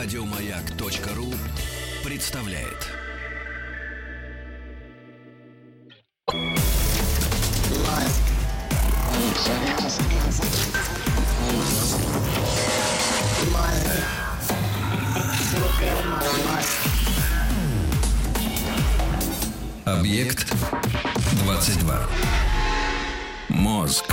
Радиомаяк.ру 0.00 1.34
представляет. 2.04 2.86
Объект 19.84 20.54
22. 21.42 22.06
Мозг. 23.48 24.04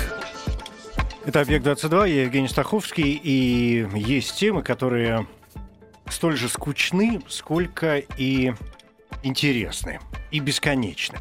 Это 1.25 1.41
«Объект-22», 1.41 2.09
я 2.09 2.23
Евгений 2.23 2.47
Стаховский, 2.47 3.19
и 3.23 3.87
есть 3.93 4.35
темы, 4.35 4.63
которые 4.63 5.27
столь 6.09 6.37
же 6.37 6.49
скучны, 6.49 7.21
сколько 7.27 7.97
и 7.97 8.53
интересны, 9.23 9.99
и 10.31 10.39
бесконечны. 10.39 11.17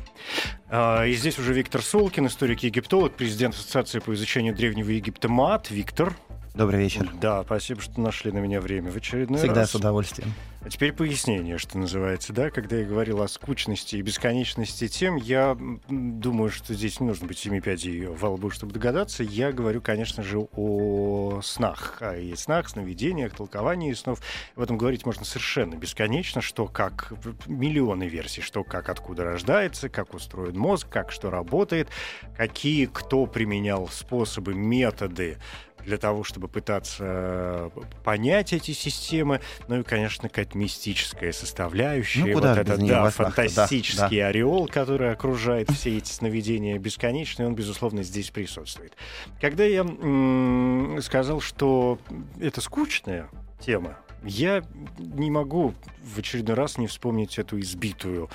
А, 0.68 1.04
И 1.04 1.14
здесь 1.14 1.38
уже 1.38 1.52
Виктор 1.54 1.82
Солкин, 1.82 2.26
историк-египтолог, 2.26 3.14
президент 3.14 3.54
Ассоциации 3.54 3.98
по 3.98 4.14
изучению 4.14 4.54
Древнего 4.54 4.90
Египта 4.90 5.28
МАТ. 5.28 5.70
Виктор. 5.70 6.14
Добрый 6.54 6.78
вечер. 6.78 7.10
Да, 7.20 7.42
спасибо, 7.42 7.80
что 7.80 8.00
нашли 8.00 8.30
на 8.30 8.38
меня 8.38 8.60
время 8.60 8.88
в 8.92 8.96
очередной 8.96 9.40
Всегда 9.40 9.62
раз. 9.62 9.72
с 9.72 9.74
удовольствием. 9.74 10.32
А 10.64 10.70
теперь 10.70 10.92
пояснение, 10.92 11.58
что 11.58 11.76
называется, 11.78 12.32
да, 12.32 12.48
когда 12.48 12.76
я 12.76 12.86
говорил 12.86 13.20
о 13.22 13.28
скучности 13.28 13.96
и 13.96 14.02
бесконечности 14.02 14.86
тем, 14.86 15.16
я 15.16 15.58
думаю, 15.88 16.50
что 16.50 16.72
здесь 16.72 17.00
не 17.00 17.08
нужно 17.08 17.26
быть 17.26 17.38
семи 17.38 17.60
пядей 17.60 18.06
во 18.06 18.30
лбу, 18.30 18.50
чтобы 18.50 18.72
догадаться. 18.72 19.24
Я 19.24 19.50
говорю, 19.50 19.82
конечно 19.82 20.22
же, 20.22 20.46
о 20.56 21.40
снах, 21.42 21.98
а 22.00 22.16
и 22.16 22.36
снах, 22.36 22.68
сновидениях, 22.68 23.34
толковании 23.34 23.92
снов. 23.92 24.20
В 24.54 24.62
этом 24.62 24.78
говорить 24.78 25.04
можно 25.04 25.24
совершенно 25.24 25.74
бесконечно, 25.74 26.40
что 26.40 26.66
как 26.66 27.12
миллионы 27.46 28.04
версий, 28.04 28.42
что 28.42 28.62
как 28.62 28.88
откуда 28.90 29.24
рождается, 29.24 29.88
как 29.88 30.14
устроен 30.14 30.56
мозг, 30.56 30.88
как 30.88 31.10
что 31.10 31.30
работает, 31.30 31.88
какие 32.36 32.86
кто 32.86 33.26
применял 33.26 33.88
способы, 33.88 34.54
методы 34.54 35.38
для 35.84 35.98
того, 35.98 36.24
чтобы 36.24 36.48
пытаться 36.48 37.04
э, 37.06 37.70
понять 38.02 38.52
эти 38.52 38.72
системы. 38.72 39.40
Ну 39.68 39.80
и, 39.80 39.82
конечно, 39.82 40.28
какая-то 40.28 40.56
мистическая 40.56 41.32
составляющая. 41.32 42.24
Ну, 42.24 42.32
куда 42.34 42.50
вот 42.50 42.58
этот, 42.58 42.80
да, 42.80 43.10
снах-то, 43.10 43.22
да, 43.24 43.30
фантастический 43.30 44.26
ореол, 44.26 44.68
который 44.68 45.12
окружает 45.12 45.70
все 45.70 45.96
эти 45.96 46.10
сновидения 46.10 46.78
бесконечные, 46.78 47.46
он, 47.46 47.54
безусловно, 47.54 48.02
здесь 48.02 48.30
присутствует. 48.30 48.94
Когда 49.40 49.64
я 49.64 49.80
м, 49.80 50.98
сказал, 51.02 51.40
что 51.40 51.98
это 52.40 52.60
скучная 52.60 53.28
тема, 53.60 53.98
я 54.22 54.62
не 54.98 55.30
могу 55.30 55.74
в 56.02 56.18
очередной 56.18 56.56
раз 56.56 56.78
не 56.78 56.86
вспомнить 56.86 57.38
эту 57.38 57.60
избитую, 57.60 58.30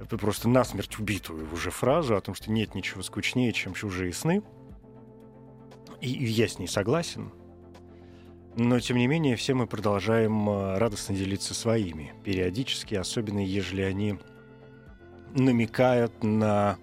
это 0.00 0.18
просто 0.18 0.48
насмерть 0.48 0.98
убитую 0.98 1.48
уже 1.52 1.70
фразу 1.70 2.16
о 2.16 2.20
том, 2.20 2.34
что 2.34 2.50
нет 2.50 2.74
ничего 2.74 3.02
скучнее, 3.02 3.52
чем 3.52 3.74
чужие 3.74 4.12
сны. 4.12 4.42
И 6.04 6.26
я 6.26 6.48
с 6.48 6.58
ней 6.58 6.66
согласен. 6.66 7.32
Но, 8.56 8.78
тем 8.78 8.98
не 8.98 9.06
менее, 9.06 9.36
все 9.36 9.54
мы 9.54 9.66
продолжаем 9.66 10.50
э, 10.50 10.76
радостно 10.76 11.14
делиться 11.14 11.54
своими. 11.54 12.12
Периодически, 12.22 12.94
особенно 12.94 13.42
ежели 13.42 13.80
они 13.80 14.18
намекают 15.34 16.22
на 16.22 16.76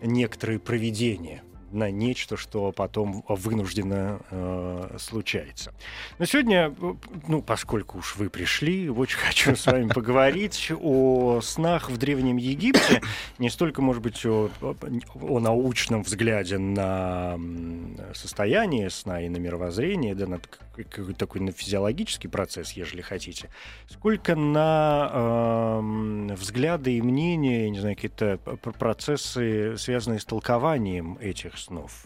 некоторые 0.00 0.60
проведения, 0.60 1.44
на 1.74 1.90
нечто, 1.90 2.36
что 2.36 2.72
потом 2.72 3.24
вынужденно 3.28 4.20
э, 4.30 4.96
случается. 4.98 5.74
Но 6.18 6.24
сегодня, 6.24 6.74
э, 6.80 6.94
ну, 7.28 7.42
поскольку 7.42 7.98
уж 7.98 8.16
вы 8.16 8.30
пришли, 8.30 8.88
очень 8.88 9.18
хочу 9.26 9.56
с 9.56 9.66
вами 9.66 9.88
поговорить 9.88 10.72
о 10.80 11.40
снах 11.42 11.90
в 11.90 11.96
Древнем 11.96 12.36
Египте. 12.36 13.02
Не 13.38 13.50
столько, 13.50 13.82
может 13.82 14.02
быть, 14.02 14.24
о, 14.24 14.50
о 15.20 15.40
научном 15.40 16.02
взгляде 16.02 16.58
на 16.58 17.38
состояние 18.14 18.90
сна 18.90 19.20
и 19.20 19.28
на 19.28 19.38
мировоззрение, 19.38 20.14
да, 20.14 20.26
на 20.26 20.40
такой 21.16 21.40
на 21.40 21.52
физиологический 21.52 22.28
процесс, 22.28 22.72
ежели 22.72 23.00
хотите, 23.00 23.50
сколько 23.88 24.34
на 24.34 25.10
эм, 25.12 26.28
взгляды 26.34 26.96
и 26.96 27.02
мнения, 27.02 27.70
не 27.70 27.80
знаю, 27.80 27.94
какие-то 27.94 28.38
процессы, 28.78 29.76
связанные 29.78 30.20
с 30.20 30.24
толкованием 30.24 31.18
этих 31.20 31.58
снов. 31.58 32.04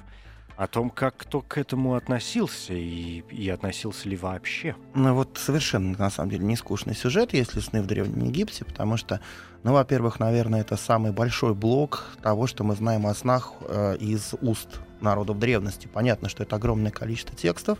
О 0.56 0.66
том, 0.66 0.90
как 0.90 1.16
кто 1.16 1.40
к 1.40 1.56
этому 1.56 1.94
относился 1.94 2.74
и, 2.74 3.22
и 3.30 3.48
относился 3.48 4.08
ли 4.08 4.16
вообще. 4.16 4.74
Ну 4.92 5.14
вот 5.14 5.38
совершенно, 5.38 5.96
на 5.96 6.10
самом 6.10 6.30
деле, 6.30 6.44
не 6.44 6.56
скучный 6.56 6.96
сюжет, 6.96 7.32
если 7.32 7.60
сны 7.60 7.80
в 7.80 7.86
Древнем 7.86 8.24
Египте, 8.24 8.64
потому 8.64 8.96
что, 8.96 9.20
ну, 9.62 9.72
во-первых, 9.72 10.18
наверное, 10.18 10.62
это 10.62 10.76
самый 10.76 11.12
большой 11.12 11.54
блок 11.54 12.08
того, 12.22 12.48
что 12.48 12.64
мы 12.64 12.74
знаем 12.74 13.06
о 13.06 13.14
снах 13.14 13.52
э, 13.68 13.98
из 14.00 14.34
уст 14.40 14.80
народов 15.00 15.38
древности. 15.38 15.86
Понятно, 15.86 16.28
что 16.28 16.42
это 16.42 16.56
огромное 16.56 16.90
количество 16.90 17.36
текстов. 17.36 17.78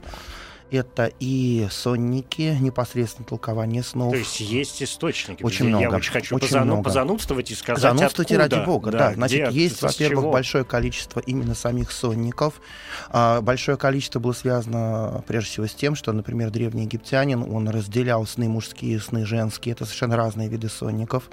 Это 0.71 1.11
и 1.19 1.67
сонники, 1.71 2.57
непосредственно 2.61 3.27
толкование 3.27 3.83
снов. 3.83 4.13
То 4.13 4.19
есть 4.19 4.41
есть 4.41 4.83
источники. 4.83 5.43
Очень 5.43 5.71
Я 5.71 5.79
много, 5.79 5.95
очень 5.97 6.13
хочу 6.13 6.37
очень 6.37 6.49
позану- 6.49 6.65
много. 6.65 6.83
позанудствовать 6.83 7.51
и 7.51 7.55
сказать, 7.55 7.81
Занудствуйте 7.83 8.37
откуда. 8.37 8.57
ради 8.57 8.67
бога, 8.67 8.91
да. 8.91 9.13
Значит, 9.15 9.49
где, 9.51 9.63
есть, 9.63 9.81
во-первых, 9.81 10.27
большое 10.31 10.65
количество 10.65 11.21
именно 11.21 11.55
самих 11.55 11.91
сонников. 11.91 12.61
А, 13.09 13.41
большое 13.41 13.79
количество 13.79 14.21
было 14.21 14.33
связано, 14.33 15.25
прежде 15.27 15.51
всего, 15.51 15.67
с 15.67 15.73
тем, 15.75 15.95
что, 15.95 16.13
например, 16.13 16.51
древний 16.51 16.83
египтянин, 16.83 17.43
он 17.43 17.69
разделял 17.71 18.27
сны 18.27 18.49
мужские, 18.49 19.01
сны 19.01 19.25
женские. 19.25 19.73
Это 19.73 19.85
совершенно 19.87 20.17
разные 20.17 20.49
виды 20.49 20.69
сонников. 20.69 21.31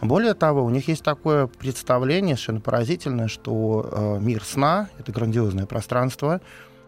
Более 0.00 0.34
того, 0.34 0.64
у 0.64 0.70
них 0.70 0.88
есть 0.88 1.04
такое 1.04 1.46
представление 1.46 2.34
совершенно 2.36 2.60
поразительное, 2.60 3.28
что 3.28 3.88
э, 3.90 4.18
мир 4.20 4.42
сна— 4.44 4.88
это 4.98 5.12
грандиозное 5.12 5.66
пространство, 5.66 6.40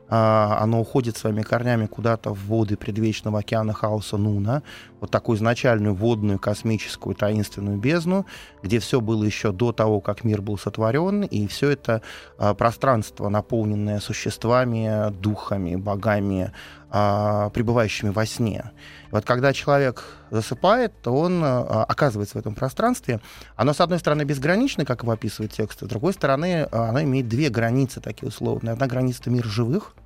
оно 0.09 0.81
уходит 0.81 1.17
своими 1.17 1.43
корнями 1.43 1.87
куда-то 1.87 2.35
в 2.35 2.47
воды 2.47 2.77
предвечного 2.77 3.41
океана 3.41 3.73
хаоса 3.73 4.17
Нуна, 4.17 4.63
вот 5.01 5.11
такую 5.11 5.37
изначальную 5.37 5.95
водную 5.95 6.39
космическую 6.39 7.15
таинственную 7.15 7.79
бездну, 7.79 8.27
где 8.63 8.79
все 8.79 9.01
было 9.01 9.25
еще 9.25 9.53
до 9.53 9.73
того, 9.73 10.01
как 10.01 10.25
мир 10.25 10.43
был 10.43 10.59
сотворен, 10.59 11.23
и 11.23 11.47
все 11.47 11.71
это 11.71 12.03
а, 12.39 12.55
пространство, 12.55 13.29
наполненное 13.29 14.01
существами, 14.01 15.11
духами, 15.11 15.77
богами, 15.77 16.53
а, 16.97 17.51
пребывающими 17.51 18.11
во 18.11 18.25
сне. 18.25 18.71
Вот 19.11 19.25
когда 19.25 19.53
человек 19.53 20.05
засыпает, 20.31 20.93
то 21.03 21.11
он 21.11 21.43
а, 21.43 21.85
оказывается 21.89 22.37
в 22.37 22.41
этом 22.41 22.55
пространстве. 22.55 23.21
Оно, 23.57 23.73
с 23.73 23.81
одной 23.81 23.99
стороны, 23.99 24.23
безгранично, 24.23 24.85
как 24.85 25.03
его 25.03 25.11
описывает 25.11 25.51
текст, 25.51 25.81
с 25.81 25.89
другой 25.89 26.13
стороны, 26.13 26.69
а, 26.71 26.91
оно 26.91 27.03
имеет 27.03 27.27
две 27.27 27.49
границы 27.49 28.01
такие 28.01 28.29
условные. 28.29 28.75
Одна 28.75 28.87
граница— 28.87 29.21
это 29.23 29.31
мир 29.31 29.45
живых, 29.45 29.97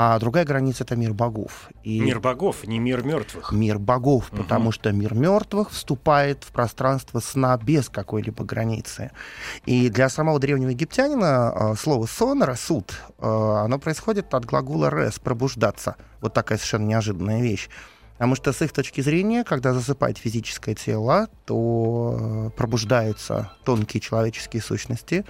а 0.00 0.16
другая 0.20 0.44
граница— 0.44 0.84
это 0.84 0.94
мир 0.94 1.12
богов. 1.12 1.68
И 1.82 1.98
Мир 2.00 2.20
богов, 2.20 2.64
не 2.64 2.78
мир 2.78 3.02
мертвых. 3.04 3.50
мир 3.50 3.80
богов, 3.80 4.30
Мгм. 4.32 4.42
потому 4.44 4.70
что 4.70 4.92
мир 4.92 5.12
мертвых 5.14 5.70
вступает 5.72 6.44
в 6.44 6.52
пространство 6.52 7.18
сна 7.18 7.56
без 7.58 7.88
какой-либо 7.88 8.44
границы. 8.44 9.10
И 9.66 9.88
для 9.90 10.08
самого 10.08 10.38
древнего 10.38 10.70
египтянина 10.70 11.52
э, 11.52 11.74
слово 11.76 12.06
сон, 12.06 12.44
рассуд, 12.44 12.92
э, 13.18 13.26
оно 13.26 13.80
происходит 13.80 14.32
от 14.34 14.44
глагола 14.44 14.88
рес, 14.88 15.18
пробуждаться. 15.18 15.96
Вот 16.20 16.32
такая 16.32 16.58
совершенно 16.58 16.86
неожиданная 16.86 17.42
вещь. 17.42 17.68
Потому 18.12 18.36
что 18.36 18.52
с 18.52 18.62
их 18.62 18.72
точки 18.72 19.00
зрения, 19.00 19.42
когда 19.44 19.72
засыпает 19.72 20.18
физическое 20.18 20.74
тело, 20.76 21.28
то 21.44 22.16
э, 22.18 22.50
пробуждаются 22.56 23.50
тонкие 23.64 24.00
человеческие 24.00 24.62
сущности, 24.62 25.24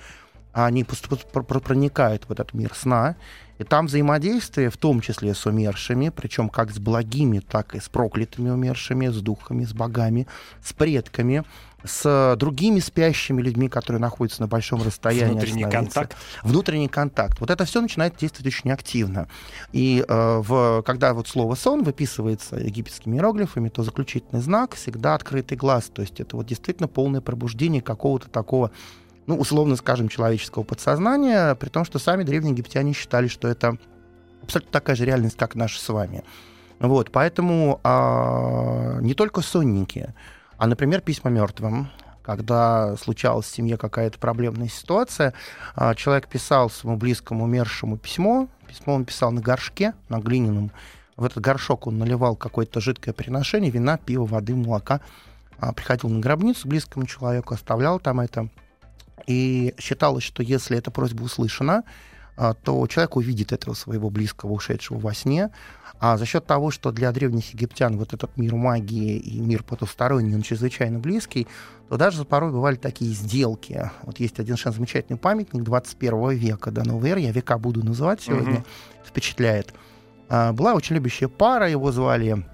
они 0.67 0.85
пр- 0.85 1.45
пр- 1.45 1.61
проникают 1.61 2.25
в 2.29 2.33
этот 2.33 2.55
мир 2.55 2.73
сна, 2.75 3.17
и 3.59 3.65
там 3.65 3.87
взаимодействие, 3.87 4.71
в 4.71 4.77
том 4.77 5.01
числе 5.01 5.35
с 5.35 5.45
умершими, 5.45 6.11
причем 6.11 6.49
как 6.49 6.71
с 6.71 6.79
благими, 6.79 7.41
так 7.41 7.75
и 7.75 7.81
с 7.81 7.89
проклятыми 7.89 8.51
умершими, 8.51 9.09
с 9.09 9.21
духами, 9.21 9.65
с 9.65 9.73
богами, 9.73 10.29
с 10.63 10.73
предками, 10.73 11.45
с 11.85 12.37
другими 12.39 12.81
спящими 12.81 13.41
людьми, 13.41 13.69
которые 13.69 14.01
находятся 14.01 14.43
на 14.43 14.49
большом 14.49 14.83
расстоянии. 14.83 15.33
Внутренний 15.33 15.65
контакт. 15.65 16.17
Внутренний 16.43 16.89
контакт. 16.89 17.41
Вот 17.41 17.51
это 17.51 17.65
все 17.65 17.81
начинает 17.81 18.17
действовать 18.17 18.53
очень 18.53 18.71
активно. 18.73 19.29
И 19.73 20.05
э, 20.07 20.43
в, 20.45 20.83
когда 20.83 21.15
вот 21.15 21.29
слово 21.29 21.55
сон 21.55 21.85
выписывается 21.85 22.57
египетскими 22.57 23.17
иероглифами, 23.17 23.69
то 23.69 23.83
заключительный 23.83 24.41
знак 24.41 24.75
всегда 24.75 25.15
открытый 25.15 25.57
глаз. 25.57 25.91
То 25.93 26.03
есть 26.03 26.21
это 26.21 26.37
вот 26.37 26.47
действительно 26.47 26.89
полное 26.89 27.21
пробуждение 27.21 27.81
какого-то 27.83 28.29
такого 28.29 28.73
ну, 29.29 29.37
условно 29.37 29.77
скажем, 29.77 30.09
человеческого 30.09 30.63
подсознания, 30.63 31.55
при 31.55 31.69
том, 31.69 31.85
что 31.85 31.99
сами 31.99 32.23
древние 32.23 32.53
египтяне 32.53 32.95
считали, 32.95 33.29
что 33.29 33.47
это 33.47 33.77
абсолютно 34.43 34.73
такая 34.73 34.97
же 34.97 35.05
реальность, 35.05 35.37
как 35.37 35.55
наша 35.55 35.79
с 35.79 35.89
вами. 35.91 36.25
Вот, 36.81 37.13
поэтому 37.13 37.79
а, 37.85 38.97
не 39.03 39.13
только 39.13 39.43
сонники, 39.43 40.15
а, 40.57 40.67
например, 40.67 41.03
письма 41.03 41.31
мертвым, 41.31 41.91
когда 42.23 42.97
случалась 42.97 43.45
в 43.45 43.55
семье 43.55 43.77
какая-то 43.77 44.19
проблемная 44.19 44.69
ситуация, 44.69 45.35
а, 45.77 45.95
человек 45.95 46.27
писал 46.29 46.71
своему 46.71 46.97
близкому 46.97 47.45
умершему 47.45 47.99
письмо, 47.99 48.49
письмо 48.67 48.95
он 48.95 49.05
писал 49.05 49.31
на 49.31 49.43
горшке, 49.43 49.93
на 50.09 50.21
глиняном, 50.21 50.71
В 51.19 51.25
этот 51.25 51.43
горшок 51.43 51.87
он 51.87 51.99
наливал 51.99 52.35
какое-то 52.35 52.81
жидкое 52.81 53.13
приношение, 53.13 53.71
вина, 53.71 53.99
пива, 53.99 54.25
воды, 54.25 54.55
молока. 54.55 55.03
А, 55.59 55.75
приходил 55.75 56.09
на 56.09 56.21
гробницу 56.21 56.67
близкому 56.67 57.05
человеку, 57.05 57.53
оставлял 57.53 58.01
там 58.01 58.21
это. 58.21 58.49
И 59.27 59.75
считалось, 59.79 60.25
что 60.25 60.43
если 60.43 60.77
эта 60.77 60.91
просьба 60.91 61.23
услышана, 61.23 61.85
а, 62.37 62.55
то 62.55 62.87
человек 62.87 63.17
увидит 63.17 63.53
этого 63.53 63.75
своего 63.75 64.11
близкого, 64.11 64.53
ушедшего 64.53 64.99
во 64.99 65.13
сне. 65.13 65.51
А 66.01 66.17
за 66.17 66.27
счет 66.27 66.47
того, 66.47 66.71
что 66.71 66.93
для 66.93 67.11
древних 67.11 67.53
египтян 67.53 67.99
вот 67.99 68.13
этот 68.13 68.37
мир 68.37 68.55
магии 68.55 69.17
и 69.17 69.41
мир 69.41 69.65
потусторонний, 69.65 70.37
он 70.37 70.43
чрезвычайно 70.43 71.01
близкий, 71.01 71.49
то 71.89 71.97
даже 71.97 72.25
порой 72.25 72.53
бывали 72.53 72.77
такие 72.77 73.13
сделки. 73.13 73.91
Вот 74.05 74.21
есть 74.21 74.39
один 74.39 74.55
совершенно 74.55 74.77
замечательный 74.77 75.17
памятник 75.17 75.65
21 75.65 76.31
века 76.31 76.71
до 76.71 76.85
новой 76.85 77.11
эры, 77.11 77.21
я 77.21 77.33
века 77.33 77.59
буду 77.59 77.85
называть 77.85 78.21
сегодня, 78.21 78.59
mm-hmm. 78.59 79.09
впечатляет. 79.09 79.75
А, 80.29 80.53
была 80.53 80.75
очень 80.75 80.95
любящая 80.95 81.29
пара, 81.29 81.69
его 81.69 81.91
звали 81.91 82.47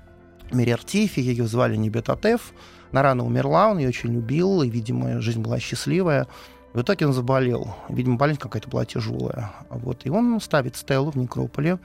Мирертифи, 0.50 1.20
ее 1.20 1.46
звали 1.46 1.76
Небетатеф. 1.76 2.54
Она 2.92 3.02
рано 3.02 3.26
умерла, 3.26 3.70
он 3.70 3.78
ее 3.78 3.88
очень 3.88 4.14
любил, 4.14 4.62
и, 4.62 4.70
видимо, 4.70 5.20
жизнь 5.20 5.40
была 5.40 5.58
счастливая. 5.58 6.26
В 6.74 6.82
итоге 6.82 7.06
он 7.06 7.12
заболел. 7.12 7.76
Видимо, 7.88 8.16
болезнь 8.16 8.40
какая-то 8.40 8.68
была 8.68 8.84
тяжелая. 8.84 9.52
Вот. 9.70 10.04
И 10.04 10.10
он 10.10 10.40
ставит 10.40 10.74
стелу 10.74 11.12
в 11.12 11.16
некрополе 11.16 11.78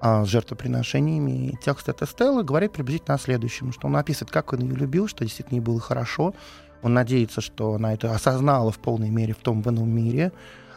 а, 0.00 0.24
с 0.24 0.28
жертвоприношениями. 0.28 1.48
И 1.48 1.56
текст 1.62 1.90
этой 1.90 2.08
стелы 2.08 2.42
говорит 2.42 2.72
приблизительно 2.72 3.16
о 3.16 3.18
следующем, 3.18 3.72
что 3.72 3.88
он 3.88 3.96
описывает, 3.96 4.32
как 4.32 4.54
он 4.54 4.60
ее 4.60 4.74
любил, 4.74 5.06
что 5.06 5.24
действительно 5.24 5.58
ей 5.58 5.62
было 5.62 5.78
хорошо. 5.78 6.34
Он 6.80 6.94
надеется, 6.94 7.42
что 7.42 7.74
она 7.74 7.92
это 7.92 8.14
осознала 8.14 8.72
в 8.72 8.78
полной 8.78 9.10
мере 9.10 9.34
в 9.34 9.38
том 9.38 9.62
в 9.62 9.68
ином 9.68 9.90
мире. 9.90 10.32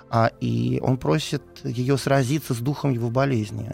А, 0.10 0.32
и 0.42 0.80
он 0.84 0.98
просит 0.98 1.42
ее 1.64 1.98
сразиться 1.98 2.54
с 2.54 2.58
духом 2.58 2.92
его 2.92 3.10
болезни. 3.10 3.72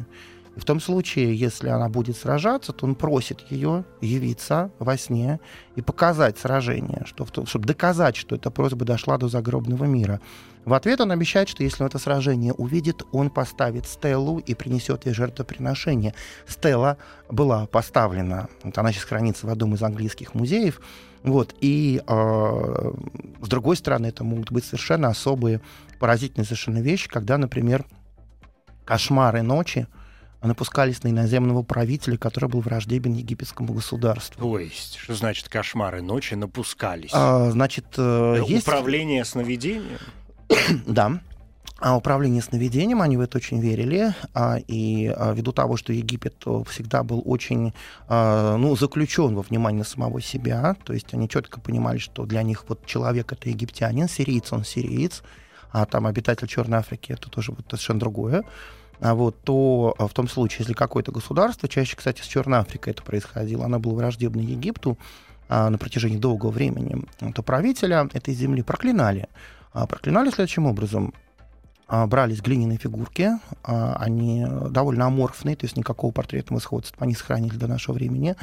И 0.56 0.60
в 0.60 0.66
том 0.66 0.82
случае, 0.82 1.36
если 1.36 1.70
она 1.70 1.88
будет 1.88 2.18
сражаться, 2.18 2.74
то 2.74 2.86
он 2.86 2.96
просит 2.96 3.40
ее 3.50 3.86
явиться 4.02 4.72
во 4.80 4.98
сне 4.98 5.40
и 5.76 5.82
показать 5.82 6.38
сражение, 6.38 7.04
что, 7.06 7.26
чтобы 7.46 7.66
доказать, 7.66 8.18
что 8.18 8.36
эта 8.36 8.52
просьба 8.52 8.84
дошла 8.84 9.18
до 9.18 9.30
загробного 9.30 9.86
мира. 9.86 10.20
В 10.66 10.74
ответ 10.74 11.00
он 11.02 11.12
обещает, 11.12 11.48
что 11.50 11.64
если 11.64 11.84
он 11.84 11.88
это 11.88 12.00
сражение 12.00 12.54
увидит, 12.54 13.04
он 13.14 13.30
поставит 13.30 13.88
стелу 13.88 14.40
и 14.40 14.54
принесет 14.54 15.06
ей 15.06 15.14
жертвоприношение. 15.14 16.14
Стелла 16.48 16.98
была 17.30 17.66
поставлена, 17.66 18.50
вот 18.64 18.78
она 18.78 18.92
сейчас 18.92 19.06
хранится 19.06 19.48
в 19.48 19.50
одном 19.50 19.74
из 19.74 19.82
английских 19.82 20.34
музеев, 20.36 20.82
вот, 21.24 21.56
и 21.62 22.02
э, 22.06 22.92
с 23.42 23.48
другой 23.48 23.78
стороны, 23.78 24.08
это 24.08 24.24
могут 24.24 24.52
быть 24.52 24.66
совершенно 24.66 25.08
особые, 25.08 25.62
поразительные 26.00 26.46
совершенно 26.46 26.80
вещи, 26.80 27.08
когда, 27.08 27.38
например, 27.38 27.86
кошмары 28.86 29.44
ночи, 29.44 29.88
напускались 30.48 31.04
на 31.04 31.10
иноземного 31.10 31.64
правителя, 31.64 32.18
который 32.18 32.50
был 32.50 32.62
враждебен 32.62 33.14
египетскому 33.14 33.74
государству. 33.74 34.42
То 34.42 34.60
есть, 34.60 34.98
что 34.98 35.14
значит 35.14 35.50
кошмары 35.50 36.02
ночи 36.02 36.34
напускались? 36.34 37.12
А, 37.14 37.52
значит, 37.52 37.86
э, 37.98 38.38
э 38.38 38.44
есть... 38.48 38.68
Управление 38.68 39.24
сновидением? 39.26 40.00
да. 40.86 41.22
А 41.82 41.98
управление 41.98 42.44
сновидением, 42.44 43.02
они 43.02 43.18
в 43.18 43.22
это 43.22 43.40
очень 43.40 43.60
верили, 43.60 44.14
а, 44.36 44.58
и 44.68 45.08
а, 45.08 45.34
ввиду 45.34 45.52
того, 45.52 45.78
что 45.78 45.92
Египет 45.92 46.36
э, 46.46 46.64
всегда 46.70 47.02
был 47.02 47.24
очень 47.26 47.74
а, 48.08 48.56
ну, 48.58 48.76
заключен 48.76 49.34
во 49.34 49.42
внимание 49.42 49.84
самого 49.84 50.22
себя, 50.22 50.76
то 50.84 50.94
есть 50.94 51.12
они 51.16 51.28
четко 51.28 51.60
понимали, 51.60 51.98
что 51.98 52.28
для 52.28 52.44
них 52.44 52.66
вот 52.68 52.86
человек 52.86 53.34
это 53.34 53.50
египтянин, 53.50 54.08
сириец 54.08 54.54
он 54.54 54.64
сириец, 54.64 55.24
а 55.72 55.88
там 55.88 56.06
обитатель 56.06 56.48
Черной 56.48 56.78
Африки 56.78 57.14
это 57.14 57.32
тоже 57.32 57.52
вот 57.52 57.66
совершенно 57.68 58.00
другое. 58.00 58.44
А 59.02 59.16
вот, 59.16 59.36
то 59.44 59.96
а, 59.98 60.08
в 60.08 60.14
том 60.14 60.28
случае, 60.28 60.60
если 60.60 60.74
какое-то 60.74 61.12
государство, 61.12 61.68
чаще, 61.68 61.98
кстати, 61.98 62.22
с 62.22 62.26
Черной 62.26 62.60
Африкой 62.60 62.94
это 62.94 63.02
происходило, 63.02 63.66
оно 63.66 63.80
было 63.80 63.96
враждебно 63.96 64.42
Египту 64.42 64.98
а, 65.50 65.72
на 65.72 65.80
протяжении 65.80 66.18
долгого 66.18 66.52
времени, 66.52 67.04
то 67.34 67.42
правителя 67.42 68.08
этой 68.14 68.34
земли 68.36 68.62
проклинали. 68.62 69.28
Проклинали 69.74 70.30
следующим 70.30 70.68
образом. 70.68 71.14
Брались 72.08 72.42
глиняные 72.42 72.78
фигурки, 72.78 73.32
они 73.64 74.46
довольно 74.70 75.08
аморфные, 75.08 75.58
то 75.58 75.66
есть 75.66 75.76
никакого 75.76 76.14
портретного 76.14 76.62
сходства 76.62 77.04
они 77.04 77.16
сохранили 77.16 77.58
до 77.58 77.68
нашего 77.68 77.96
времени. 77.96 78.38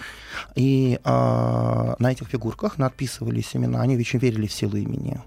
И 0.55 1.00
на 1.05 1.96
этих 2.12 2.28
фигурках 2.28 2.76
надписывались 2.76 3.56
имена, 3.56 3.81
они 3.81 3.96
очень 3.96 4.19
верили 4.19 4.46
в 4.46 4.52
силу 4.52 4.76
имени 4.76 5.19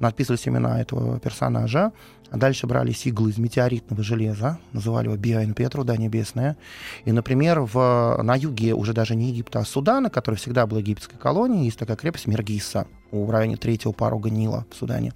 надписывались 0.00 0.46
имена 0.48 0.80
этого 0.80 1.18
персонажа, 1.18 1.92
дальше 2.32 2.66
брались 2.66 3.06
иглы 3.06 3.30
из 3.30 3.38
метеоритного 3.38 4.02
железа, 4.02 4.58
называли 4.72 5.06
его 5.06 5.16
Биоин 5.16 5.54
Петру, 5.54 5.84
да, 5.84 5.96
небесная. 5.96 6.56
И, 7.04 7.12
например, 7.12 7.60
в, 7.60 8.18
на 8.22 8.34
юге 8.34 8.74
уже 8.74 8.92
даже 8.92 9.14
не 9.14 9.30
Египта, 9.30 9.60
а 9.60 9.64
Судана, 9.64 10.10
который 10.10 10.36
всегда 10.36 10.66
был 10.66 10.78
египетской 10.78 11.16
колонией, 11.16 11.64
есть 11.64 11.78
такая 11.78 11.96
крепость 11.96 12.26
Мергиса 12.26 12.86
в 13.10 13.30
районе 13.30 13.56
третьего 13.56 13.92
порога 13.92 14.30
Нила 14.30 14.66
в 14.70 14.76
Судане. 14.76 15.12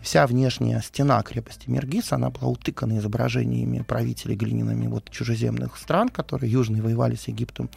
Вся 0.00 0.26
внешняя 0.26 0.80
стена 0.80 1.22
крепости 1.22 1.68
Мергис, 1.68 2.12
она 2.12 2.30
была 2.30 2.48
утыкана 2.50 2.98
изображениями 2.98 3.80
правителей 3.80 4.36
глиняными 4.36 4.86
вот 4.86 5.10
чужеземных 5.10 5.76
стран, 5.76 6.08
которые 6.08 6.50
южные 6.50 6.82
воевали 6.82 7.14
с 7.14 7.28
Египтом. 7.28 7.70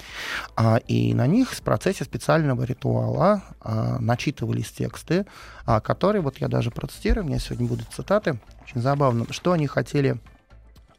А, 0.56 0.78
и 0.88 1.13
на 1.13 1.28
них 1.28 1.52
в 1.52 1.62
процессе 1.62 2.04
специального 2.04 2.63
ритуала 2.63 3.44
а, 3.62 4.00
начитывались 4.00 4.72
тексты, 4.72 5.25
а, 5.66 5.80
которые, 5.80 6.22
вот 6.22 6.38
я 6.38 6.48
даже 6.48 6.72
процитирую, 6.72 7.25
у 7.25 7.28
меня 7.28 7.40
сегодня 7.40 7.68
будут 7.68 7.88
цитаты, 7.94 8.40
очень 8.63 8.81
забавно, 8.81 9.25
что 9.31 9.51
они 9.51 9.68
хотели 9.68 10.18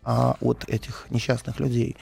а, 0.02 0.36
от 0.40 0.64
этих 0.68 1.06
несчастных 1.10 1.58
людей. 1.58 1.96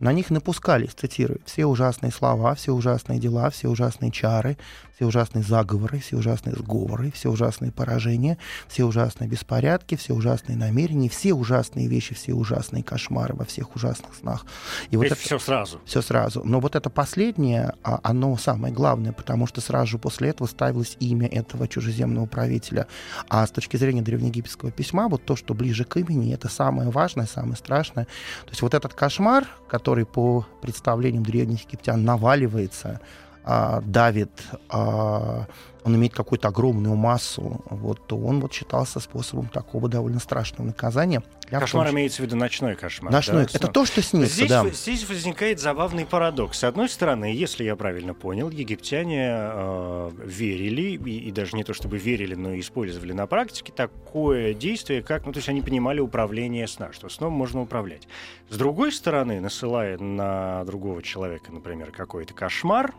На 0.00 0.14
них 0.14 0.30
напускались, 0.30 0.90
цитирую, 0.94 1.40
все 1.44 1.66
ужасные 1.66 2.10
слова, 2.10 2.54
все 2.54 2.72
ужасные 2.72 3.20
дела, 3.20 3.50
все 3.50 3.68
ужасные 3.68 4.10
чары, 4.10 4.56
все 5.00 5.06
ужасные 5.06 5.42
заговоры, 5.42 5.98
все 5.98 6.16
ужасные 6.16 6.54
сговоры, 6.56 7.10
все 7.10 7.30
ужасные 7.30 7.72
поражения, 7.72 8.36
все 8.68 8.84
ужасные 8.84 9.28
беспорядки, 9.28 9.96
все 9.96 10.14
ужасные 10.14 10.58
намерения, 10.58 11.08
все 11.08 11.32
ужасные 11.32 11.86
вещи, 11.86 12.14
все 12.14 12.34
ужасные 12.34 12.82
кошмары 12.82 13.34
во 13.34 13.44
всех 13.46 13.76
ужасных 13.76 14.14
снах. 14.14 14.44
И 14.90 14.96
вот 14.96 15.06
это 15.06 15.14
все 15.14 15.38
сразу. 15.38 15.80
Все 15.84 16.00
сразу. 16.00 16.42
Но 16.44 16.60
вот 16.60 16.76
это 16.76 16.88
последнее, 16.88 17.74
а, 17.82 18.00
оно 18.02 18.36
самое 18.38 18.72
главное, 18.72 19.12
потому 19.12 19.46
что 19.46 19.60
сразу 19.60 19.86
же 19.92 19.98
после 19.98 20.30
этого 20.30 20.46
ставилось 20.46 20.96
имя 21.00 21.28
этого 21.28 21.68
чужеземного 21.68 22.26
правителя. 22.26 22.86
А 23.28 23.46
с 23.46 23.50
точки 23.50 23.76
зрения 23.76 24.02
древнеегипетского 24.02 24.70
письма, 24.70 25.08
вот 25.08 25.24
то, 25.24 25.36
что 25.36 25.52
ближе 25.52 25.84
к 25.84 25.96
имени, 25.98 26.32
это 26.32 26.48
самое 26.48 26.90
важное, 26.90 27.26
самое 27.26 27.56
страшное. 27.56 28.04
То 28.44 28.50
есть 28.50 28.62
вот 28.62 28.74
этот 28.74 28.94
кошмар, 28.94 29.46
который 29.68 29.89
который 29.90 30.06
по 30.06 30.46
представлениям 30.62 31.24
древних 31.24 31.64
египтян 31.64 32.04
наваливается, 32.04 33.00
а, 33.42 33.80
давит, 33.80 34.30
а, 34.68 35.48
он 35.84 35.96
имеет 35.96 36.14
какую-то 36.14 36.48
огромную 36.48 36.96
массу, 36.96 37.60
вот, 37.66 38.06
то 38.06 38.18
он 38.18 38.40
вот 38.40 38.52
считался 38.52 39.00
способом 39.00 39.48
такого 39.48 39.88
довольно 39.88 40.20
страшного 40.20 40.68
наказания. 40.68 41.22
Кошмар 41.48 41.86
том, 41.86 41.96
имеется 41.96 42.22
в 42.22 42.26
виду 42.26 42.36
ночной 42.36 42.76
кошмар. 42.76 43.12
Ночной. 43.12 43.44
Да? 43.46 43.50
Это 43.52 43.66
то, 43.66 43.84
что 43.84 44.02
снится, 44.02 44.32
здесь, 44.32 44.48
да. 44.48 44.68
Здесь 44.68 45.08
возникает 45.08 45.58
забавный 45.58 46.06
парадокс. 46.06 46.58
С 46.58 46.64
одной 46.64 46.88
стороны, 46.88 47.24
если 47.24 47.64
я 47.64 47.74
правильно 47.74 48.14
понял, 48.14 48.50
египтяне 48.50 49.30
э, 49.30 50.10
верили, 50.24 50.82
и, 50.82 51.28
и 51.28 51.32
даже 51.32 51.56
не 51.56 51.64
то 51.64 51.74
чтобы 51.74 51.98
верили, 51.98 52.34
но 52.34 52.58
использовали 52.58 53.12
на 53.12 53.26
практике 53.26 53.72
такое 53.72 54.54
действие, 54.54 55.02
как, 55.02 55.26
ну, 55.26 55.32
то 55.32 55.38
есть 55.38 55.48
они 55.48 55.60
понимали 55.60 55.98
управление 55.98 56.68
сна, 56.68 56.92
что 56.92 57.08
сном 57.08 57.32
можно 57.32 57.60
управлять. 57.60 58.06
С 58.48 58.56
другой 58.56 58.92
стороны, 58.92 59.40
насылая 59.40 59.98
на 59.98 60.64
другого 60.64 61.02
человека, 61.02 61.50
например, 61.50 61.90
какой-то 61.90 62.32
кошмар, 62.32 62.94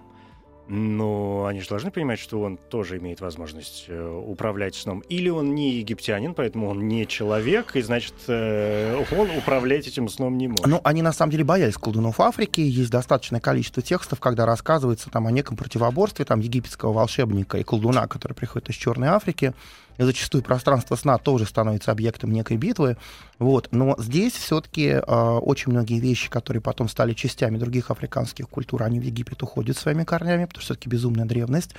но 0.68 1.46
они 1.46 1.62
же 1.62 1.70
должны 1.70 1.92
понимать, 1.92 2.20
что 2.20 2.42
он 2.42 2.58
тоже 2.58 2.98
имеет 2.98 3.22
возможность 3.22 3.86
э, 3.88 4.24
управлять 4.26 4.76
сном. 4.76 5.00
Или 5.10 5.30
он 5.30 5.54
не 5.54 5.74
египтянин, 5.74 6.34
поэтому 6.34 6.70
он 6.70 6.88
не 6.88 7.06
человек, 7.08 7.76
и 7.76 7.82
значит, 7.82 8.14
э, 8.28 9.04
он 9.12 9.30
управлять 9.38 9.88
этим 9.88 10.08
сном 10.08 10.38
не 10.38 10.48
может. 10.48 10.66
Ну, 10.66 10.80
они 10.84 11.02
на 11.02 11.14
самом 11.14 11.32
деле 11.32 11.44
боялись 11.44 11.76
колдунов 11.76 12.20
Африки. 12.20 12.62
Есть 12.62 12.92
достаточное 12.92 13.40
количество 13.40 13.84
текстов, 13.84 14.20
когда 14.20 14.46
рассказывается 14.46 15.10
там 15.10 15.28
о 15.28 15.32
неком 15.32 15.58
противоборстве 15.58 16.26
там, 16.26 16.40
египетского 16.40 16.94
волшебника 16.94 17.58
и 17.58 17.64
колдуна, 17.64 18.08
который 18.08 18.34
приходит 18.34 18.70
из 18.70 18.76
Черной 18.76 19.10
Африки 19.10 19.54
зачастую 19.98 20.44
пространство 20.44 20.96
сна 20.96 21.18
тоже 21.18 21.46
становится 21.46 21.92
объектом 21.92 22.32
некой 22.32 22.58
битвы. 22.58 22.98
Вот. 23.40 23.70
Но 23.72 23.96
здесь 23.98 24.34
все-таки 24.34 24.88
э, 24.88 25.00
очень 25.02 25.72
многие 25.72 26.00
вещи, 26.00 26.30
которые 26.30 26.62
потом 26.62 26.90
стали 26.90 27.14
частями 27.14 27.58
других 27.58 27.92
африканских 27.92 28.50
культур, 28.50 28.84
они 28.84 29.00
в 29.00 29.04
Египет 29.04 29.42
уходят 29.44 29.78
своими 29.78 30.04
корнями, 30.04 30.46
потому 30.46 30.62
что 30.62 30.74
все-таки 30.74 30.90
безумная 30.90 31.26
древность. 31.26 31.76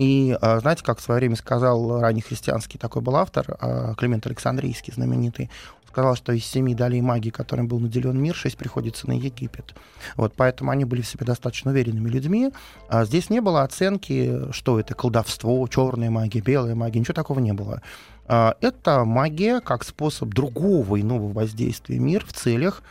И 0.00 0.34
э, 0.40 0.60
знаете, 0.60 0.82
как 0.82 0.98
в 0.98 1.02
свое 1.02 1.18
время 1.18 1.36
сказал 1.36 2.00
ранний 2.00 2.22
христианский 2.22 2.78
такой 2.78 3.02
был 3.02 3.16
автор, 3.16 3.44
э, 3.60 3.94
Климент 3.98 4.26
Александрийский, 4.26 4.94
знаменитый, 4.94 5.50
сказал, 5.86 6.16
что 6.16 6.32
из 6.32 6.46
семи 6.46 6.74
долей 6.74 7.02
магии, 7.02 7.28
которым 7.28 7.68
был 7.68 7.80
наделен 7.80 8.18
мир, 8.18 8.34
шесть 8.34 8.56
приходится 8.56 9.06
на 9.06 9.12
Египет. 9.12 9.74
Вот, 10.16 10.32
поэтому 10.34 10.70
они 10.70 10.86
были 10.86 11.02
в 11.02 11.06
себе 11.06 11.26
достаточно 11.26 11.70
уверенными 11.70 12.08
людьми. 12.08 12.50
А 12.88 13.04
здесь 13.04 13.28
не 13.28 13.40
было 13.40 13.62
оценки, 13.62 14.50
что 14.52 14.80
это 14.80 14.94
колдовство, 14.94 15.68
черная 15.68 16.08
магия, 16.08 16.40
белая 16.40 16.74
магия, 16.74 17.00
ничего 17.00 17.12
такого 17.12 17.38
не 17.38 17.52
было. 17.52 17.82
А, 18.26 18.54
это 18.62 19.04
магия 19.04 19.60
как 19.60 19.84
способ 19.84 20.30
другого 20.30 20.98
иного 20.98 21.30
воздействия 21.30 21.98
мир 21.98 22.24
в 22.24 22.32
целях 22.32 22.82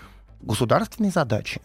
государственной 0.42 1.10
задачи. 1.10 1.60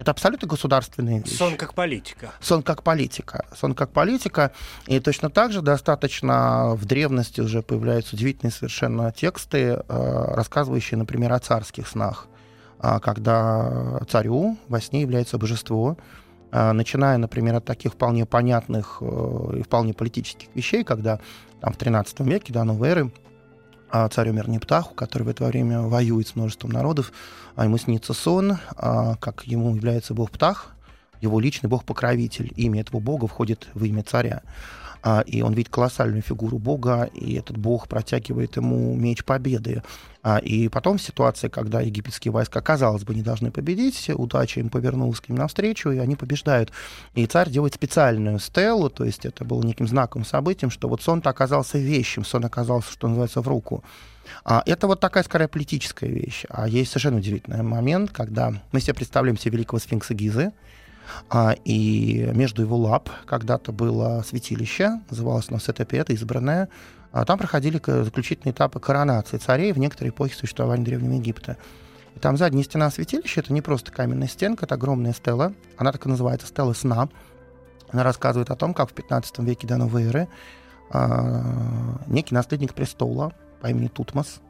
Это 0.00 0.12
абсолютно 0.12 0.48
государственная 0.48 1.18
вещь. 1.20 1.36
Сон 1.36 1.58
как 1.58 1.74
политика. 1.74 2.32
Сон 2.40 2.62
как 2.62 2.82
политика. 2.82 3.44
Сон 3.54 3.74
как 3.74 3.90
политика. 3.90 4.50
И 4.86 4.98
точно 4.98 5.28
так 5.28 5.52
же 5.52 5.60
достаточно 5.60 6.74
в 6.74 6.86
древности 6.86 7.42
уже 7.42 7.60
появляются 7.60 8.16
удивительные 8.16 8.50
совершенно 8.50 9.12
тексты, 9.12 9.58
э, 9.58 10.34
рассказывающие, 10.34 10.96
например, 10.96 11.34
о 11.34 11.38
царских 11.38 11.86
снах. 11.86 12.28
А, 12.78 12.98
когда 12.98 14.00
царю 14.08 14.56
во 14.68 14.80
сне 14.80 15.02
является 15.02 15.36
божество, 15.36 15.98
а, 16.50 16.72
начиная, 16.72 17.18
например, 17.18 17.56
от 17.56 17.66
таких 17.66 17.92
вполне 17.92 18.24
понятных 18.24 18.98
э, 19.02 19.58
и 19.58 19.62
вполне 19.62 19.92
политических 19.92 20.48
вещей, 20.54 20.82
когда 20.82 21.20
там, 21.60 21.74
в 21.74 21.76
XIII 21.76 22.24
веке 22.24 22.54
до 22.54 22.64
новой 22.64 22.88
эры 22.88 23.12
а, 23.90 24.08
царю 24.08 24.32
Мернептаху, 24.32 24.94
который 24.94 25.24
в 25.24 25.28
это 25.28 25.44
время 25.44 25.82
воюет 25.82 26.28
с 26.28 26.36
множеством 26.36 26.70
народов, 26.70 27.12
а 27.56 27.64
ему 27.64 27.78
снится 27.78 28.12
сон, 28.12 28.58
а, 28.76 29.16
как 29.16 29.44
ему 29.44 29.74
является 29.74 30.14
бог 30.14 30.30
Птах, 30.30 30.74
его 31.20 31.40
личный 31.40 31.68
бог-покровитель. 31.68 32.52
Имя 32.56 32.80
этого 32.80 33.00
бога 33.00 33.26
входит 33.26 33.68
в 33.74 33.84
имя 33.84 34.02
царя. 34.02 34.42
А, 35.02 35.22
и 35.26 35.42
он 35.42 35.54
видит 35.54 35.72
колоссальную 35.72 36.22
фигуру 36.22 36.58
Бога, 36.58 37.10
и 37.14 37.34
этот 37.34 37.56
Бог 37.56 37.88
протягивает 37.88 38.56
ему 38.56 38.94
меч 38.94 39.24
победы. 39.24 39.82
А, 40.22 40.38
и 40.38 40.68
потом 40.68 40.98
в 40.98 41.02
ситуации, 41.02 41.48
когда 41.48 41.80
египетские 41.80 42.32
войска, 42.32 42.60
казалось 42.60 43.04
бы, 43.04 43.14
не 43.14 43.22
должны 43.22 43.50
победить, 43.50 44.10
удача 44.14 44.60
им 44.60 44.68
повернулась 44.68 45.20
к 45.20 45.28
ним 45.28 45.38
навстречу, 45.38 45.90
и 45.90 45.98
они 45.98 46.16
побеждают. 46.16 46.70
И 47.14 47.24
царь 47.26 47.48
делает 47.48 47.74
специальную 47.74 48.38
стелу, 48.38 48.90
то 48.90 49.04
есть 49.04 49.24
это 49.24 49.44
было 49.44 49.62
неким 49.62 49.88
знаком, 49.88 50.24
событием, 50.24 50.70
что 50.70 50.88
вот 50.88 51.02
сон 51.02 51.22
оказался 51.24 51.78
вещим, 51.78 52.24
сон 52.24 52.44
оказался, 52.44 52.92
что 52.92 53.08
называется, 53.08 53.40
в 53.40 53.48
руку. 53.48 53.82
А 54.44 54.62
это 54.66 54.86
вот 54.86 55.00
такая, 55.00 55.24
скорее, 55.24 55.48
политическая 55.48 56.08
вещь. 56.08 56.44
А 56.48 56.68
есть 56.68 56.90
совершенно 56.90 57.18
удивительный 57.18 57.62
момент, 57.62 58.10
когда 58.10 58.52
мы 58.72 58.80
себе 58.80 58.94
представляем 58.94 59.38
себе 59.38 59.52
великого 59.52 59.78
сфинкса 59.78 60.14
Гизы, 60.14 60.52
и 61.64 62.30
между 62.34 62.62
его 62.62 62.76
лап 62.76 63.10
когда-то 63.26 63.72
было 63.72 64.22
святилище, 64.26 65.00
называлось 65.10 65.48
оно 65.48 65.58
Сетепет, 65.58 66.10
избранное. 66.10 66.68
А 67.12 67.24
там 67.24 67.38
проходили 67.38 67.80
заключительные 67.84 68.52
этапы 68.52 68.78
коронации 68.78 69.36
царей 69.36 69.72
в 69.72 69.78
некоторые 69.78 70.10
эпохи 70.10 70.34
существования 70.34 70.84
Древнего 70.84 71.14
Египта. 71.14 71.56
И 72.14 72.18
там 72.18 72.36
задняя 72.36 72.64
стена 72.64 72.90
святилища— 72.90 73.40
это 73.42 73.52
не 73.52 73.62
просто 73.62 73.90
каменная 73.92 74.28
стенка, 74.28 74.66
это 74.66 74.74
огромная 74.76 75.12
стела. 75.12 75.52
Она 75.76 75.92
так 75.92 76.06
и 76.06 76.08
называется 76.08 76.46
«стела 76.46 76.72
сна». 76.72 77.08
Она 77.92 78.04
рассказывает 78.04 78.50
о 78.50 78.56
том, 78.56 78.74
как 78.74 78.90
в 78.90 78.92
15 78.92 79.40
веке 79.40 79.66
до 79.66 79.76
новой 79.76 80.04
эры 80.04 80.28
а, 80.90 81.98
некий 82.06 82.34
наследник 82.34 82.74
престола 82.74 83.32
по 83.60 83.66
имени 83.66 83.88
Тутмос 83.88 84.40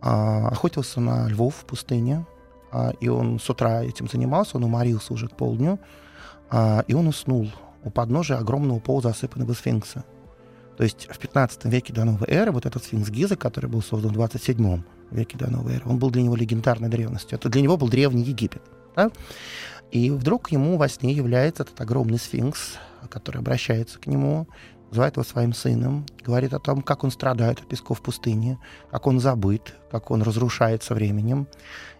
а, 0.00 0.48
охотился 0.48 1.00
на 1.00 1.28
львов 1.28 1.56
в 1.56 1.64
пустыне, 1.64 2.24
а, 2.24 2.39
и 3.00 3.08
он 3.08 3.38
с 3.38 3.50
утра 3.50 3.82
этим 3.82 4.08
занимался, 4.08 4.56
он 4.56 4.64
уморился 4.64 5.12
уже 5.12 5.28
к 5.28 5.36
полдню, 5.36 5.78
а, 6.50 6.84
и 6.86 6.94
он 6.94 7.08
уснул 7.08 7.50
у 7.82 7.90
подножия 7.90 8.38
огромного 8.38 8.78
пола, 8.80 9.02
засыпанного 9.02 9.52
сфинкса. 9.54 10.04
То 10.76 10.84
есть 10.84 11.08
в 11.10 11.18
15 11.18 11.66
веке 11.66 11.92
до 11.92 12.04
новой 12.04 12.28
эры 12.28 12.52
вот 12.52 12.66
этот 12.66 12.82
сфинкс 12.84 13.10
Гиза, 13.10 13.36
который 13.36 13.68
был 13.68 13.82
создан 13.82 14.12
в 14.12 14.14
27 14.14 14.82
веке 15.10 15.36
до 15.36 15.50
новой 15.50 15.74
эры, 15.74 15.82
он 15.86 15.98
был 15.98 16.10
для 16.10 16.22
него 16.22 16.36
легендарной 16.36 16.88
древностью. 16.88 17.38
Это 17.38 17.48
для 17.48 17.60
него 17.60 17.76
был 17.76 17.88
древний 17.88 18.22
Египет. 18.22 18.62
Да? 18.96 19.10
И 19.90 20.10
вдруг 20.10 20.50
ему 20.52 20.76
во 20.76 20.88
сне 20.88 21.12
является 21.12 21.64
этот 21.64 21.80
огромный 21.80 22.18
сфинкс, 22.18 22.76
который 23.10 23.38
обращается 23.38 23.98
к 23.98 24.06
нему, 24.06 24.46
называет 24.90 25.16
его 25.16 25.24
своим 25.24 25.52
сыном, 25.52 26.04
говорит 26.24 26.52
о 26.52 26.58
том, 26.58 26.82
как 26.82 27.04
он 27.04 27.10
страдает 27.10 27.60
от 27.60 27.66
песков 27.66 28.02
пустыни, 28.02 28.58
как 28.90 29.06
он 29.06 29.20
забыт, 29.20 29.74
как 29.90 30.10
он 30.10 30.22
разрушается 30.22 30.94
временем, 30.94 31.46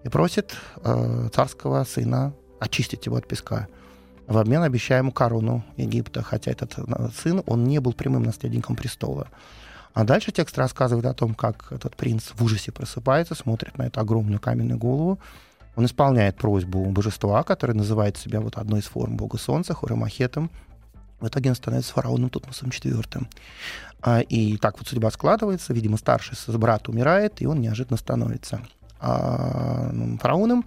и 0.03 0.09
просит 0.09 0.55
э, 0.83 1.29
царского 1.33 1.85
сына 1.85 2.35
очистить 2.59 3.07
его 3.07 3.17
от 3.17 3.27
песка. 3.27 3.69
В 4.27 4.39
обмен 4.39 4.63
обещая 4.63 4.99
ему 4.99 5.13
корону 5.13 5.65
Египта, 5.77 6.23
хотя 6.23 6.51
этот 6.51 6.75
э, 6.79 7.09
сын, 7.17 7.43
он 7.47 7.65
не 7.65 7.81
был 7.81 7.93
прямым 7.93 8.25
наследником 8.25 8.77
престола. 8.77 9.29
А 9.93 10.05
дальше 10.05 10.31
текст 10.31 10.57
рассказывает 10.59 11.07
о 11.07 11.15
том, 11.15 11.35
как 11.35 11.73
этот 11.73 11.97
принц 11.97 12.31
в 12.35 12.45
ужасе 12.45 12.71
просыпается, 12.71 13.35
смотрит 13.35 13.77
на 13.79 13.85
эту 13.87 14.01
огромную 14.01 14.41
каменную 14.41 14.79
голову, 14.79 15.19
он 15.77 15.87
исполняет 15.87 16.37
просьбу 16.37 16.85
божества, 16.87 17.43
которое 17.43 17.75
называет 17.75 18.17
себя 18.17 18.41
вот 18.41 18.57
одной 18.57 18.81
из 18.81 18.87
форм 18.87 19.17
бога 19.17 19.39
солнца, 19.39 19.73
Хурамахетом, 19.73 20.51
в 21.21 21.29
итоге 21.29 21.51
он 21.51 21.57
становится 21.57 21.93
фараоном 21.93 22.31
Тутмосом 22.31 22.71
IV. 22.71 23.27
А, 24.03 24.21
и 24.21 24.57
так 24.57 24.79
вот 24.79 24.89
судьба 24.89 25.11
складывается. 25.11 25.73
Видимо, 25.73 25.97
старший 25.97 26.37
брат 26.57 26.89
умирает, 26.89 27.41
и 27.43 27.47
он 27.47 27.61
неожиданно 27.61 27.97
становится 27.97 28.63
а, 28.99 29.91
ну, 29.93 30.19
фараоном. 30.19 30.65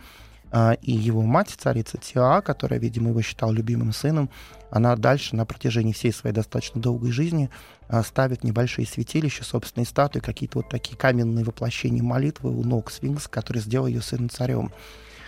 А, 0.52 0.74
и 0.82 0.92
его 0.92 1.24
мать, 1.24 1.56
царица 1.58 1.98
Тиа, 1.98 2.42
которая, 2.42 2.80
видимо, 2.80 3.10
его 3.10 3.22
считала 3.22 3.52
любимым 3.52 3.92
сыном, 3.92 4.30
она 4.70 4.96
дальше 4.96 5.36
на 5.36 5.46
протяжении 5.46 5.94
всей 5.94 6.14
своей 6.14 6.36
достаточно 6.36 6.82
долгой 6.82 7.12
жизни 7.12 7.50
ставит 8.04 8.44
небольшие 8.44 8.88
святилища, 8.88 9.44
собственные 9.44 9.86
статуи, 9.86 10.20
какие-то 10.20 10.60
вот 10.60 10.70
такие 10.70 10.98
каменные 10.98 11.46
воплощения 11.46 12.02
молитвы 12.02 12.50
у 12.50 12.64
ног 12.64 12.90
сфинкс, 12.90 13.28
который 13.28 13.62
сделал 13.62 13.86
ее 13.86 14.02
сыном 14.02 14.32
царем. 14.32 14.72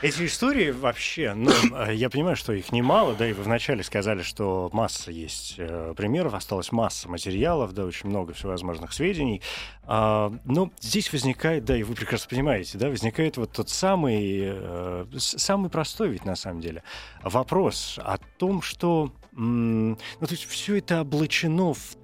Эти 0.02 0.26
истории 0.26 0.72
вообще, 0.72 1.34
ну, 1.34 1.52
э, 1.74 1.96
я 1.96 2.10
понимаю, 2.10 2.36
что 2.36 2.52
их 2.52 2.72
немало, 2.74 3.16
да, 3.16 3.30
и 3.30 3.34
вы 3.34 3.44
вначале 3.44 3.82
сказали, 3.82 4.24
что 4.24 4.70
масса 4.74 5.10
есть 5.10 5.56
э, 5.58 5.94
примеров, 5.96 6.34
осталась 6.34 6.72
масса 6.74 7.08
материалов, 7.08 7.74
да, 7.74 7.86
очень 7.86 8.10
много 8.10 8.34
всевозможных 8.34 8.92
сведений. 8.92 9.42
А, 9.84 10.34
но 10.44 10.70
здесь 10.82 11.12
возникает, 11.14 11.64
да, 11.64 11.78
и 11.78 11.84
вы 11.84 11.96
прекрасно 11.96 12.30
понимаете, 12.30 12.78
да, 12.78 12.90
возникает 12.90 13.38
вот 13.38 13.54
тот 13.54 13.70
самый, 13.70 14.42
э, 14.44 15.06
самый 15.18 15.70
простой 15.70 16.10
ведь 16.10 16.26
на 16.26 16.36
самом 16.36 16.60
деле 16.60 16.84
вопрос 17.24 17.98
о 17.98 18.18
том, 18.38 18.62
что, 18.62 19.14
ну, 19.32 19.96
то 20.20 20.28
есть 20.30 20.46
все 20.46 20.78
это 20.78 21.02
облачено 21.02 21.74
в 21.74 21.98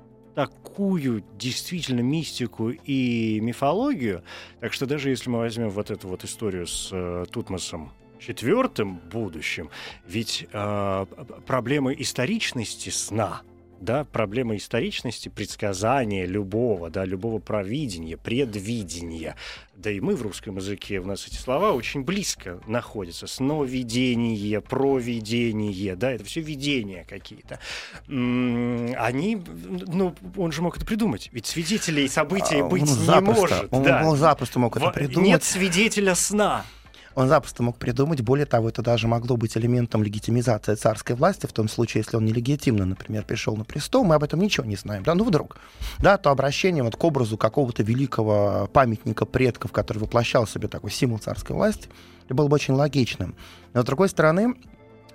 такую 0.71 1.23
действительно 1.37 1.99
мистику 1.99 2.69
и 2.69 3.39
мифологию. 3.41 4.23
Так 4.61 4.71
что 4.73 4.85
даже 4.85 5.09
если 5.09 5.29
мы 5.29 5.39
возьмем 5.39 5.69
вот 5.69 5.91
эту 5.91 6.07
вот 6.07 6.23
историю 6.23 6.65
с 6.65 6.89
э, 6.91 7.25
Тутмосом 7.29 7.91
четвертым 8.19 8.95
будущим, 9.11 9.69
ведь 10.07 10.47
э, 10.51 11.05
проблема 11.45 11.91
историчности 11.91 12.89
сна 12.89 13.41
да, 13.81 14.05
проблема 14.05 14.55
историчности, 14.55 15.29
предсказания 15.29 16.25
любого, 16.25 16.89
да, 16.89 17.03
любого 17.03 17.39
провидения, 17.39 18.15
предвидения. 18.15 19.35
Да 19.75 19.89
и 19.89 19.99
мы 19.99 20.15
в 20.15 20.21
русском 20.21 20.57
языке, 20.57 20.99
у 20.99 21.05
нас 21.05 21.27
эти 21.27 21.35
слова 21.35 21.71
очень 21.71 22.03
близко 22.03 22.59
находятся. 22.67 23.25
Сновидение, 23.25 24.61
провидение, 24.61 25.95
да, 25.95 26.11
это 26.11 26.23
все 26.23 26.41
видения 26.41 27.05
какие-то. 27.09 27.59
Они, 28.07 29.41
ну, 29.87 30.15
он 30.37 30.51
же 30.51 30.61
мог 30.61 30.77
это 30.77 30.85
придумать. 30.85 31.29
Ведь 31.31 31.47
свидетелей 31.47 32.07
событий 32.07 32.59
а, 32.59 32.67
быть 32.67 32.83
не 32.83 33.21
может. 33.21 33.67
Он, 33.71 33.83
да. 33.83 34.07
он 34.07 34.15
запросто 34.15 34.59
мог 34.59 34.77
это 34.77 34.91
придумать. 34.91 35.27
Нет 35.27 35.43
свидетеля 35.43 36.13
сна 36.13 36.65
он 37.15 37.27
запросто 37.27 37.63
мог 37.63 37.77
придумать. 37.77 38.21
Более 38.21 38.45
того, 38.45 38.69
это 38.69 38.81
даже 38.81 39.07
могло 39.07 39.37
быть 39.37 39.57
элементом 39.57 40.03
легитимизации 40.03 40.75
царской 40.75 41.15
власти, 41.15 41.45
в 41.45 41.53
том 41.53 41.67
случае, 41.67 42.01
если 42.01 42.17
он 42.17 42.25
нелегитимно, 42.25 42.85
например, 42.85 43.23
пришел 43.23 43.55
на 43.55 43.63
престол, 43.63 44.03
мы 44.03 44.15
об 44.15 44.23
этом 44.23 44.39
ничего 44.39 44.65
не 44.65 44.75
знаем. 44.75 45.03
Да, 45.03 45.15
ну 45.15 45.23
вдруг. 45.23 45.57
Да, 45.99 46.17
то 46.17 46.29
обращение 46.29 46.83
вот 46.83 46.95
к 46.95 47.03
образу 47.03 47.37
какого-то 47.37 47.83
великого 47.83 48.69
памятника 48.71 49.25
предков, 49.25 49.71
который 49.71 49.99
воплощал 49.99 50.47
себе 50.47 50.67
такой 50.67 50.91
символ 50.91 51.19
царской 51.19 51.55
власти, 51.55 51.89
было 52.29 52.47
бы 52.47 52.55
очень 52.55 52.73
логичным. 52.73 53.35
Но, 53.73 53.81
с 53.81 53.85
другой 53.85 54.09
стороны, 54.09 54.55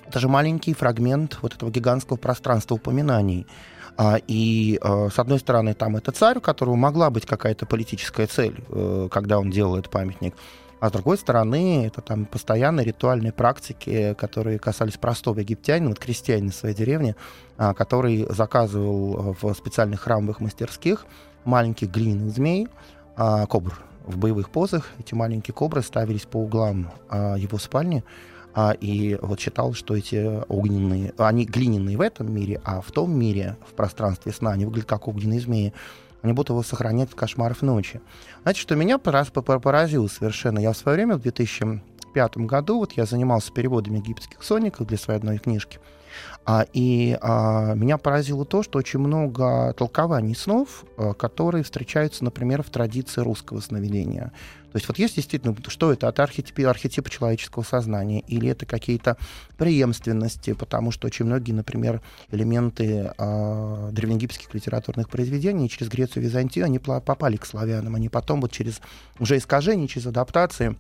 это 0.07 0.21
же 0.21 0.29
маленький 0.29 0.75
фрагмент 0.75 1.39
вот 1.43 1.55
этого 1.55 1.71
гигантского 1.71 2.17
пространства 2.17 2.75
упоминаний. 2.75 3.47
А, 3.97 4.19
и, 4.27 4.79
а, 4.83 5.09
с 5.09 5.19
одной 5.19 5.39
стороны, 5.39 5.75
там 5.75 5.97
это 5.97 6.13
царь, 6.13 6.39
у 6.39 6.41
которого 6.41 6.77
могла 6.77 7.11
быть 7.11 7.25
какая-то 7.25 7.65
политическая 7.65 8.27
цель, 8.27 8.63
э, 8.69 9.09
когда 9.11 9.39
он 9.39 9.51
делал 9.51 9.77
этот 9.77 9.91
памятник. 9.91 10.35
А 10.79 10.89
с 10.91 10.93
другой 10.93 11.17
стороны, 11.17 11.87
это 11.87 12.03
там 12.03 12.27
постоянные 12.27 12.85
ритуальные 12.85 13.33
практики, 13.33 14.15
которые 14.19 14.59
касались 14.59 14.99
простого 14.99 15.41
египтянина, 15.41 15.89
вот 15.89 15.99
крестьянина 15.99 16.53
своей 16.53 16.75
деревне, 16.75 17.17
а, 17.57 17.73
который 17.73 18.27
заказывал 18.29 19.35
в 19.41 19.55
специальных 19.55 20.03
храмовых 20.03 20.41
мастерских 20.41 21.07
маленьких 21.45 21.91
глиняных 21.91 22.35
змей, 22.35 22.69
а, 23.17 23.47
кобр 23.47 23.81
в 24.05 24.19
боевых 24.19 24.51
позах. 24.51 24.91
Эти 24.99 25.15
маленькие 25.15 25.55
кобры 25.55 25.81
ставились 25.83 26.27
по 26.27 26.37
углам 26.37 26.91
а, 27.09 27.37
его 27.37 27.59
спальни, 27.59 28.05
и 28.81 29.19
вот 29.21 29.39
считал, 29.39 29.75
что 29.75 29.95
эти 29.95 30.43
огненные, 30.49 31.13
они 31.19 31.45
глиняные 31.45 31.99
в 31.99 32.01
этом 32.01 32.33
мире, 32.33 32.59
а 32.65 32.81
в 32.81 32.91
том 32.91 33.15
мире, 33.15 33.59
в 33.69 33.75
пространстве 33.75 34.33
сна, 34.33 34.53
они 34.53 34.65
выглядят 34.65 34.89
как 34.89 35.09
огненные 35.09 35.41
змеи 35.41 35.75
они 36.27 36.35
будут 36.35 36.51
его 36.51 36.63
сохранять 36.63 37.11
от 37.11 37.15
кошмаров 37.15 37.63
ночи. 37.63 38.01
Знаете, 38.43 38.61
что 38.61 38.75
меня 38.75 38.99
поразило 38.99 40.09
совершенно? 40.09 40.59
Я 40.59 40.73
в 40.73 40.77
свое 40.77 40.97
время, 40.97 41.17
в 41.17 41.23
2000 41.23 41.81
2005 42.17 42.47
году 42.47 42.79
вот 42.79 42.93
я 42.93 43.05
занимался 43.05 43.53
переводами 43.53 43.99
египетских 43.99 44.43
сонников 44.43 44.87
для 44.87 44.97
своей 44.97 45.19
одной 45.19 45.39
книжки. 45.39 45.79
А, 46.47 46.65
и 46.73 47.19
а, 47.21 47.75
меня 47.75 47.99
поразило 47.99 48.45
то, 48.45 48.63
что 48.63 48.79
очень 48.79 49.01
много 49.01 49.75
толкований 49.77 50.35
снов, 50.35 50.85
а, 50.97 51.13
которые 51.13 51.63
встречаются, 51.63 52.25
например, 52.25 52.63
в 52.63 52.71
традиции 52.71 53.21
русского 53.21 53.61
сновидения. 53.61 54.33
То 54.77 54.79
есть 54.79 54.89
вот 54.89 54.99
есть 54.99 55.17
действительно, 55.17 55.57
что 55.69 55.91
это, 55.91 56.09
это 56.09 56.23
архетипы 56.23 57.09
человеческого 57.09 57.63
сознания, 57.63 58.21
или 58.21 58.51
это 58.51 58.67
какие-то 58.67 59.17
преемственности, 59.57 60.53
потому 60.53 60.91
что 60.91 61.07
очень 61.07 61.25
многие, 61.25 61.53
например, 61.53 62.03
элементы 62.31 63.11
э, 63.17 63.89
древнеегипетских 63.93 64.53
литературных 64.53 65.09
произведений 65.09 65.71
через 65.71 65.91
Грецию 65.91 66.23
и 66.23 66.27
Византию, 66.27 66.67
они 66.67 66.79
попали 66.79 67.39
к 67.39 67.47
славянам, 67.47 67.95
они 67.95 68.11
потом 68.11 68.43
вот 68.43 68.53
через 68.53 68.83
уже 69.19 69.39
искажения, 69.39 69.89
через 69.89 70.09
адаптации 70.09 70.77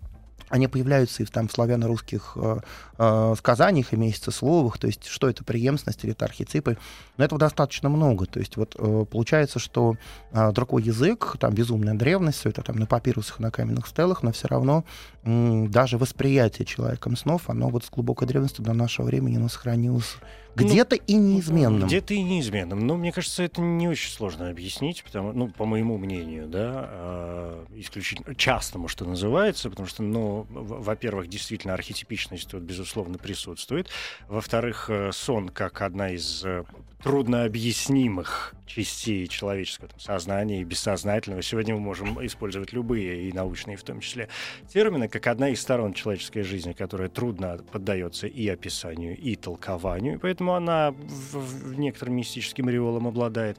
они 0.49 0.69
появляются 0.69 1.23
и 1.23 1.26
в, 1.26 1.31
там, 1.31 1.49
славяно-русских 1.49 2.33
э, 2.37 2.59
э, 2.99 3.35
сказаниях 3.38 3.93
и 3.93 3.97
месяцесловах, 3.97 4.79
то 4.79 4.87
есть 4.87 5.07
что 5.07 5.29
это 5.29 5.45
преемственность 5.45 6.05
или 6.05 6.12
это 6.12 6.25
архетипы. 6.25 6.79
Но 7.17 7.25
этого 7.25 7.38
достаточно 7.38 7.88
много. 7.88 8.26
То 8.26 8.38
есть 8.38 8.57
вот 8.57 8.76
э, 8.79 9.05
получается, 9.11 9.59
что 9.59 9.97
э, 10.33 10.53
другой 10.53 10.83
язык, 10.83 11.37
там 11.41 11.53
безумная 11.55 11.95
древность, 11.95 12.38
все 12.38 12.50
это 12.50 12.62
там 12.62 12.76
на 12.76 12.87
папирусах, 12.87 13.41
на 13.41 13.50
каменных 13.50 13.87
стелах, 13.87 14.23
но 14.23 14.33
все 14.33 14.49
равно 14.49 14.85
даже 15.26 15.99
восприятие 15.99 16.64
человеком 16.66 17.16
снов, 17.16 17.50
оно 17.50 17.68
вот 17.68 17.85
с 17.85 17.90
глубокой 17.90 18.28
древности 18.28 18.61
до 18.61 18.73
нашего 18.73 19.06
времени 19.06 19.37
оно 19.37 19.49
сохранилось 19.49 20.16
где-то 20.56 20.97
ну, 20.97 21.02
и 21.06 21.14
неизменным. 21.14 21.87
Где-то 21.87 22.14
и 22.14 22.23
неизменным. 22.23 22.87
Но 22.87 22.97
мне 22.97 23.12
кажется, 23.12 23.42
это 23.42 23.61
не 23.61 23.88
очень 23.88 24.11
сложно 24.11 24.49
объяснить, 24.49 25.04
потому, 25.04 25.33
ну, 25.33 25.49
по 25.49 25.66
моему 25.66 25.99
мнению, 25.99 26.47
да, 26.47 26.88
э, 26.88 27.66
исключительно 27.75 28.35
частному, 28.35 28.88
что 28.88 29.04
называется, 29.04 29.68
потому 29.68 29.87
что, 29.87 30.02
ну, 30.02 30.47
во-первых, 30.49 31.28
действительно 31.28 31.75
архетипичность 31.75 32.49
тут, 32.49 32.62
безусловно, 32.62 33.18
присутствует. 33.18 33.88
Во-вторых, 34.28 34.88
э, 34.88 35.11
сон 35.12 35.50
как 35.50 35.83
одна 35.83 36.11
из 36.11 36.42
э, 36.45 36.64
труднообъяснимых 37.03 38.55
частей 38.67 39.26
человеческого 39.26 39.88
там, 39.88 40.00
сознания 40.00 40.61
и 40.61 40.65
бессознательного. 40.65 41.43
Сегодня 41.43 41.75
мы 41.75 41.81
можем 41.81 42.25
использовать 42.26 42.73
любые, 42.73 43.29
и 43.29 43.33
научные 43.33 43.76
в 43.76 43.83
том 43.83 44.00
числе, 44.00 44.29
термины, 44.69 45.09
как 45.09 45.26
одна 45.26 45.50
из 45.50 45.61
сторон 45.61 45.95
человеческой 45.95 46.43
жизни, 46.43 46.73
которая 46.73 47.09
трудно 47.09 47.59
поддается 47.73 48.26
и 48.26 48.49
описанию, 48.49 49.17
и 49.17 49.37
толкованию, 49.37 50.19
поэтому 50.21 50.55
она 50.55 50.91
в, 50.91 51.38
в 51.38 51.79
некоторым 51.79 52.17
мистическим 52.17 52.69
ореолом 52.69 53.07
обладает. 53.07 53.59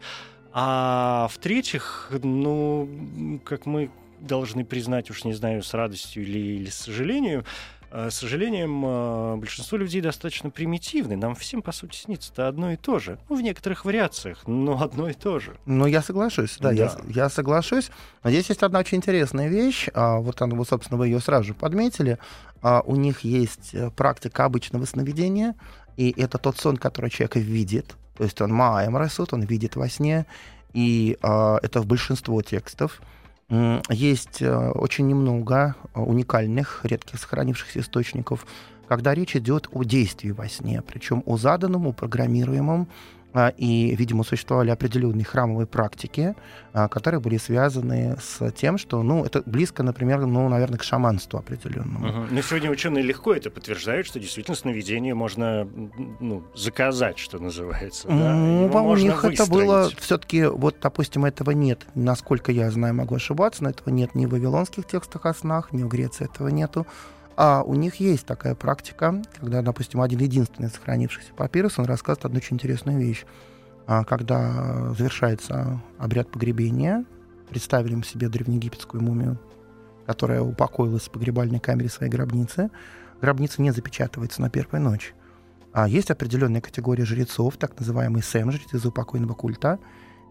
А 0.52 1.28
в-третьих, 1.32 2.12
ну, 2.24 3.40
как 3.46 3.66
мы 3.66 3.92
должны 4.20 4.66
признать, 4.66 5.10
уж 5.12 5.24
не 5.24 5.34
знаю, 5.34 5.62
с 5.62 5.74
радостью 5.74 6.24
или, 6.24 6.40
или 6.40 6.70
с 6.70 6.76
сожалением, 6.76 7.44
с 8.10 8.16
сожалением, 8.16 8.84
э, 8.86 9.36
большинство 9.38 9.78
людей 9.78 10.02
достаточно 10.02 10.50
примитивны. 10.50 11.16
Нам 11.16 11.36
всем, 11.36 11.62
по 11.62 11.72
сути, 11.72 11.98
снится 11.98 12.32
это 12.32 12.48
одно 12.48 12.72
и 12.72 12.76
то 12.76 13.00
же. 13.00 13.18
Ну, 13.30 13.36
в 13.36 13.42
некоторых 13.42 13.86
вариациях, 13.86 14.44
но 14.46 14.82
одно 14.82 15.10
и 15.10 15.14
то 15.14 15.40
же. 15.40 15.58
Ну, 15.66 15.86
я 15.86 16.02
соглашусь, 16.02 16.58
да, 16.60 16.70
да. 16.70 16.76
Я, 16.76 16.92
я 17.08 17.30
соглашусь. 17.30 17.90
Но 18.24 18.30
здесь 18.30 18.50
есть 18.50 18.64
одна 18.64 18.80
очень 18.80 18.98
интересная 18.98 19.48
вещь. 19.48 19.88
А, 19.94 20.18
вот, 20.18 20.42
она, 20.42 20.56
вот, 20.56 20.68
собственно, 20.68 20.98
вы 20.98 21.08
ее 21.08 21.20
сразу 21.20 21.46
же 21.46 21.54
подметили. 21.54 22.20
А, 22.62 22.82
у 22.86 22.96
них 22.96 23.22
есть 23.22 23.74
э, 23.74 23.90
практика 23.92 24.46
обычного 24.46 24.86
сновидения, 24.86 25.56
и 25.96 26.14
это 26.18 26.38
тот 26.38 26.58
сон, 26.58 26.78
который 26.78 27.10
человек 27.10 27.36
видит. 27.38 27.96
То 28.18 28.24
есть 28.24 28.40
он 28.42 28.52
маем 28.52 28.98
рисует, 28.98 29.34
он 29.34 29.42
видит 29.42 29.76
во 29.76 29.90
сне, 29.90 30.26
и 30.74 31.18
а, 31.22 31.58
это 31.62 31.82
в 31.82 31.86
большинство 31.88 32.42
текстов. 32.42 33.02
Есть 33.50 34.42
э, 34.42 34.72
очень 34.72 35.08
немного 35.08 35.76
э, 35.94 36.02
уникальных, 36.02 36.82
редких 36.84 37.18
сохранившихся 37.18 37.80
источников, 37.80 38.46
когда 38.90 39.14
речь 39.14 39.38
идет 39.38 39.70
о 39.72 39.84
действии 39.84 40.32
во 40.32 40.50
сне, 40.50 40.82
причем 40.82 41.24
о 41.26 41.38
заданном, 41.38 41.88
о 41.88 41.94
программируемом, 41.94 42.90
и, 43.58 43.96
видимо, 43.96 44.24
существовали 44.24 44.72
определенные 44.72 45.26
храмовые 45.26 45.68
практики, 45.68 46.36
а, 46.74 46.88
которые 46.88 47.20
были 47.20 47.38
связаны 47.38 48.18
с 48.20 48.52
тем, 48.52 48.78
что, 48.78 49.04
ну, 49.04 49.24
это 49.24 49.44
близко, 49.46 49.84
например, 49.84 50.26
ну, 50.26 50.50
наверное, 50.50 50.80
к 50.80 50.84
шаманству 50.84 51.38
определенному. 51.38 52.08
Угу. 52.08 52.28
Но 52.32 52.42
сегодня 52.42 52.72
ученые 52.72 53.04
легко 53.04 53.34
это 53.34 53.50
подтверждают, 53.50 54.08
что 54.08 54.20
действительно 54.20 54.56
сновидение 54.56 55.14
можно 55.14 55.68
ну, 56.20 56.44
заказать, 56.56 57.20
что 57.20 57.40
называется. 57.40 58.08
Да? 58.08 58.34
Ну, 58.34 58.66
у 58.68 58.96
них 58.96 59.24
выстроить. 59.24 59.40
это 59.40 59.50
было 59.50 59.90
все-таки, 60.00 60.46
вот, 60.46 60.78
допустим, 60.82 61.26
этого 61.26 61.52
нет. 61.52 61.86
Насколько 61.96 62.52
я 62.52 62.72
знаю, 62.72 62.96
могу 62.96 63.16
ошибаться, 63.16 63.64
но 63.64 63.70
этого 63.70 63.90
нет 63.90 64.16
ни 64.16 64.26
в 64.26 64.30
вавилонских 64.32 64.88
текстах 64.88 65.26
о 65.26 65.34
снах, 65.34 65.74
ни 65.74 65.84
в 65.84 65.88
Греции 65.88 66.26
этого 66.26 66.48
нету. 66.48 66.88
А 67.38 67.62
у 67.64 67.76
них 67.76 67.98
есть 67.98 68.26
такая 68.26 68.56
практика, 68.56 69.22
когда, 69.40 69.62
допустим, 69.62 70.02
один 70.02 70.20
единственный 70.20 70.70
сохранившийся 70.70 71.34
папирус, 71.36 71.78
он 71.78 71.86
рассказывает 71.86 72.26
одну 72.26 72.38
очень 72.38 72.56
интересную 72.56 72.98
вещь. 72.98 73.26
А, 73.86 74.04
когда 74.04 74.92
завершается 74.98 75.80
обряд 76.00 76.32
погребения, 76.32 77.06
представили 77.48 78.02
себе 78.02 78.28
древнеегипетскую 78.28 79.04
мумию, 79.04 79.40
которая 80.08 80.42
упокоилась 80.42 81.04
в 81.04 81.12
погребальной 81.12 81.60
камере 81.60 81.90
своей 81.90 82.12
гробницы. 82.12 82.72
Гробница 83.22 83.62
не 83.62 83.70
запечатывается 83.70 84.42
на 84.42 84.50
первую 84.50 84.82
ночь. 84.82 85.14
А 85.74 85.88
есть 85.88 86.10
определенная 86.10 86.62
категория 86.62 87.06
жрецов, 87.06 87.58
так 87.58 87.80
называемые 87.80 88.24
сэм, 88.24 88.52
жрецы 88.52 88.80
заупокойного 88.80 89.36
культа, 89.36 89.78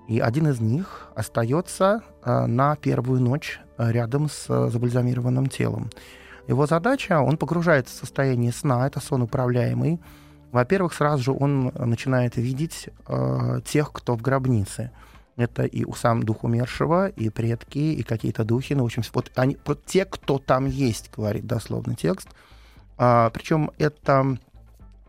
и 0.09 0.19
один 0.19 0.49
из 0.49 0.61
них 0.61 1.07
остается 1.15 2.03
а, 2.23 2.49
на 2.49 2.75
первую 2.75 3.21
ночь 3.21 3.61
а, 3.77 3.93
рядом 3.93 4.29
с 4.29 4.71
забальзамированным 4.71 5.47
телом. 5.47 5.89
Его 6.47 6.67
задача, 6.67 7.21
он 7.21 7.37
погружается 7.37 7.95
в 7.95 7.99
состояние 7.99 8.53
сна, 8.53 8.87
это 8.87 9.01
сон 9.01 9.23
управляемый. 9.23 10.01
Во-первых, 10.53 10.95
сразу 10.95 11.23
же 11.23 11.33
он 11.33 11.73
начинает 11.75 12.37
видеть 12.37 12.89
э, 13.09 13.61
тех, 13.65 13.93
кто 13.93 14.17
в 14.17 14.23
гробнице. 14.23 14.93
Это 15.37 15.65
и 15.65 15.85
сам 15.95 16.23
дух 16.23 16.45
умершего, 16.45 17.09
и 17.09 17.29
предки, 17.29 17.79
и 17.79 18.03
какие-то 18.03 18.45
духи. 18.45 18.73
Ну, 18.73 18.85
в 18.85 18.87
общем, 18.87 19.03
вот 19.13 19.31
они, 19.35 19.59
вот 19.67 19.85
те, 19.85 20.05
кто 20.07 20.39
там 20.39 20.67
есть, 20.67 21.11
говорит 21.15 21.47
дословно 21.47 21.95
текст. 21.95 22.29
А, 22.97 23.29
причем 23.31 23.71
это 23.77 24.39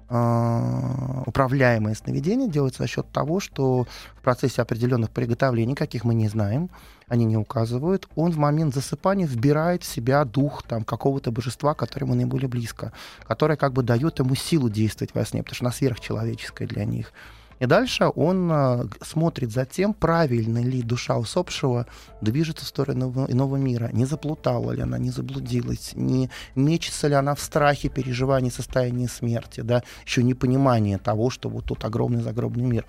а, 0.10 1.24
управляемое 1.26 1.96
сновидение 1.96 2.50
делается 2.50 2.84
за 2.84 2.88
счет 2.88 3.08
того, 3.12 3.40
что 3.40 3.88
в 4.16 4.22
процессе 4.22 4.62
определенных 4.62 5.12
приготовлений, 5.12 5.76
каких 5.76 6.04
мы 6.04 6.14
не 6.14 6.28
знаем, 6.28 6.70
они 7.08 7.26
не 7.26 7.38
указывают, 7.38 8.08
он 8.16 8.32
в 8.32 8.38
момент 8.38 8.74
засыпания 8.74 9.26
вбирает 9.26 9.84
в 9.84 9.88
себя 9.88 10.26
дух 10.26 10.64
там, 10.64 10.84
какого-то 10.84 11.32
божества, 11.32 11.74
которому 11.74 12.16
наиболее 12.16 12.50
близко, 12.50 12.92
которое 13.26 13.56
как 13.56 13.74
бы 13.74 13.84
дает 13.84 14.20
ему 14.20 14.36
силу 14.36 14.70
действовать 14.70 15.16
во 15.16 15.26
сне, 15.26 15.42
потому 15.42 15.56
что 15.56 15.66
она 15.66 15.72
сверхчеловеческая 15.72 16.68
для 16.68 16.86
них. 16.86 17.14
И 17.60 17.66
дальше 17.66 18.12
он 18.16 18.52
э, 18.52 18.86
смотрит 19.02 19.52
за 19.52 19.66
тем, 19.66 19.94
правильно 19.94 20.60
ли 20.60 20.84
душа 20.84 21.18
усопшего 21.18 21.88
движется 22.22 22.66
в 22.66 22.68
сторону 22.68 23.26
иного 23.28 23.56
мира, 23.56 23.90
не 23.94 24.06
заплутала 24.06 24.72
ли 24.74 24.82
она, 24.82 25.00
не 25.00 25.10
заблудилась, 25.10 25.94
не 25.96 26.30
мечется 26.56 27.08
ли 27.08 27.16
она 27.16 27.34
в 27.34 27.40
страхе, 27.40 27.90
переживании 27.90 28.52
состояния 28.52 29.08
смерти, 29.08 29.62
да, 29.62 29.82
еще 30.06 30.22
непонимание 30.22 31.00
того, 31.00 31.32
что 31.32 31.50
вот 31.50 31.66
тут 31.66 31.84
огромный 31.84 32.22
загробный 32.22 32.64
мир. 32.64 32.86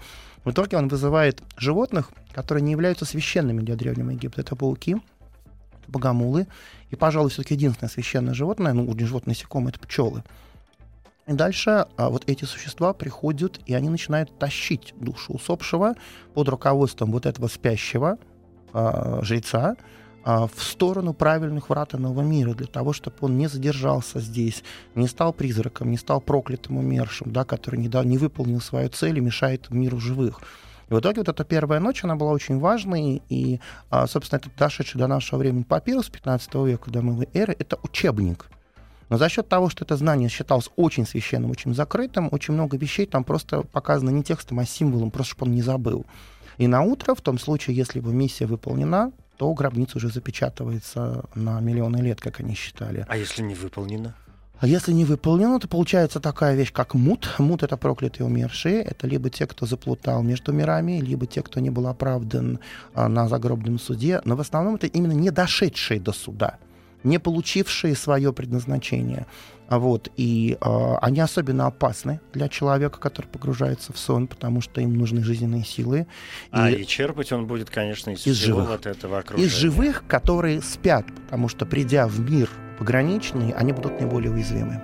В 0.48 0.50
итоге 0.50 0.78
он 0.78 0.88
вызывает 0.88 1.42
животных, 1.58 2.10
которые 2.32 2.62
не 2.62 2.72
являются 2.72 3.04
священными 3.04 3.60
для 3.60 3.76
Древнего 3.76 4.08
Египта. 4.08 4.40
Это 4.40 4.56
пауки, 4.56 4.96
богомолы, 5.88 6.46
и, 6.88 6.96
пожалуй, 6.96 7.28
все-таки 7.28 7.52
единственное 7.52 7.90
священное 7.90 8.32
животное, 8.32 8.72
ну, 8.72 8.90
не 8.94 9.04
животное, 9.04 9.32
насекомое, 9.32 9.74
это 9.74 9.80
пчелы. 9.86 10.24
И 11.26 11.34
дальше 11.34 11.84
а, 11.98 12.08
вот 12.08 12.22
эти 12.30 12.46
существа 12.46 12.94
приходят, 12.94 13.60
и 13.66 13.74
они 13.74 13.90
начинают 13.90 14.38
тащить 14.38 14.94
душу 14.98 15.34
усопшего 15.34 15.96
под 16.32 16.48
руководством 16.48 17.12
вот 17.12 17.26
этого 17.26 17.48
спящего 17.48 18.16
а, 18.72 19.20
жреца 19.22 19.76
в 20.36 20.62
сторону 20.62 21.14
правильных 21.14 21.70
врат 21.70 21.94
иного 21.94 22.20
мира, 22.20 22.52
для 22.52 22.66
того, 22.66 22.92
чтобы 22.92 23.16
он 23.20 23.38
не 23.38 23.46
задержался 23.46 24.20
здесь, 24.20 24.62
не 24.94 25.08
стал 25.08 25.32
призраком, 25.32 25.90
не 25.90 25.96
стал 25.96 26.20
проклятым 26.20 26.76
умершим, 26.76 27.32
да, 27.32 27.44
который 27.44 27.76
не, 27.80 27.88
дал, 27.88 28.04
не 28.04 28.18
выполнил 28.18 28.60
свою 28.60 28.88
цель 28.90 29.18
и 29.18 29.22
мешает 29.22 29.70
миру 29.70 29.98
живых. 29.98 30.40
И 30.90 30.94
в 30.94 31.00
итоге 31.00 31.20
вот 31.20 31.28
эта 31.28 31.44
первая 31.44 31.80
ночь, 31.80 32.04
она 32.04 32.16
была 32.16 32.32
очень 32.32 32.58
важной, 32.58 33.22
и, 33.28 33.60
а, 33.90 34.06
собственно, 34.06 34.38
этот 34.38 34.54
дошедший 34.56 34.98
до 34.98 35.06
нашего 35.06 35.38
времени 35.38 35.62
папирус 35.62 36.08
15 36.10 36.54
века, 36.66 36.90
до 36.90 37.00
новой 37.00 37.28
эры, 37.32 37.56
это 37.58 37.78
учебник 37.82 38.46
но 39.08 39.16
за 39.16 39.28
счет 39.28 39.48
того, 39.48 39.68
что 39.68 39.84
это 39.84 39.96
знание 39.96 40.28
считалось 40.28 40.70
очень 40.76 41.06
священным, 41.06 41.50
очень 41.50 41.74
закрытым, 41.74 42.28
очень 42.30 42.54
много 42.54 42.76
вещей 42.76 43.06
там 43.06 43.24
просто 43.24 43.62
показано 43.62 44.10
не 44.10 44.22
текстом, 44.22 44.58
а 44.58 44.66
символом, 44.66 45.10
просто 45.10 45.32
чтобы 45.32 45.50
он 45.50 45.54
не 45.54 45.62
забыл. 45.62 46.04
И 46.58 46.66
на 46.66 46.82
утро, 46.82 47.14
в 47.14 47.20
том 47.20 47.38
случае, 47.38 47.76
если 47.76 48.00
бы 48.00 48.12
миссия 48.12 48.46
выполнена, 48.46 49.12
то 49.38 49.54
гробница 49.54 49.98
уже 49.98 50.08
запечатывается 50.08 51.24
на 51.34 51.60
миллионы 51.60 51.98
лет, 51.98 52.20
как 52.20 52.40
они 52.40 52.54
считали. 52.54 53.06
А 53.08 53.16
если 53.16 53.42
не 53.42 53.54
выполнена? 53.54 54.14
А 54.60 54.66
если 54.66 54.92
не 54.92 55.04
выполнено, 55.04 55.60
то 55.60 55.68
получается 55.68 56.18
такая 56.18 56.56
вещь, 56.56 56.72
как 56.72 56.94
мут. 56.94 57.28
Мут— 57.38 57.62
это 57.62 57.76
проклятые 57.76 58.26
умершие. 58.26 58.82
Это 58.82 59.06
либо 59.06 59.30
те, 59.30 59.46
кто 59.46 59.66
заплутал 59.66 60.22
между 60.24 60.52
мирами, 60.52 61.00
либо 61.00 61.26
те, 61.26 61.42
кто 61.42 61.60
не 61.60 61.70
был 61.70 61.86
оправдан 61.86 62.58
а, 62.94 63.08
на 63.08 63.28
загробном 63.28 63.78
суде. 63.78 64.20
Но 64.24 64.34
в 64.34 64.40
основном 64.40 64.74
это 64.74 64.88
именно 64.88 65.12
не 65.12 65.30
дошедшие 65.30 66.00
до 66.00 66.12
суда. 66.12 66.58
не 67.04 67.18
получившие 67.18 67.94
свое 67.94 68.32
предназначение. 68.32 69.26
А 69.68 69.78
Вот, 69.78 70.08
и 70.16 70.56
э, 70.58 70.94
они 71.02 71.20
особенно 71.20 71.66
опасны 71.66 72.20
для 72.32 72.48
человека, 72.48 72.98
который 72.98 73.26
погружается 73.26 73.92
в 73.92 73.98
сон, 73.98 74.26
потому 74.26 74.62
что 74.62 74.80
им 74.80 74.96
нужны 74.96 75.22
жизненные 75.22 75.62
силы. 75.62 76.06
А 76.50 76.70
и, 76.70 76.82
и 76.82 76.86
черпать 76.86 77.32
он 77.32 77.46
будет, 77.46 77.68
конечно, 77.68 78.10
из, 78.10 78.26
из 78.26 78.36
живых. 78.36 78.70
вот 78.70 78.86
этого 78.86 79.18
окружения. 79.18 79.46
Из 79.46 79.54
живых, 79.54 80.04
которые 80.06 80.62
спят, 80.62 81.04
потому 81.24 81.48
что, 81.48 81.66
придя 81.66 82.06
в 82.08 82.18
мир 82.18 82.48
пограничный, 82.78 83.50
они 83.52 83.72
будут 83.72 84.00
наиболее 84.00 84.32
уязвимы. 84.32 84.80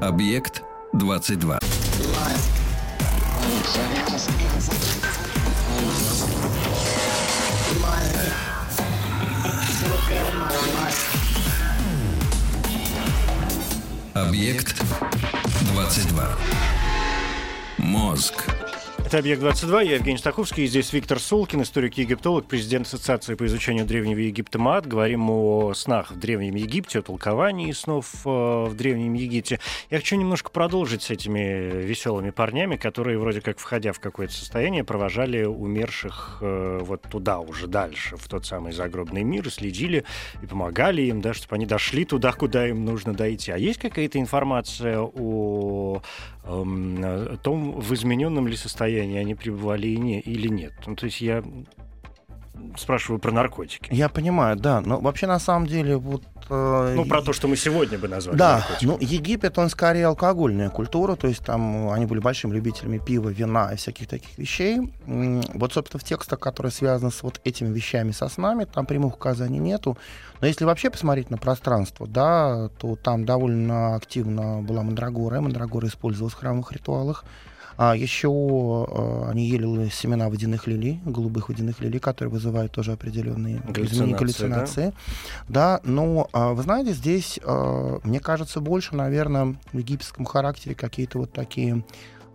Объект 0.00 0.62
22. 0.92 1.58
Объект 14.14 14.82
22. 15.72 16.22
Мозг. 17.78 18.61
Это 19.12 19.18
«Объект-22», 19.18 19.84
я 19.84 19.94
Евгений 19.96 20.16
Стаховский, 20.16 20.64
и 20.64 20.66
здесь 20.66 20.90
Виктор 20.90 21.20
Солкин, 21.20 21.60
историк-египтолог, 21.60 22.46
президент 22.46 22.86
Ассоциации 22.86 23.34
по 23.34 23.44
изучению 23.44 23.84
Древнего 23.84 24.20
Египта 24.20 24.58
МААТ. 24.58 24.86
Говорим 24.86 25.28
о 25.28 25.74
снах 25.74 26.12
в 26.12 26.18
Древнем 26.18 26.54
Египте, 26.54 27.00
о 27.00 27.02
толковании 27.02 27.70
снов 27.72 28.06
э, 28.24 28.28
в 28.30 28.74
Древнем 28.74 29.12
Египте. 29.12 29.60
Я 29.90 29.98
хочу 29.98 30.16
немножко 30.16 30.50
продолжить 30.50 31.02
с 31.02 31.10
этими 31.10 31.82
веселыми 31.82 32.30
парнями, 32.30 32.76
которые 32.76 33.18
вроде 33.18 33.42
как, 33.42 33.58
входя 33.58 33.92
в 33.92 34.00
какое-то 34.00 34.32
состояние, 34.32 34.82
провожали 34.82 35.44
умерших 35.44 36.38
э, 36.40 36.78
вот 36.80 37.02
туда 37.02 37.40
уже 37.40 37.66
дальше, 37.66 38.16
в 38.16 38.26
тот 38.28 38.46
самый 38.46 38.72
загробный 38.72 39.24
мир, 39.24 39.46
и 39.46 39.50
следили 39.50 40.04
и 40.40 40.46
помогали 40.46 41.02
им, 41.02 41.20
да, 41.20 41.34
чтобы 41.34 41.56
они 41.56 41.66
дошли 41.66 42.06
туда, 42.06 42.32
куда 42.32 42.66
им 42.66 42.86
нужно 42.86 43.12
дойти. 43.12 43.52
А 43.52 43.58
есть 43.58 43.78
какая-то 43.78 44.18
информация 44.18 45.00
о 45.00 46.00
том, 46.44 47.80
в 47.80 47.94
измененном 47.94 48.48
ли 48.48 48.56
состоянии 48.56 49.18
они 49.18 49.34
пребывали 49.34 49.88
или 50.20 50.48
нет. 50.48 50.72
Ну, 50.86 50.96
то 50.96 51.06
есть 51.06 51.20
я 51.20 51.42
спрашиваю 52.76 53.18
про 53.18 53.32
наркотики. 53.32 53.88
Я 53.92 54.08
понимаю, 54.08 54.56
да. 54.56 54.80
Но 54.80 55.00
вообще, 55.00 55.26
на 55.26 55.38
самом 55.38 55.66
деле, 55.66 55.96
вот... 55.96 56.22
Э, 56.50 56.94
ну, 56.96 57.04
про 57.04 57.22
то, 57.22 57.32
что 57.32 57.48
мы 57.48 57.56
сегодня 57.56 57.98
бы 57.98 58.08
назвали 58.08 58.36
Да, 58.36 58.56
наркотиками. 58.58 58.90
ну, 58.90 58.98
Египет, 59.00 59.58
он 59.58 59.68
скорее 59.68 60.06
алкогольная 60.06 60.70
культура, 60.70 61.16
то 61.16 61.28
есть 61.28 61.44
там 61.44 61.90
они 61.90 62.06
были 62.06 62.20
большими 62.20 62.54
любителями 62.54 62.98
пива, 62.98 63.28
вина 63.28 63.72
и 63.72 63.76
всяких 63.76 64.08
таких 64.08 64.36
вещей. 64.38 64.92
Вот, 65.06 65.72
собственно, 65.72 66.00
в 66.00 66.04
текстах, 66.04 66.38
которые 66.40 66.72
связаны 66.72 67.10
с 67.10 67.22
вот 67.22 67.40
этими 67.44 67.72
вещами, 67.72 68.10
со 68.12 68.28
снами, 68.28 68.64
там 68.64 68.86
прямых 68.86 69.14
указаний 69.14 69.58
нету. 69.58 69.96
Но 70.40 70.46
если 70.46 70.64
вообще 70.64 70.90
посмотреть 70.90 71.30
на 71.30 71.38
пространство, 71.38 72.06
да, 72.06 72.68
то 72.78 72.96
там 72.96 73.24
довольно 73.24 73.94
активно 73.94 74.60
была 74.62 74.82
мандрагора, 74.82 75.40
мандрагора 75.40 75.86
использовалась 75.88 76.34
в 76.34 76.38
храмовых 76.38 76.72
ритуалах. 76.72 77.24
А 77.84 77.96
еще 77.96 78.28
э, 78.28 79.24
они 79.28 79.44
ели 79.48 79.88
семена 79.88 80.28
водяных 80.28 80.68
лилий, 80.68 81.00
голубых 81.04 81.48
водяных 81.48 81.80
лилий, 81.80 81.98
которые 81.98 82.30
вызывают 82.30 82.70
тоже 82.70 82.92
определенные 82.92 83.58
галлюцинации. 83.58 84.14
галлюцинации. 84.14 84.92
Да? 85.48 85.78
да, 85.78 85.80
но 85.82 86.28
э, 86.32 86.52
вы 86.52 86.62
знаете, 86.62 86.92
здесь, 86.92 87.40
э, 87.42 87.98
мне 88.04 88.20
кажется, 88.20 88.60
больше, 88.60 88.94
наверное, 88.94 89.56
в 89.72 89.78
египетском 89.78 90.26
характере 90.26 90.76
какие-то 90.76 91.18
вот 91.18 91.32
такие 91.32 91.82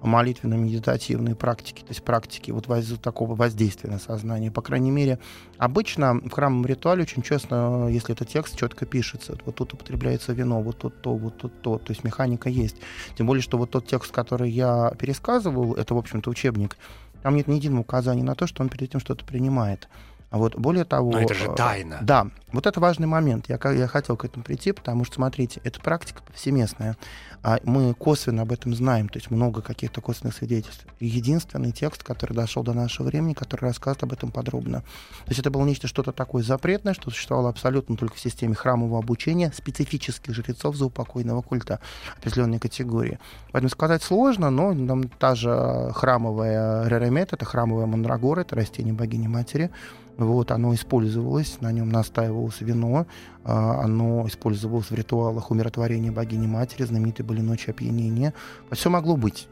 молитвенно-медитативные 0.02 1.36
практики, 1.36 1.82
то 1.82 1.90
есть 1.90 2.04
практики 2.04 2.52
вот 2.52 2.68
воз, 2.68 2.86
такого 3.02 3.36
воздействия 3.36 3.90
на 3.90 4.00
сознание. 4.00 4.52
По 4.52 4.62
крайней 4.62 4.92
мере, 4.92 5.20
обычно 5.58 6.14
в 6.16 6.30
храмовом 6.30 6.66
ритуале 6.66 7.04
очень 7.04 7.22
часто, 7.22 7.88
если 7.90 8.14
это 8.14 8.26
текст, 8.26 8.58
четко 8.58 8.86
пишется. 8.86 9.38
Вот 9.46 9.56
тут 9.56 9.74
употребляется 9.74 10.34
вино, 10.34 10.62
вот 10.62 10.78
тут 10.78 11.02
то, 11.02 11.16
вот 11.16 11.38
тут 11.38 11.62
то. 11.62 11.78
То 11.80 11.92
есть 11.92 12.04
механика 12.04 12.50
есть. 12.50 12.78
Тем 13.18 13.28
более, 13.28 13.42
что 13.42 13.58
вот 13.58 13.72
тот 13.72 13.88
текст, 13.88 14.12
который 14.12 14.50
я 14.52 14.94
пересказывал, 15.00 15.74
это, 15.74 15.96
в 15.96 15.98
общем-то, 15.98 16.30
учебник, 16.30 16.78
там 17.24 17.36
нет 17.36 17.48
ни 17.48 17.56
единого 17.56 17.82
указания 17.82 18.24
на 18.24 18.36
то, 18.36 18.48
что 18.48 18.62
он 18.62 18.70
перед 18.70 18.84
этим 18.90 19.00
что-то 19.00 19.26
принимает. 19.26 19.88
А 20.30 20.38
вот 20.38 20.56
более 20.56 20.84
того... 20.84 21.12
Но 21.12 21.22
это 21.22 21.34
же 21.34 21.54
тайна. 21.56 22.00
Да, 22.02 22.28
вот 22.52 22.68
это 22.68 22.80
важный 22.80 23.08
момент. 23.08 23.48
Я, 23.48 23.60
я 23.72 23.88
хотел 23.88 24.18
к 24.18 24.26
этому 24.26 24.44
прийти, 24.44 24.74
потому 24.74 25.06
что, 25.06 25.16
смотрите, 25.16 25.62
это 25.64 25.80
практика 25.80 26.22
повсеместная. 26.24 26.98
А 27.44 27.60
мы 27.64 27.94
косвенно 27.94 28.42
об 28.42 28.52
этом 28.52 28.74
знаем, 28.76 29.08
то 29.08 29.20
есть 29.20 29.32
много 29.32 29.62
каких-то 29.62 30.02
косвенных 30.02 30.36
свидетельств. 30.36 30.86
Единственный 31.00 31.72
текст, 31.72 32.04
который 32.04 32.34
дошел 32.34 32.64
до 32.64 32.74
нашего 32.74 33.08
времени, 33.08 33.34
который 33.34 33.66
рассказывает 33.66 34.04
об 34.04 34.12
этом 34.12 34.32
подробно. 34.32 34.82
То 34.82 35.30
есть 35.30 35.40
это 35.40 35.50
было 35.50 35.64
нечто 35.64 35.88
что-то 35.88 36.12
такое 36.12 36.44
запретное, 36.44 36.94
что 36.94 37.10
существовало 37.10 37.50
абсолютно 37.50 37.96
только 37.96 38.16
в 38.16 38.20
системе 38.20 38.56
храмового 38.56 39.00
обучения 39.00 39.54
специфических 39.56 40.34
жрецов 40.34 40.76
за 40.76 40.86
упокойного 40.86 41.42
культа 41.42 41.80
определенной 42.18 42.60
категории. 42.60 43.20
Поэтому 43.52 43.70
сказать 43.70 44.04
сложно, 44.04 44.50
но 44.50 44.74
там 44.74 45.08
та 45.08 45.36
же 45.36 45.92
храмовая 45.94 46.88
реремет, 46.88 47.32
это 47.32 47.46
храмовая 47.46 47.86
мандрагора, 47.86 48.42
это 48.42 48.56
растение 48.56 48.94
богини-матери, 48.94 49.70
вот, 50.18 50.52
оно 50.52 50.74
использовалось, 50.74 51.58
на 51.62 51.72
нем 51.72 51.90
настаивалось 51.90 52.62
вино, 52.62 53.06
а, 53.44 53.82
оно 53.84 54.28
использовалось 54.28 54.90
в 54.90 54.96
ритуалах 54.96 55.52
умиротворения 55.52 56.12
богини-матери, 56.12 56.84
знаменитые 56.84 57.26
были 57.26 57.42
ночи 57.42 57.70
опьянения. 57.70 58.34
Все 58.72 58.90
могло 58.90 59.16
быть. 59.16 59.48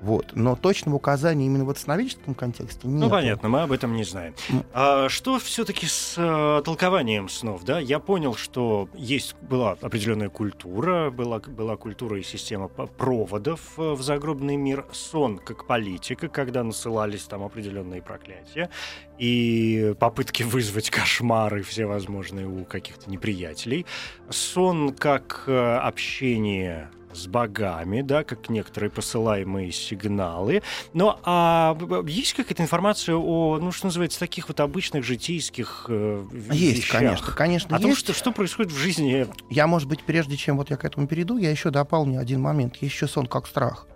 Вот. 0.00 0.32
Но 0.34 0.56
точного 0.56 0.96
указания 0.96 1.46
именно 1.46 1.64
в 1.64 1.78
сновидческом 1.78 2.34
контексте 2.34 2.86
нет. 2.86 3.00
Ну, 3.00 3.10
понятно, 3.10 3.48
мы 3.48 3.62
об 3.62 3.72
этом 3.72 3.94
не 3.94 4.04
знаем. 4.04 4.34
А 4.72 5.08
что 5.08 5.38
все-таки 5.38 5.86
с 5.86 6.14
а, 6.18 6.62
толкованием 6.62 7.28
снов? 7.28 7.64
Да? 7.64 7.78
Я 7.78 7.98
понял, 7.98 8.34
что 8.34 8.88
есть 8.94 9.34
была 9.40 9.72
определенная 9.80 10.28
культура, 10.28 11.10
была, 11.10 11.38
была 11.38 11.76
культура 11.76 12.18
и 12.18 12.22
система 12.22 12.68
проводов 12.68 13.60
э, 13.78 13.92
в 13.92 14.02
загробный 14.02 14.56
мир, 14.56 14.86
сон 14.92 15.38
как 15.38 15.66
политика, 15.66 16.28
когда 16.28 16.62
насылались 16.62 17.24
там 17.24 17.42
определенные 17.42 18.02
проклятия, 18.02 18.70
и 19.18 19.94
попытки 19.98 20.42
вызвать 20.42 20.90
кошмары 20.90 21.62
всевозможные 21.62 22.46
у 22.46 22.64
каких-то 22.64 23.10
неприятелей. 23.10 23.86
Сон 24.30 24.94
как 24.94 25.44
э, 25.46 25.76
общение 25.76 26.90
с 27.16 27.26
богами, 27.26 28.02
да, 28.02 28.24
как 28.24 28.48
некоторые 28.48 28.90
посылаемые 28.90 29.72
сигналы. 29.72 30.62
Но 30.92 31.18
а 31.24 31.76
есть 32.06 32.34
какая-то 32.34 32.62
информация 32.62 33.16
о, 33.16 33.58
ну, 33.60 33.72
что 33.72 33.86
называется, 33.86 34.20
таких 34.20 34.48
вот 34.48 34.60
обычных 34.60 35.04
житейских 35.04 35.86
э, 35.88 36.24
Есть, 36.52 36.78
вещах? 36.78 37.00
конечно, 37.00 37.32
конечно, 37.32 37.76
О 37.76 37.80
том, 37.80 37.96
что, 37.96 38.12
что 38.12 38.32
происходит 38.32 38.72
в 38.72 38.76
жизни. 38.76 39.26
Я, 39.50 39.66
может 39.66 39.88
быть, 39.88 40.02
прежде 40.04 40.36
чем 40.36 40.56
вот 40.58 40.70
я 40.70 40.76
к 40.76 40.84
этому 40.84 41.06
перейду, 41.06 41.38
я 41.38 41.50
еще 41.50 41.70
дополню 41.70 42.20
один 42.20 42.40
момент. 42.40 42.76
Есть 42.76 42.94
еще 42.94 43.08
сон 43.08 43.26
как 43.26 43.46
страх 43.46 43.86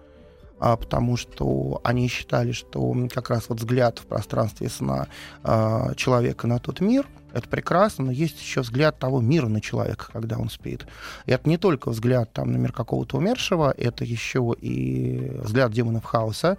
а, 0.60 0.76
потому 0.76 1.16
что 1.16 1.80
они 1.84 2.06
считали, 2.08 2.52
что 2.52 2.94
как 3.10 3.30
раз 3.30 3.48
вот 3.48 3.58
взгляд 3.58 3.98
в 3.98 4.06
пространстве 4.06 4.68
сна 4.68 5.08
а, 5.42 5.94
человека 5.94 6.46
на 6.46 6.58
тот 6.58 6.80
мир— 6.80 7.06
это 7.32 7.48
прекрасно, 7.48 8.06
но 8.06 8.12
есть 8.12 8.40
еще 8.40 8.60
взгляд 8.60 8.98
того 8.98 9.20
мира 9.20 9.46
на 9.46 9.60
человека, 9.60 10.06
когда 10.12 10.38
он 10.38 10.50
спит. 10.50 10.86
И 11.26 11.32
это 11.32 11.48
не 11.48 11.56
только 11.56 11.90
взгляд 11.90 12.32
там, 12.32 12.52
на 12.52 12.56
мир 12.56 12.72
какого-то 12.72 13.16
умершего, 13.16 13.74
это 13.76 14.04
еще 14.04 14.54
и 14.60 15.38
взгляд 15.42 15.72
демонов 15.72 16.04
хаоса, 16.04 16.58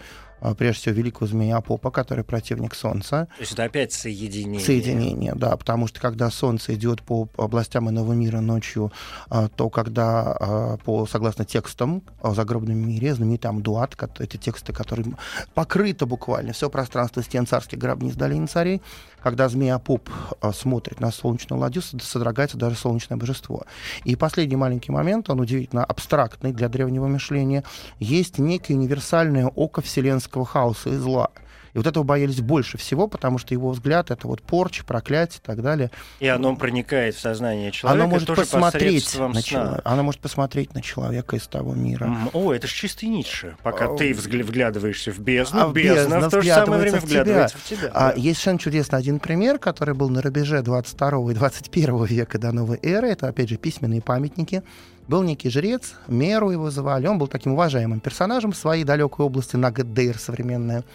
прежде 0.58 0.82
всего, 0.82 0.96
великого 0.96 1.28
змея 1.28 1.62
Попа, 1.62 1.92
который 1.92 2.24
противник 2.24 2.76
Солнца. 2.76 3.28
То 3.38 3.42
есть 3.42 3.54
это 3.54 3.64
опять 3.64 3.94
соединение. 3.94 4.60
Соединение, 4.60 5.34
да, 5.36 5.56
потому 5.56 5.88
что 5.88 6.00
когда 6.00 6.30
Солнце 6.30 6.74
идет 6.76 7.02
по 7.02 7.30
областям 7.38 7.90
иного 7.90 8.14
мира 8.14 8.40
ночью, 8.40 8.92
а, 9.30 9.48
то 9.48 9.70
когда, 9.70 10.36
а, 10.40 10.78
по, 10.78 11.06
согласно 11.06 11.46
текстам 11.46 12.04
о 12.22 12.34
загробном 12.34 12.78
мире, 12.78 13.14
знаменитый 13.14 13.50
Амдуат, 13.50 13.96
эти 14.20 14.38
тексты, 14.38 14.74
которые 14.74 15.16
покрыто 15.54 16.06
буквально 16.06 16.54
все 16.54 16.70
пространство 16.70 17.22
стен 17.22 17.46
царских 17.46 17.78
гробниц 17.78 18.16
долины 18.16 18.48
царей, 18.48 18.82
когда 19.22 19.50
змея 19.50 19.78
Поп 19.78 20.10
смотрит 20.54 21.00
на 21.00 21.12
солнечную 21.12 21.60
ладью, 21.60 21.84
содрогается 21.84 22.58
даже 22.58 22.76
солнечное 22.76 23.18
божество. 23.18 23.66
И 24.04 24.16
последний 24.16 24.56
маленький 24.56 24.92
момент, 24.92 25.30
он 25.30 25.40
удивительно 25.40 25.84
абстрактный 25.84 26.54
для 26.54 26.70
древнего 26.70 27.06
мышления, 27.08 27.64
есть 28.00 28.40
некое 28.40 28.74
универсальное 28.74 29.46
око 29.48 29.82
вселенского 29.82 30.31
хаоса 30.46 30.90
и 30.90 30.96
зла. 30.96 31.30
И 31.74 31.78
вот 31.78 31.88
этого 31.88 32.04
боялись 32.04 32.42
больше 32.42 32.78
всего, 32.78 33.08
потому 33.08 33.38
что 33.38 33.54
его 33.54 33.72
взгляд— 33.72 34.12
это 34.12 34.28
вот 34.28 34.42
порча, 34.42 34.84
проклятие 34.84 35.40
и 35.42 35.46
так 35.46 35.62
далее. 35.62 35.90
И 36.20 36.28
оно 36.28 36.56
проникает 36.56 37.16
в 37.16 37.20
сознание 37.20 37.72
человека 37.72 38.04
Оно 38.04 38.12
может 38.12 38.28
посмотреть 38.28 39.18
на 39.18 39.42
человека. 39.42 39.82
Оно 39.86 40.04
может 40.04 40.20
посмотреть 40.20 40.74
на 40.74 40.82
человека 40.82 41.36
из 41.36 41.48
того 41.48 41.74
мира. 41.74 42.14
О, 42.34 42.54
это 42.54 42.68
ж 42.68 42.72
чистый 42.72 43.06
Ницше. 43.06 43.56
Пока 43.64 43.86
А, 43.86 43.96
ты 43.96 44.14
вглядываешься 44.14 45.12
в 45.12 45.20
бездну, 45.20 45.70
а 45.70 45.72
бездна, 45.72 46.16
бездна 46.16 46.20
в 46.28 46.32
то 46.32 46.42
же 46.42 46.50
самое 46.50 46.82
время 46.82 47.00
в 47.00 47.04
тебя. 47.04 47.22
вглядывается 47.22 47.58
в 47.58 47.64
тебя. 47.64 47.92
А, 47.94 48.12
да. 48.12 48.14
Есть 48.16 48.40
совершенно 48.40 48.60
чудесный 48.60 49.00
один 49.00 49.20
пример, 49.20 49.58
который 49.58 49.96
был 49.96 50.10
на 50.10 50.22
рубеже 50.22 50.62
22 50.62 51.32
и 51.32 51.36
21 51.36 52.04
века 52.04 52.38
до 52.38 52.52
новой 52.52 52.80
эры. 52.82 53.08
Это, 53.10 53.28
опять 53.30 53.48
же, 53.50 53.56
письменные 53.56 54.02
памятники. 54.02 54.64
Был 55.12 55.24
некий 55.24 55.50
жрец, 55.50 55.96
Меру 56.08 56.52
его 56.52 56.72
звали. 56.72 57.06
Он 57.06 57.18
был 57.18 57.28
таким 57.28 57.52
уважаемым 57.52 58.00
персонажем 58.00 58.54
в 58.54 58.56
своей 58.56 58.86
далекой 58.86 59.26
области, 59.26 59.58
Нагадейр 59.58 60.18
современная. 60.18 60.86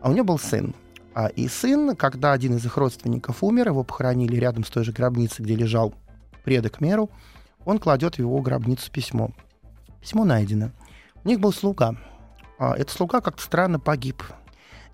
А 0.00 0.10
у 0.10 0.12
него 0.12 0.24
был 0.24 0.40
сын. 0.40 0.74
А, 1.14 1.28
и 1.28 1.46
сын, 1.46 1.94
когда 1.94 2.32
один 2.32 2.56
из 2.56 2.66
их 2.66 2.76
родственников 2.76 3.44
умер, 3.44 3.68
его 3.68 3.84
похоронили 3.84 4.34
рядом 4.34 4.64
с 4.64 4.70
той 4.70 4.82
же 4.82 4.90
гробницей, 4.90 5.44
где 5.44 5.54
лежал 5.54 5.94
предок 6.42 6.80
Меру, 6.80 7.10
он 7.64 7.78
кладет 7.78 8.16
в 8.16 8.18
его 8.18 8.40
гробницу 8.40 8.90
письмо. 8.90 9.30
Письмо 10.00 10.24
найдено. 10.24 10.72
У 11.22 11.28
них 11.28 11.38
был 11.38 11.52
слуга. 11.52 11.94
А, 12.58 12.74
Этот 12.74 12.90
слуга 12.90 13.20
как-то 13.20 13.40
странно 13.40 13.78
погиб. 13.78 14.24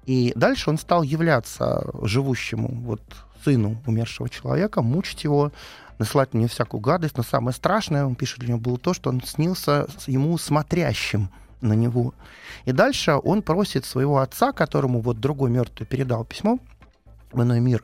И 0.04 0.34
дальше 0.36 0.68
он 0.68 0.76
стал 0.76 1.02
являться 1.02 1.82
живущему 2.02 2.68
вот 2.82 3.00
сыну 3.42 3.82
умершего 3.86 4.28
человека, 4.28 4.82
мучить 4.82 5.24
его, 5.24 5.50
насылать 5.98 6.34
на 6.34 6.38
него 6.38 6.48
всякую 6.48 6.80
гадость. 6.80 7.16
Но 7.16 7.22
самое 7.22 7.54
страшное, 7.54 8.04
он 8.04 8.14
пишет, 8.14 8.40
для 8.40 8.50
него 8.50 8.58
было 8.58 8.78
то, 8.78 8.94
что 8.94 9.10
он 9.10 9.22
снился 9.22 9.86
ему 10.06 10.36
смотрящим 10.38 11.30
на 11.60 11.72
него. 11.72 12.14
И 12.64 12.72
дальше 12.72 13.14
он 13.14 13.42
просит 13.42 13.84
своего 13.84 14.18
отца, 14.18 14.52
которому 14.52 15.00
вот 15.00 15.20
другой 15.20 15.50
мертвый 15.50 15.86
передал 15.86 16.24
письмо 16.24 16.58
в 17.32 17.42
иной 17.42 17.60
мир, 17.60 17.82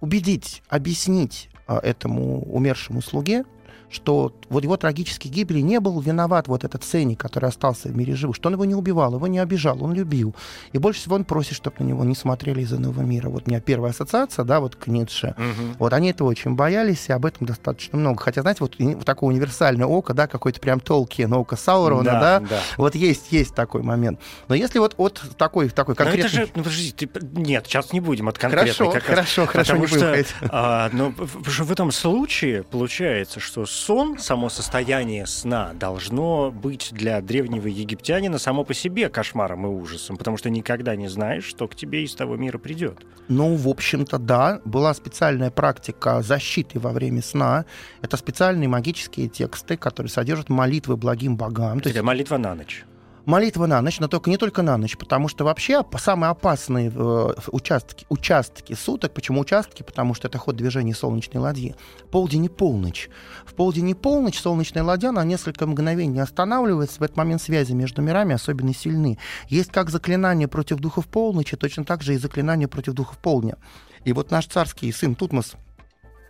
убедить, 0.00 0.62
объяснить 0.68 1.48
а, 1.66 1.78
этому 1.78 2.42
умершему 2.42 3.02
слуге, 3.02 3.44
что 3.90 4.34
вот 4.48 4.62
его 4.64 4.76
трагической 4.76 5.30
гибели 5.30 5.60
не 5.60 5.80
был 5.80 6.00
виноват 6.00 6.48
вот 6.48 6.64
этот 6.64 6.84
ценник, 6.84 7.20
который 7.20 7.48
остался 7.48 7.88
в 7.88 7.96
мире 7.96 8.14
живых, 8.14 8.36
что 8.36 8.48
он 8.48 8.54
его 8.54 8.64
не 8.64 8.74
убивал, 8.74 9.14
его 9.14 9.26
не 9.26 9.38
обижал, 9.38 9.82
он 9.82 9.94
любил. 9.94 10.34
И 10.72 10.78
больше 10.78 11.00
всего 11.00 11.16
он 11.16 11.24
просит, 11.24 11.54
чтобы 11.56 11.76
на 11.80 11.84
него 11.84 12.04
не 12.04 12.14
смотрели 12.14 12.60
из 12.62 12.72
иного 12.72 13.00
мира. 13.02 13.28
Вот 13.28 13.44
у 13.46 13.50
меня 13.50 13.60
первая 13.60 13.92
ассоциация, 13.92 14.44
да, 14.44 14.60
вот 14.60 14.76
к 14.76 14.86
Ницше. 14.86 15.34
Мгм. 15.36 15.76
Вот 15.78 15.92
они 15.92 16.10
этого 16.10 16.28
очень 16.28 16.54
боялись, 16.54 17.08
и 17.08 17.12
об 17.12 17.26
этом 17.26 17.46
достаточно 17.46 17.98
много. 17.98 18.20
Хотя, 18.22 18.42
знаете, 18.42 18.58
вот, 18.60 18.76
вот 18.78 19.04
такое 19.04 19.30
универсальное 19.30 19.86
око, 19.86 20.14
да, 20.14 20.26
какой-то 20.26 20.60
прям 20.60 20.80
Толкин, 20.80 21.32
око 21.32 21.56
Саурона, 21.56 22.04
да, 22.04 22.40
да. 22.40 22.60
вот 22.76 22.94
есть, 22.94 23.32
есть 23.32 23.54
такой 23.54 23.82
момент. 23.82 24.20
Но 24.48 24.54
если 24.54 24.78
вот 24.78 24.94
от 24.96 25.22
такой, 25.36 25.68
такой 25.68 25.92
Но 25.92 26.04
конкретный... 26.04 26.26
это 26.26 26.46
же, 26.46 26.48
ну 26.54 26.62
подожди, 26.62 26.92
ты, 26.92 27.08
нет, 27.32 27.66
сейчас 27.66 27.92
не 27.92 28.00
будем 28.00 28.28
от 28.28 28.38
конкретной. 28.38 28.72
Хорошо, 28.72 28.90
как 28.92 29.08
раз. 29.08 29.18
хорошо, 29.18 29.46
хорошо, 29.46 29.72
Потому 29.74 29.86
не 29.86 29.90
будем 29.92 30.24
что, 30.24 30.48
а, 30.50 30.88
ну, 30.92 31.14
в- 31.16 31.64
в 31.64 31.72
этом 31.72 31.90
случае 31.92 32.62
получается, 32.62 33.40
что 33.40 33.66
сон, 33.74 34.18
само 34.18 34.48
состояние 34.48 35.26
сна 35.26 35.72
должно 35.74 36.50
быть 36.50 36.90
для 36.92 37.20
древнего 37.20 37.66
египтянина 37.66 38.38
само 38.38 38.64
по 38.64 38.72
себе 38.72 39.08
кошмаром 39.08 39.66
и 39.66 39.68
ужасом, 39.68 40.16
потому 40.16 40.36
что 40.36 40.48
никогда 40.50 40.96
не 40.96 41.08
знаешь, 41.08 41.44
что 41.44 41.68
к 41.68 41.74
тебе 41.74 42.04
из 42.04 42.14
того 42.14 42.36
мира 42.36 42.58
придет. 42.58 43.04
Ну, 43.28 43.56
в 43.56 43.68
общем-то, 43.68 44.18
да. 44.18 44.60
Была 44.64 44.94
специальная 44.94 45.50
практика 45.50 46.22
защиты 46.22 46.78
во 46.78 46.90
время 46.90 47.22
сна. 47.22 47.64
Это 48.02 48.16
специальные 48.16 48.68
магические 48.68 49.28
тексты, 49.28 49.76
которые 49.76 50.10
содержат 50.10 50.48
молитвы 50.48 50.96
благим 50.96 51.36
богам. 51.36 51.80
То 51.80 51.88
есть 51.88 51.96
Это 51.96 52.04
молитва 52.04 52.36
на 52.38 52.54
ночь. 52.54 52.84
Молитва 53.26 53.66
на 53.66 53.80
ночь, 53.80 54.00
но 54.00 54.08
только 54.08 54.30
не 54.30 54.36
только 54.36 54.62
на 54.62 54.76
ночь, 54.76 54.96
потому 54.96 55.28
что 55.28 55.44
вообще 55.44 55.84
самые 55.98 56.30
опасные 56.30 56.92
э, 56.94 57.34
участки, 57.48 58.06
участки 58.08 58.74
суток, 58.74 59.12
почему 59.12 59.40
участки? 59.40 59.82
Потому 59.82 60.14
что 60.14 60.28
это 60.28 60.38
ход 60.38 60.56
движения 60.56 60.94
солнечной 60.94 61.42
ладьи. 61.42 61.74
Полдень 62.10 62.44
и 62.44 62.48
полночь. 62.48 63.08
В 63.44 63.54
полдень 63.54 63.90
и 63.90 63.94
полночь 63.94 64.40
солнечная 64.40 64.82
ладья 64.82 65.10
на 65.12 65.24
несколько 65.24 65.66
мгновений 65.66 66.20
останавливается. 66.20 67.00
В 67.00 67.02
этот 67.02 67.16
момент 67.16 67.42
связи 67.42 67.72
между 67.72 68.02
мирами 68.02 68.34
особенно 68.34 68.74
сильны. 68.74 69.18
Есть 69.48 69.70
как 69.70 69.90
заклинание 69.90 70.48
против 70.48 70.78
духов 70.78 71.06
полночи, 71.06 71.56
точно 71.56 71.84
так 71.84 72.02
же 72.02 72.14
и 72.14 72.18
заклинание 72.18 72.68
против 72.68 72.94
духов 72.94 73.18
полдня. 73.18 73.56
И 74.04 74.12
вот 74.12 74.30
наш 74.30 74.46
царский 74.46 74.92
сын 74.92 75.14
Тутмос 75.14 75.54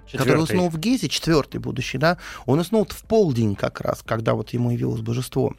который 0.04 0.18
Четвёртый. 0.18 0.42
уснул 0.42 0.68
в 0.68 0.78
Гизе, 0.78 1.08
четвертый 1.08 1.58
будущий, 1.58 1.98
да, 1.98 2.18
он 2.44 2.58
уснул 2.58 2.86
в 2.88 3.02
полдень 3.04 3.56
как 3.56 3.80
раз, 3.80 4.02
когда 4.04 4.34
вот 4.34 4.50
ему 4.50 4.70
явилось 4.70 5.00
божество. 5.00 5.54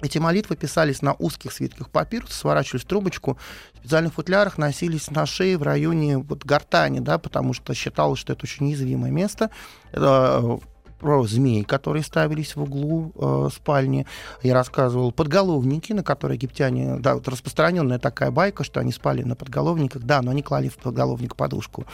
Эти 0.00 0.18
молитвы 0.18 0.56
писались 0.56 1.02
на 1.02 1.14
узких 1.14 1.52
свитках 1.52 1.90
папируса, 1.90 2.34
сворачивались 2.34 2.84
в 2.84 2.88
трубочку, 2.88 3.36
в 3.74 3.78
специальных 3.78 4.14
футлярах 4.14 4.56
носились 4.56 5.10
на 5.10 5.26
шее 5.26 5.58
в 5.58 5.62
районе 5.62 6.18
вот 6.18 6.44
гортани, 6.44 7.00
да, 7.00 7.18
потому 7.18 7.52
что 7.52 7.74
считалось, 7.74 8.20
что 8.20 8.32
это 8.32 8.44
очень 8.44 8.66
уязвимое 8.66 9.10
место. 9.10 9.50
Это, 9.90 10.40
э, 10.42 10.58
про 10.98 11.24
змей, 11.26 11.64
которые 11.64 12.02
ставились 12.02 12.56
в 12.56 12.62
углу 12.62 13.12
э, 13.14 13.48
спальни. 13.54 14.06
Я 14.42 14.54
рассказывал 14.54 15.12
подголовники, 15.12 15.92
на 15.92 16.02
которые 16.02 16.36
египтяне... 16.36 16.96
Да, 16.98 17.14
вот 17.14 17.28
распространенная 17.28 17.98
такая 17.98 18.30
байка, 18.30 18.64
что 18.64 18.80
они 18.80 18.92
спали 18.92 19.22
на 19.22 19.36
подголовниках. 19.36 20.02
Да, 20.02 20.22
но 20.22 20.32
они 20.32 20.42
клали 20.42 20.68
в 20.68 20.76
подголовник 20.76 21.36
подушку. 21.36 21.86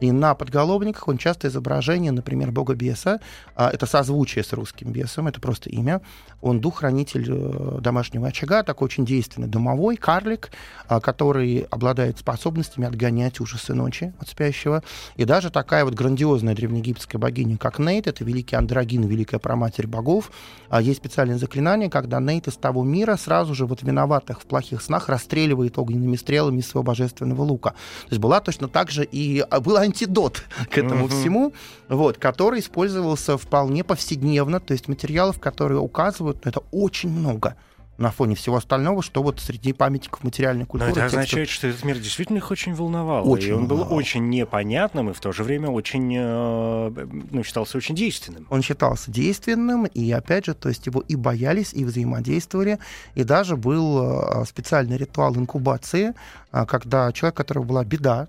И 0.00 0.12
на 0.12 0.34
подголовниках 0.34 1.08
он 1.08 1.18
часто 1.18 1.48
изображение, 1.48 2.12
например, 2.12 2.50
бога 2.50 2.74
беса. 2.74 3.20
А, 3.54 3.70
это 3.70 3.86
созвучие 3.86 4.44
с 4.44 4.52
русским 4.52 4.92
бесом, 4.92 5.26
это 5.26 5.40
просто 5.40 5.70
имя. 5.70 6.00
Он 6.40 6.60
дух-хранитель 6.60 7.26
э, 7.28 7.78
домашнего 7.80 8.28
очага, 8.28 8.62
такой 8.62 8.86
очень 8.86 9.04
действенный 9.04 9.48
домовой, 9.48 9.96
карлик, 9.96 10.50
а, 10.86 11.00
который 11.00 11.66
обладает 11.70 12.18
способностями 12.18 12.86
отгонять 12.86 13.40
ужасы 13.40 13.74
ночи 13.74 14.12
от 14.20 14.28
спящего. 14.28 14.82
И 15.16 15.24
даже 15.24 15.50
такая 15.50 15.84
вот 15.84 15.94
грандиозная 15.94 16.54
древнеегипетская 16.54 17.18
богиня, 17.20 17.56
как 17.56 17.78
Нейт, 17.78 18.06
это 18.06 18.24
великий 18.24 18.54
андрогин, 18.54 19.04
великая 19.06 19.38
проматерь 19.38 19.88
богов. 19.88 20.30
А, 20.68 20.80
есть 20.80 21.00
специальное 21.00 21.38
заклинание, 21.38 21.90
когда 21.90 22.20
Нейт 22.20 22.46
из 22.46 22.54
того 22.54 22.84
мира 22.84 23.16
сразу 23.16 23.54
же 23.54 23.66
вот 23.66 23.82
виноватых 23.82 24.42
в 24.42 24.46
плохих 24.46 24.80
снах 24.80 25.08
расстреливает 25.08 25.76
огненными 25.76 26.16
стрелами 26.16 26.60
из 26.60 26.68
своего 26.68 26.84
божественного 26.84 27.42
лука. 27.42 27.70
То 27.70 28.10
есть 28.10 28.20
была 28.20 28.40
точно 28.40 28.68
так 28.68 28.90
же 28.90 29.04
и 29.04 29.40
а, 29.40 29.60
был 29.60 29.76
антидот 29.88 30.42
к 30.70 30.78
этому 30.78 31.06
Мгм. 31.06 31.08
всему, 31.08 31.52
вот, 31.88 32.18
который 32.18 32.60
использовался 32.60 33.36
вполне 33.36 33.82
повседневно, 33.84 34.60
то 34.60 34.72
есть 34.72 34.88
материалов, 34.88 35.40
которые 35.40 35.80
указывают, 35.80 36.46
это 36.46 36.60
очень 36.70 37.10
много 37.10 37.56
на 37.98 38.12
фоне 38.12 38.36
всего 38.36 38.54
остального, 38.56 39.02
что 39.02 39.24
вот 39.24 39.40
среди 39.40 39.72
памятников 39.72 40.22
материальной 40.22 40.60
Но 40.62 40.66
культуры. 40.66 40.92
это 40.92 41.00
текстов- 41.00 41.18
означает, 41.18 41.48
что 41.48 41.66
этот 41.66 41.82
мир 41.84 41.98
действительно 41.98 42.36
их 42.36 42.48
очень 42.52 42.72
волновал. 42.72 43.28
Очень 43.28 43.48
и 43.48 43.52
он 43.54 43.66
был 43.66 43.78
волновал. 43.78 43.98
очень 43.98 44.28
непонятным 44.28 45.10
и 45.10 45.12
в 45.12 45.18
то 45.20 45.32
же 45.32 45.42
время 45.42 45.68
очень, 45.70 46.14
э, 46.16 47.06
ну, 47.32 47.42
считался 47.42 47.76
очень 47.76 47.96
действенным. 47.96 48.46
Он 48.50 48.62
считался 48.62 49.10
действенным, 49.10 49.86
и 49.86 50.12
опять 50.12 50.46
же, 50.46 50.54
то 50.54 50.68
есть 50.68 50.86
его 50.86 51.00
и 51.00 51.16
боялись, 51.16 51.72
и 51.74 51.84
взаимодействовали, 51.84 52.78
и 53.16 53.24
даже 53.24 53.56
был 53.56 54.42
э, 54.42 54.44
специальный 54.46 54.96
ритуал 54.96 55.34
инкубации, 55.34 56.14
а, 56.52 56.66
когда 56.66 57.10
человек, 57.10 57.34
у 57.34 57.38
которого 57.38 57.64
была 57.64 57.84
беда, 57.84 58.28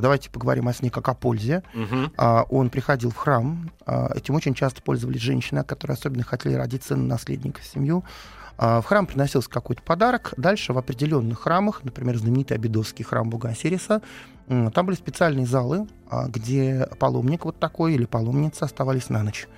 давайте 0.00 0.30
поговорим 0.30 0.68
о 0.68 0.72
сне 0.72 0.90
как 0.90 1.08
о 1.08 1.14
пользе, 1.14 1.62
Мгм. 1.74 2.12
а, 2.16 2.44
он 2.50 2.70
приходил 2.70 3.10
в 3.10 3.16
храм, 3.16 3.70
а, 3.86 4.10
этим 4.14 4.34
очень 4.34 4.54
часто 4.54 4.82
пользовались 4.82 5.20
женщины, 5.20 5.62
которые 5.64 5.94
особенно 5.94 6.24
хотели 6.24 6.54
родить 6.54 6.84
сына 6.84 7.04
наследника 7.06 7.60
в 7.60 7.64
семью, 7.66 8.04
А, 8.62 8.82
в 8.82 8.84
храм 8.84 9.06
приносился 9.06 9.48
какой-то 9.48 9.80
подарок. 9.82 10.34
Дальше 10.36 10.74
в 10.74 10.78
определенных 10.78 11.40
храмах, 11.40 11.82
например, 11.82 12.18
знаменитый 12.18 12.58
Абидосский 12.58 13.02
храм 13.06 13.30
бога 13.30 13.48
Осириса, 13.48 14.02
там 14.48 14.84
были 14.84 14.96
специальные 14.96 15.46
залы, 15.46 15.86
а, 16.10 16.26
где 16.28 16.86
паломник 16.98 17.46
вот 17.46 17.58
такой 17.58 17.94
или 17.94 18.04
паломница 18.04 18.66
оставались 18.66 19.08
на 19.08 19.22
ночь. 19.22 19.48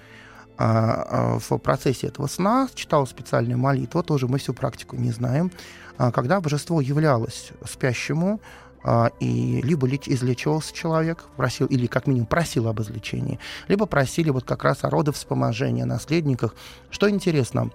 А, 0.56 1.34
а, 1.36 1.38
В 1.40 1.58
процессе 1.58 2.06
этого 2.08 2.28
сна 2.28 2.68
читалась 2.74 3.10
специальная 3.10 3.56
молитва, 3.56 4.04
тоже 4.04 4.28
мы 4.28 4.38
всю 4.38 4.54
практику 4.54 4.94
не 4.96 5.10
знаем, 5.10 5.50
когда 6.14 6.40
божество 6.40 6.80
являлось 6.80 7.50
спящему, 7.68 8.40
и 9.20 9.60
либо 9.62 9.86
леч- 9.86 10.08
излечивался 10.08 10.74
человек, 10.74 11.24
просил, 11.36 11.66
или 11.66 11.86
как 11.86 12.06
минимум 12.06 12.26
просил 12.26 12.68
об 12.68 12.80
излечении, 12.80 13.38
либо 13.68 13.86
просили 13.86 14.30
вот 14.30 14.44
как 14.44 14.64
раз 14.64 14.84
о 14.84 14.90
родовспоможении, 14.90 15.82
о 15.82 15.86
наследниках. 15.86 16.54
Что 16.90 17.08
интересно, 17.08 17.70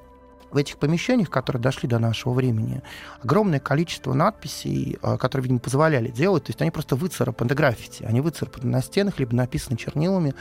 в 0.52 0.58
этих 0.58 0.78
помещениях, 0.78 1.30
которые 1.30 1.62
дошли 1.62 1.89
до 1.89 2.00
нашего 2.00 2.34
времени, 2.34 2.82
огромное 3.22 3.60
количество 3.60 4.13
надписей, 4.13 4.98
а, 5.02 5.17
которые, 5.17 5.43
видимо, 5.43 5.60
позволяли 5.60 6.10
делать, 6.10 6.46
то 6.46 6.50
есть 6.52 6.62
они 6.62 6.72
просто 6.72 6.96
выцарапаны 6.96 7.54
граффити, 7.54 8.04
они 8.04 8.22
выцарапаны 8.22 8.72
на 8.72 8.82
стенах, 8.82 9.20
либо 9.20 9.36
написаны 9.36 9.78
чернилами 9.78 10.34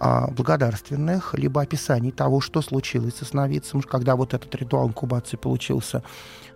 а, 0.00 0.28
благодарственных, 0.30 1.34
либо 1.34 1.62
описаний 1.62 2.10
того, 2.10 2.40
что 2.40 2.60
случилось 2.60 3.16
со 3.16 3.24
сновидцем, 3.24 3.82
когда 3.82 4.16
вот 4.16 4.34
этот 4.34 4.54
ритуал 4.54 4.88
инкубации 4.88 5.36
получился. 5.36 6.02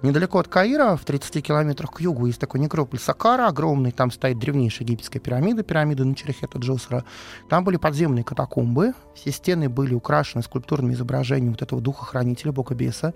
Недалеко 0.02 0.38
от 0.38 0.48
Каира, 0.48 0.94
в 0.96 1.04
30 1.04 1.42
километрах 1.42 1.90
к 1.90 2.00
югу, 2.00 2.26
есть 2.26 2.38
такой 2.38 2.61
некрополь 2.61 3.00
Сакара, 3.00 3.48
огромный, 3.48 3.92
там 3.92 4.11
стоит 4.11 4.38
древнейшая 4.38 4.87
египетская 4.87 5.20
пирамида, 5.20 5.62
пирамида 5.62 6.04
Начерехета 6.04 6.59
Джосера. 6.59 7.04
Там 7.48 7.64
были 7.64 7.76
подземные 7.76 8.22
катакомбы, 8.22 8.92
все 9.14 9.32
стены 9.32 9.70
были 9.70 9.94
украшены 9.94 10.42
скульптурными 10.42 10.92
изображениями 10.92 11.50
вот 11.50 11.62
этого 11.62 11.80
духа-хранителя, 11.80 12.52
бога 12.52 12.74
беса. 12.74 13.14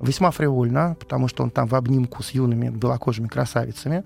Весьма 0.00 0.30
фривольно, 0.32 0.96
потому 0.98 1.28
что 1.28 1.44
он 1.44 1.50
там 1.50 1.68
в 1.68 1.74
обнимку 1.74 2.22
с 2.22 2.30
юными 2.30 2.68
белокожими 2.70 3.28
красавицами. 3.28 4.04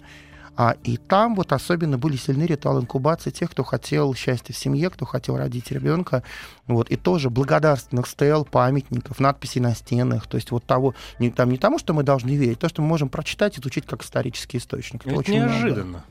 А, 0.56 0.76
и 0.84 0.96
там 0.96 1.34
вот 1.34 1.52
особенно 1.52 1.98
были 1.98 2.16
сильны 2.16 2.44
ритуалы 2.44 2.82
инкубации 2.82 3.30
тех, 3.30 3.50
кто 3.50 3.64
хотел 3.64 4.14
счастья 4.14 4.52
в 4.52 4.56
семье, 4.56 4.90
кто 4.90 5.04
хотел 5.06 5.36
родить 5.36 5.70
ребенка. 5.70 6.22
Вот, 6.66 6.90
и 6.90 6.96
тоже 6.96 7.30
благодарственных 7.30 8.06
стел, 8.06 8.44
памятников, 8.44 9.20
надписей 9.20 9.60
на 9.60 9.74
стенах. 9.74 10.26
То 10.26 10.36
есть 10.36 10.50
вот 10.50 10.64
того, 10.64 10.94
не, 11.18 11.30
там, 11.30 11.50
не 11.50 11.58
тому, 11.58 11.78
что 11.78 11.94
мы 11.94 12.02
должны 12.02 12.30
верить, 12.30 12.58
то, 12.58 12.68
что 12.68 12.82
мы 12.82 12.88
можем 12.88 13.08
прочитать, 13.08 13.58
изучить 13.58 13.86
как 13.86 14.02
исторический 14.02 14.58
источник. 14.58 15.06
Это, 15.06 15.20
Это 15.20 15.32
неожиданно. 15.32 15.84
Много. 15.84 16.04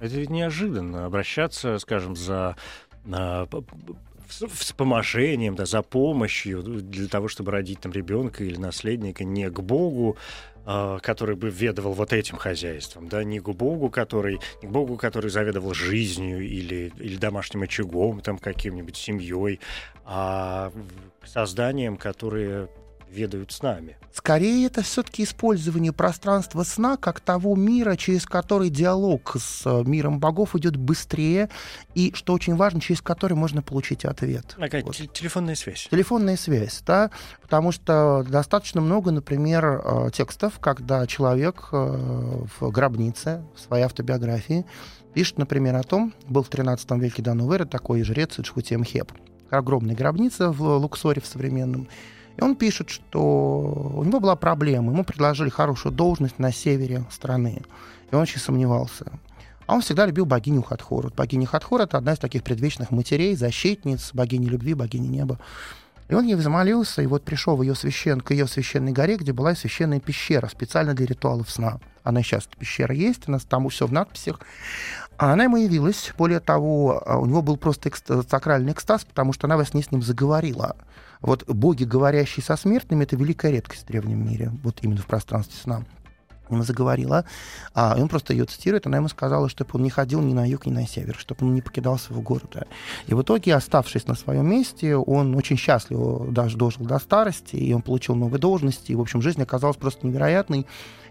Это 0.00 0.16
ведь 0.16 0.30
неожиданно 0.30 1.06
обращаться, 1.06 1.78
скажем, 1.78 2.16
за 2.16 2.56
а, 3.12 3.46
вспоможением, 4.28 5.54
да, 5.54 5.66
за 5.66 5.82
помощью 5.82 6.62
для 6.62 7.06
того, 7.06 7.28
чтобы 7.28 7.52
родить 7.52 7.80
там 7.80 7.92
ребенка 7.92 8.42
или 8.42 8.56
наследника 8.56 9.24
не 9.24 9.48
к 9.50 9.60
Богу, 9.60 10.16
а, 10.16 10.51
который 10.64 11.36
бы 11.36 11.50
ведовал 11.50 11.92
вот 11.92 12.12
этим 12.12 12.36
хозяйством, 12.36 13.08
да, 13.08 13.24
не 13.24 13.40
к 13.40 13.48
Богу, 13.48 13.90
который, 13.90 14.38
не 14.62 14.68
к 14.68 14.70
Богу, 14.70 14.96
который 14.96 15.30
заведовал 15.30 15.74
жизнью 15.74 16.40
или, 16.40 16.92
или 16.98 17.16
домашним 17.16 17.62
очагом, 17.62 18.20
там, 18.20 18.38
каким-нибудь 18.38 18.96
семьей, 18.96 19.60
а 20.04 20.72
к 21.20 21.26
созданиям, 21.26 21.96
которые 21.96 22.68
ведают 23.12 23.52
с 23.52 23.62
нами. 23.62 23.96
Скорее, 24.12 24.66
это 24.66 24.82
все-таки 24.82 25.24
использование 25.24 25.92
пространства 25.92 26.62
сна 26.64 26.96
как 26.96 27.20
того 27.20 27.54
мира, 27.56 27.96
через 27.96 28.26
который 28.26 28.68
диалог 28.68 29.36
с 29.38 29.62
э, 29.64 29.82
миром 29.84 30.18
богов 30.18 30.54
идет 30.56 30.76
быстрее, 30.76 31.48
и, 31.94 32.12
что 32.14 32.32
очень 32.32 32.56
важно, 32.56 32.80
через 32.80 33.00
который 33.00 33.34
можно 33.34 33.62
получить 33.62 34.04
ответ. 34.04 34.56
Такая 34.58 34.82
вот. 34.82 34.96
телефонная 34.96 35.54
связь. 35.54 35.88
Телефонная 35.90 36.36
связь, 36.36 36.82
да, 36.86 37.10
потому 37.40 37.72
что 37.72 38.24
достаточно 38.28 38.80
много, 38.80 39.10
например, 39.12 39.82
э, 39.84 40.10
текстов, 40.12 40.58
когда 40.58 41.06
человек 41.06 41.68
э, 41.72 41.76
в 41.76 42.70
гробнице, 42.70 43.44
в 43.54 43.60
своей 43.60 43.84
автобиографии, 43.84 44.66
пишет, 45.14 45.38
например, 45.38 45.76
о 45.76 45.82
том, 45.82 46.12
был 46.28 46.42
в 46.42 46.48
13 46.48 46.90
веке 46.92 47.22
до 47.22 47.34
новой 47.34 47.56
эры 47.56 47.66
такой 47.66 48.02
жрец 48.02 48.38
Иджхутемхеп. 48.38 49.12
Огромная 49.50 49.94
гробница 49.94 50.50
в 50.50 50.62
Луксоре 50.78 51.20
в 51.20 51.26
современном, 51.26 51.88
и 52.36 52.42
он 52.42 52.56
пишет, 52.56 52.90
что 52.90 53.92
у 53.94 54.04
него 54.04 54.20
была 54.20 54.36
проблема. 54.36 54.92
Ему 54.92 55.04
предложили 55.04 55.48
хорошую 55.48 55.92
должность 55.92 56.38
на 56.38 56.52
севере 56.52 57.04
страны. 57.10 57.62
И 58.10 58.14
он 58.14 58.22
очень 58.22 58.40
сомневался. 58.40 59.06
А 59.66 59.74
он 59.74 59.80
всегда 59.80 60.06
любил 60.06 60.26
богиню 60.26 60.62
Хатхор. 60.62 61.04
Вот 61.04 61.14
богиня 61.14 61.46
Хатхор— 61.46 61.80
это 61.82 61.98
одна 61.98 62.14
из 62.14 62.18
таких 62.18 62.42
предвечных 62.42 62.90
матерей, 62.90 63.36
защитниц, 63.36 64.10
богини 64.12 64.46
любви, 64.46 64.74
богини 64.74 65.06
неба. 65.06 65.38
И 66.08 66.14
он 66.14 66.26
ей 66.26 66.34
взмолился, 66.34 67.00
и 67.00 67.06
вот 67.06 67.22
пришел 67.22 67.56
в 67.56 67.62
ее 67.62 67.74
священ, 67.74 68.20
к 68.20 68.32
ее 68.32 68.46
священной 68.46 68.92
горе, 68.92 69.16
где 69.16 69.32
была 69.32 69.54
священная 69.54 70.00
пещера, 70.00 70.48
специально 70.48 70.94
для 70.94 71.06
ритуалов 71.06 71.48
сна. 71.50 71.78
Она 72.02 72.22
сейчас, 72.22 72.48
пещера 72.58 72.94
есть, 72.94 73.28
у 73.28 73.32
нас 73.32 73.44
там 73.44 73.68
все 73.68 73.86
в 73.86 73.92
надписях. 73.92 74.40
А 75.16 75.32
она 75.32 75.44
ему 75.44 75.56
явилась. 75.56 76.12
Более 76.18 76.40
того, 76.40 77.02
а, 77.06 77.18
у 77.18 77.26
него 77.26 77.40
был 77.40 77.56
просто 77.56 77.88
экст- 77.88 78.28
сакральный 78.28 78.72
экстаз, 78.72 79.04
потому 79.04 79.32
что 79.32 79.46
она 79.46 79.56
во 79.56 79.64
сне 79.64 79.82
с 79.82 79.90
ним 79.90 80.02
заговорила. 80.02 80.76
Вот 81.22 81.48
боги, 81.48 81.84
говорящие 81.84 82.44
со 82.44 82.56
смертными, 82.56 83.04
это 83.04 83.16
великая 83.16 83.52
редкость 83.52 83.84
в 83.84 83.86
древнем 83.86 84.26
мире, 84.28 84.52
вот 84.62 84.78
именно 84.82 85.00
в 85.00 85.06
пространстве 85.06 85.56
сна 85.60 85.84
ему 86.52 86.62
заговорила, 86.62 87.24
а, 87.74 87.96
он 87.98 88.08
просто 88.08 88.32
ее 88.32 88.44
цитирует, 88.44 88.86
она 88.86 88.98
ему 88.98 89.08
сказала, 89.08 89.48
чтобы 89.48 89.70
он 89.74 89.82
не 89.82 89.90
ходил 89.90 90.20
ни 90.20 90.32
на 90.32 90.46
юг, 90.46 90.66
ни 90.66 90.70
на 90.70 90.86
север, 90.86 91.16
чтобы 91.18 91.46
он 91.46 91.54
не 91.54 91.62
покидал 91.62 91.98
своего 91.98 92.22
города. 92.22 92.66
И 93.06 93.14
в 93.14 93.22
итоге, 93.22 93.54
оставшись 93.54 94.06
на 94.06 94.14
своем 94.14 94.48
месте, 94.48 94.96
он 94.96 95.34
очень 95.34 95.56
счастливо 95.56 96.30
даже 96.30 96.56
дожил 96.56 96.84
до 96.84 96.98
старости, 96.98 97.56
и 97.56 97.72
он 97.72 97.82
получил 97.82 98.14
новые 98.14 98.40
должности, 98.40 98.92
и, 98.92 98.94
в 98.94 99.00
общем, 99.00 99.22
жизнь 99.22 99.42
оказалась 99.42 99.76
просто 99.76 100.06
невероятной. 100.06 100.66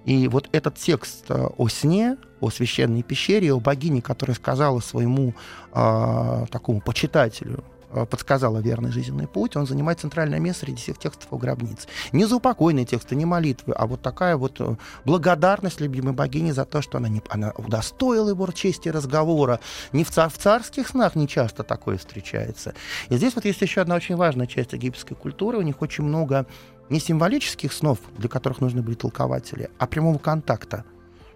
И 0.06 0.28
вот 0.28 0.50
этот 0.52 0.78
текст 0.78 1.26
о 1.30 1.68
сне, 1.68 2.18
о 2.40 2.50
священной 2.50 3.04
пещере, 3.04 3.54
о 3.54 3.60
богине, 3.60 4.02
которая 4.02 4.36
сказала 4.36 4.80
своему 4.80 5.36
э, 5.74 6.46
такому 6.50 6.82
почитателю, 6.82 7.64
подсказала 7.92 8.60
верный 8.60 8.92
жизненный 8.92 9.28
путь, 9.28 9.56
он 9.56 9.68
занимает 9.68 10.00
центральное 10.00 10.40
место 10.40 10.66
среди 10.66 10.78
всех 10.78 10.98
текстов 10.98 11.28
о 11.32 11.38
гробнице. 11.38 11.88
Не 12.12 12.26
заупокойные 12.26 12.86
тексты, 12.86 13.16
не 13.16 13.26
молитвы, 13.26 13.74
а 13.74 13.88
вот 13.88 14.02
такая 14.02 14.38
вот 14.38 14.60
э, 14.60 14.76
благодарность 15.06 15.82
любимой 15.82 16.14
богине 16.14 16.54
за 16.54 16.66
то, 16.66 16.82
что 16.82 16.98
она, 16.98 17.10
не, 17.10 17.22
она 17.30 17.52
удостоила 17.58 18.30
его 18.30 18.48
чести 18.52 18.90
разговора. 18.90 19.60
Не 19.92 20.04
в, 20.04 20.12
цар, 20.12 20.30
в 20.30 20.38
царских 20.38 20.88
снах 20.88 21.16
не 21.16 21.28
часто 21.28 21.64
такое 21.64 21.98
встречается. 21.98 22.74
И 23.10 23.18
здесь 23.18 23.36
вот 23.36 23.46
есть 23.46 23.62
еще 23.62 23.82
одна 23.82 23.96
очень 23.96 24.16
важная 24.16 24.48
часть 24.48 24.74
египетской 24.74 25.16
культуры. 25.16 25.58
У 25.58 25.62
них 25.62 25.82
очень 25.82 26.04
много 26.04 26.46
не 26.90 27.00
символических 27.00 27.72
снов, 27.72 28.00
для 28.18 28.30
которых 28.30 28.60
нужны 28.60 28.82
были 28.82 28.96
толкователи, 28.96 29.70
а 29.78 29.88
прямого 29.88 30.18
контакта– 30.18 30.84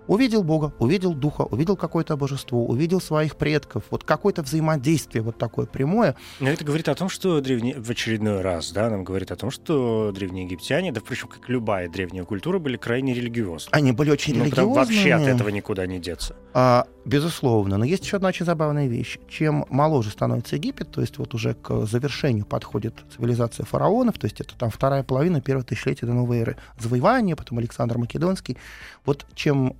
увидел 0.07 0.43
Бога, 0.43 0.73
увидел 0.79 1.13
Духа, 1.13 1.41
увидел 1.41 1.75
какое-то 1.75 2.17
божество, 2.17 2.65
увидел 2.65 3.01
своих 3.01 3.35
предков, 3.35 3.83
вот 3.89 4.03
какое-то 4.03 4.41
взаимодействие 4.43 5.21
вот 5.21 5.37
такое 5.37 5.65
прямое. 5.65 6.15
Но 6.39 6.49
это 6.49 6.63
говорит 6.63 6.89
о 6.89 6.95
том, 6.95 7.09
что 7.09 7.41
древние, 7.41 7.79
в 7.79 7.89
очередной 7.89 8.41
раз, 8.41 8.71
да, 8.71 8.89
нам 8.89 9.03
говорит 9.03 9.31
о 9.31 9.35
том, 9.35 9.51
что 9.51 10.11
древние 10.13 10.45
египтяне, 10.45 10.91
да, 10.91 11.01
впрочем, 11.01 11.27
как 11.27 11.49
любая 11.49 11.89
древняя 11.89 12.23
культура, 12.23 12.59
были 12.59 12.77
крайне 12.77 13.13
религиозны. 13.13 13.69
Они 13.71 13.91
были 13.91 14.11
очень 14.11 14.37
ну, 14.37 14.45
религиозны. 14.45 14.73
вообще 14.73 15.13
от 15.13 15.23
этого 15.23 15.49
никуда 15.49 15.85
не 15.85 15.99
деться. 15.99 16.35
А, 16.53 16.87
безусловно. 17.05 17.77
Но 17.77 17.85
есть 17.85 18.05
еще 18.05 18.17
одна 18.17 18.29
очень 18.29 18.45
забавная 18.45 18.87
вещь. 18.87 19.17
Чем 19.29 19.65
моложе 19.69 20.09
становится 20.09 20.55
Египет, 20.55 20.91
то 20.91 21.01
есть 21.01 21.17
вот 21.17 21.33
уже 21.33 21.53
к 21.53 21.85
завершению 21.85 22.45
подходит 22.45 22.95
цивилизация 23.15 23.65
фараонов, 23.65 24.17
то 24.17 24.25
есть 24.25 24.41
это 24.41 24.55
там 24.57 24.69
вторая 24.69 25.03
половина 25.03 25.41
первого 25.41 25.65
тысячелетия 25.65 26.05
до 26.05 26.13
новой 26.13 26.39
эры. 26.39 26.57
Завоевание, 26.79 27.35
потом 27.35 27.57
Александр 27.57 27.97
Македонский. 27.97 28.57
Вот 29.05 29.25
чем 29.35 29.75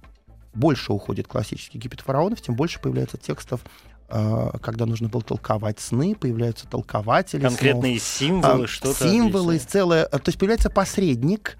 больше 0.55 0.93
уходит 0.93 1.27
классический 1.27 1.77
Египет 1.77 2.01
фараонов, 2.01 2.41
тем 2.41 2.55
больше 2.55 2.79
появляется 2.79 3.17
текстов 3.17 3.61
э, 4.09 4.51
когда 4.61 4.85
нужно 4.85 5.09
было 5.09 5.21
толковать 5.21 5.79
сны, 5.79 6.15
появляются 6.15 6.67
толкователи. 6.67 7.41
Конкретные 7.41 7.99
снов, 7.99 8.17
символы, 8.17 8.63
а, 8.63 8.67
что-то. 8.67 9.09
Символы, 9.09 9.57
целое. 9.59 10.05
То 10.05 10.21
есть 10.25 10.39
появляется 10.39 10.69
посредник, 10.69 11.57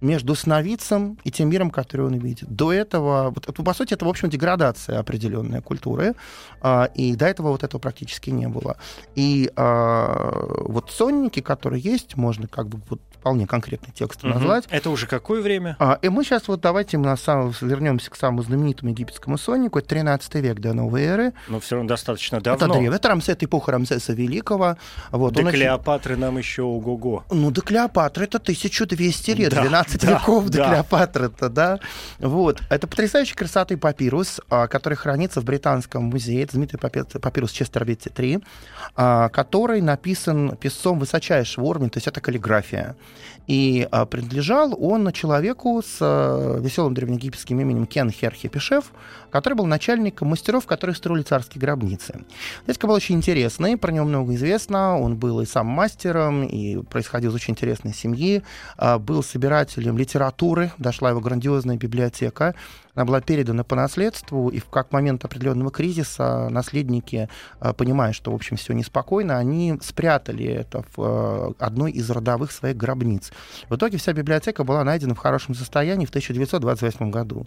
между 0.00 0.34
сновидцем 0.34 1.18
и 1.24 1.30
тем 1.30 1.48
миром, 1.48 1.70
который 1.70 2.06
он 2.06 2.14
видит. 2.14 2.48
До 2.48 2.72
этого, 2.72 3.30
вот, 3.30 3.46
по 3.64 3.74
сути, 3.74 3.94
это, 3.94 4.04
в 4.04 4.08
общем, 4.08 4.30
деградация 4.30 4.98
определенной 4.98 5.60
культуры, 5.60 6.14
а, 6.60 6.88
и 6.94 7.14
до 7.16 7.26
этого 7.26 7.48
вот 7.48 7.64
этого 7.64 7.80
практически 7.80 8.30
не 8.30 8.48
было. 8.48 8.76
И 9.14 9.50
а, 9.56 10.62
вот 10.64 10.90
сонники, 10.90 11.40
которые 11.40 11.80
есть, 11.80 12.16
можно 12.16 12.46
как 12.46 12.68
бы 12.68 12.80
вот 12.88 13.00
вполне 13.20 13.46
конкретный 13.46 13.92
текст 13.92 14.24
угу. 14.24 14.32
назвать. 14.32 14.64
Это 14.70 14.90
уже 14.90 15.06
какое 15.06 15.42
время? 15.42 15.76
А, 15.78 15.98
и 16.02 16.08
мы 16.08 16.24
сейчас 16.24 16.48
вот 16.48 16.60
давайте 16.60 16.98
мы 16.98 17.06
на 17.06 17.16
самом, 17.16 17.52
вернемся 17.60 18.10
к 18.10 18.16
самому 18.16 18.42
знаменитому 18.42 18.92
египетскому 18.92 19.38
соннику. 19.38 19.78
Это 19.78 19.88
13 19.88 20.34
век 20.36 20.60
до 20.60 20.72
новой 20.72 21.02
эры. 21.02 21.32
Но 21.48 21.60
все 21.60 21.76
равно 21.76 21.88
достаточно 21.88 22.40
давно. 22.40 22.66
Это 22.66 22.78
древно. 22.78 22.96
Это 22.96 23.08
Рамсес, 23.08 23.36
эпоха 23.40 23.72
Рамсеса 23.72 24.12
Великого. 24.12 24.76
Вот, 25.10 25.34
до 25.34 25.50
Клеопатры 25.50 26.14
очень... 26.14 26.22
нам 26.22 26.38
еще 26.38 26.62
ого-го. 26.62 27.24
Ну, 27.30 27.50
до 27.50 27.60
Клеопатры 27.60 28.24
это 28.24 28.38
1200 28.38 29.30
лет, 29.32 29.50
да. 29.52 29.62
12 29.62 29.88
15 29.98 30.00
да, 30.00 30.18
веков 30.18 30.48
до 30.48 30.58
да. 30.58 30.68
Клеопатры-то, 30.68 31.48
да. 31.48 31.80
Вот. 32.18 32.60
Это 32.70 32.86
потрясающей 32.86 33.34
красоты 33.34 33.76
папирус, 33.76 34.40
а, 34.50 34.66
который 34.66 34.94
хранится 34.94 35.40
в 35.40 35.44
Британском 35.44 36.04
музее. 36.04 36.44
Это 36.44 36.52
знаменитый 36.52 36.78
папирус 36.78 37.50
Честервитти 37.52 38.10
3, 38.10 38.40
а, 38.96 39.28
который 39.28 39.80
написан 39.80 40.56
писцом 40.56 40.98
высочайшего 40.98 41.64
уровня, 41.64 41.90
то 41.90 41.98
есть 41.98 42.06
это 42.06 42.20
каллиграфия. 42.20 42.96
И 43.46 43.88
а, 43.90 44.04
принадлежал 44.04 44.76
он 44.78 45.10
человеку 45.12 45.82
с 45.82 45.98
веселым 46.60 46.92
древнеегипетским 46.92 47.58
именем 47.58 47.86
Кен 47.86 48.10
Херхепишев, 48.10 48.92
который 49.30 49.54
был 49.54 49.64
начальником 49.64 50.28
мастеров, 50.28 50.66
которые 50.66 50.94
строили 50.94 51.22
царские 51.22 51.60
гробницы. 51.60 52.24
Дядька 52.66 52.86
был 52.86 52.94
очень 52.94 53.14
интересный, 53.14 53.78
про 53.78 53.90
него 53.90 54.04
много 54.04 54.34
известно. 54.34 54.98
Он 54.98 55.16
был 55.16 55.40
и 55.40 55.46
сам 55.46 55.66
мастером, 55.66 56.44
и 56.44 56.82
происходил 56.82 57.30
из 57.30 57.36
очень 57.36 57.52
интересной 57.52 57.94
семьи, 57.94 58.42
был 59.00 59.22
собирателем 59.22 59.96
литературы, 59.96 60.70
дошла 60.76 61.10
его 61.10 61.20
грандиозная 61.20 61.76
библиотека, 61.76 62.54
она 62.98 63.04
была 63.04 63.20
передана 63.20 63.62
по 63.62 63.76
наследству, 63.76 64.48
и 64.48 64.58
в 64.58 64.64
как 64.64 64.92
момент 64.92 65.24
определенного 65.24 65.70
кризиса 65.70 66.48
наследники, 66.50 67.28
э, 67.60 67.72
понимая, 67.72 68.12
что, 68.12 68.32
в 68.32 68.34
общем, 68.34 68.56
все 68.56 68.72
неспокойно, 68.72 69.38
они 69.38 69.78
спрятали 69.80 70.46
это 70.46 70.82
в 70.96 70.98
э, 70.98 71.52
одной 71.60 71.92
из 71.92 72.10
родовых 72.10 72.50
своих 72.50 72.76
гробниц. 72.76 73.30
В 73.68 73.76
итоге 73.76 73.98
вся 73.98 74.12
библиотека 74.12 74.64
была 74.64 74.82
найдена 74.82 75.14
в 75.14 75.18
хорошем 75.18 75.54
состоянии 75.54 76.06
в 76.06 76.08
1928 76.08 77.12
году. 77.12 77.46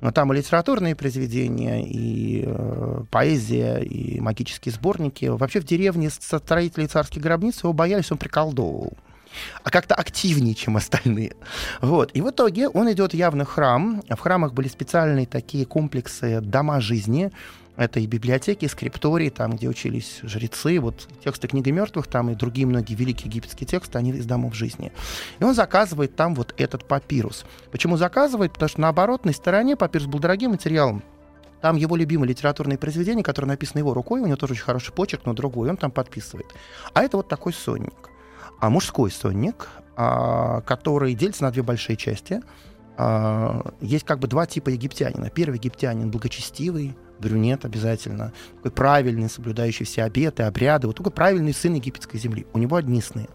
Но 0.00 0.12
там 0.12 0.32
и 0.32 0.36
литературные 0.36 0.96
произведения, 0.96 1.86
и 1.86 2.44
э, 2.46 3.02
поэзия, 3.10 3.80
и 3.80 4.18
магические 4.18 4.72
сборники. 4.72 5.26
Вообще 5.26 5.60
в 5.60 5.64
деревне 5.64 6.08
строителей 6.08 6.86
царских 6.86 7.20
гробниц 7.20 7.62
его 7.62 7.74
боялись, 7.74 8.10
он 8.10 8.16
приколдовывал 8.16 8.96
а 9.62 9.70
как-то 9.70 9.94
активнее, 9.94 10.54
чем 10.54 10.76
остальные. 10.76 11.34
Вот. 11.80 12.10
И 12.14 12.20
в 12.20 12.30
итоге 12.30 12.68
он 12.68 12.90
идет 12.92 13.14
явно 13.14 13.44
в 13.44 13.48
храм. 13.48 14.02
В 14.08 14.18
храмах 14.18 14.52
были 14.52 14.68
специальные 14.68 15.26
такие 15.26 15.66
комплексы 15.66 16.40
дома 16.40 16.80
жизни, 16.80 17.30
Это 17.76 18.00
и 18.00 18.06
библиотеки, 18.06 18.64
и 18.64 18.68
скриптории, 18.68 19.28
там, 19.28 19.52
где 19.52 19.68
учились 19.68 20.20
жрецы. 20.22 20.80
Вот 20.80 21.08
тексты 21.22 21.46
книги 21.46 21.70
мертвых, 21.70 22.06
там 22.06 22.30
и 22.30 22.34
другие 22.34 22.66
многие 22.66 22.94
великие 22.94 23.26
египетские 23.26 23.66
тексты, 23.66 23.98
они 23.98 24.12
из 24.12 24.24
домов 24.24 24.54
жизни. 24.54 24.92
И 25.38 25.44
он 25.44 25.54
заказывает 25.54 26.16
там 26.16 26.34
вот 26.34 26.54
этот 26.56 26.88
папирус. 26.88 27.44
Почему 27.70 27.96
заказывает? 27.96 28.52
Потому 28.52 28.68
что 28.70 28.80
на 28.80 28.88
оборотной 28.88 29.34
стороне 29.34 29.76
папирус 29.76 30.06
был 30.06 30.18
дорогим 30.18 30.52
материалом. 30.52 31.02
Там 31.60 31.76
его 31.76 31.96
любимое 31.96 32.28
литературное 32.28 32.78
произведение, 32.78 33.24
которое 33.24 33.48
написано 33.48 33.78
его 33.80 33.92
рукой, 33.92 34.20
у 34.20 34.26
него 34.26 34.36
тоже 34.36 34.54
очень 34.54 34.62
хороший 34.62 34.92
почерк, 34.92 35.22
но 35.24 35.32
другой, 35.32 35.68
он 35.68 35.76
там 35.76 35.90
подписывает. 35.90 36.46
А 36.94 37.02
это 37.02 37.16
вот 37.18 37.28
такой 37.28 37.52
сонник. 37.52 38.10
А 38.60 38.70
мужской 38.70 39.10
сонник, 39.10 39.68
а, 39.96 40.60
который 40.62 41.14
делится 41.14 41.42
на 41.42 41.50
две 41.50 41.62
большие 41.62 41.96
части. 41.96 42.42
А, 42.96 43.72
есть 43.80 44.04
как 44.04 44.18
бы 44.18 44.28
два 44.28 44.46
типа 44.46 44.70
египтянина. 44.70 45.30
Первый 45.30 45.56
египтянин 45.56 46.10
благочестивый, 46.10 46.96
брюнет 47.18 47.64
обязательно, 47.64 48.32
такой 48.56 48.70
правильный, 48.70 49.28
соблюдающий 49.28 49.86
все 49.86 50.04
обеты, 50.04 50.42
обряды, 50.42 50.86
вот 50.86 50.96
такой 50.96 51.12
правильный 51.12 51.54
сын 51.54 51.74
египетской 51.74 52.18
земли. 52.18 52.46
У 52.52 52.58
него 52.58 52.76
одни 52.76 53.00
сны. 53.00 53.28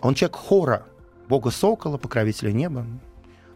Он 0.00 0.14
человек 0.14 0.36
хора, 0.36 0.86
бога 1.28 1.50
сокола, 1.50 1.96
покровителя 1.96 2.52
неба. 2.52 2.86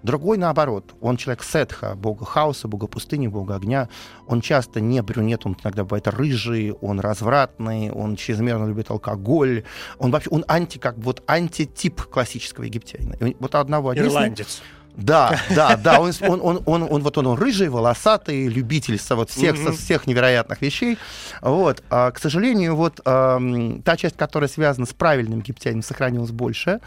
Другой 0.05 0.36
наоборот, 0.36 0.94
он 1.00 1.16
человек 1.16 1.42
сетха, 1.42 1.94
бога 1.94 2.26
хаоса, 2.26 2.68
бога 2.68 2.86
пустыни, 2.86 3.26
бога 3.26 3.57
огня. 3.57 3.88
Он 4.26 4.42
часто 4.42 4.82
не 4.82 5.00
брюнет, 5.00 5.46
он 5.46 5.57
иногда 5.64 5.82
бывает 5.84 6.07
рыжий, 6.09 6.72
он 6.72 7.00
развратный, 7.00 7.90
он 7.90 8.14
чрезмерно 8.16 8.66
любит 8.66 8.90
алкоголь. 8.90 9.64
Он 9.98 10.11
вообще, 10.11 10.28
он 10.28 10.44
анти, 10.46 10.76
как 10.76 10.98
вот 10.98 11.22
антитип 11.26 12.02
классического 12.02 12.64
египтянина. 12.64 13.14
И 13.14 13.34
вот 13.40 13.55
одного 13.55 13.96
Ирландец. 13.96 14.61
Да, 14.94 15.40
да, 15.57 15.76
да, 15.76 16.00
он, 16.00 16.12
он, 16.20 16.40
он, 16.42 16.62
он, 16.66 16.82
он, 16.82 17.02
вот 17.02 17.18
он, 17.18 17.26
он 17.26 17.38
рыжий, 17.38 17.68
волосатый, 17.68 18.46
любитель 18.46 19.00
вот 19.11 19.30
всех, 19.30 19.57
mm-hmm. 19.57 19.72
всех 19.72 20.07
невероятных 20.07 20.61
вещей. 20.61 20.98
Вот, 21.40 21.82
а, 21.90 22.11
к 22.11 22.18
сожалению, 22.18 22.76
вот 22.76 23.00
а, 23.05 23.40
та 23.84 23.96
часть, 23.96 24.16
которая 24.16 24.48
связана 24.48 24.86
с 24.86 24.92
правильным 24.92 25.40
египтянином, 25.40 25.82
сохранилась 25.82 26.30
больше. 26.30 26.80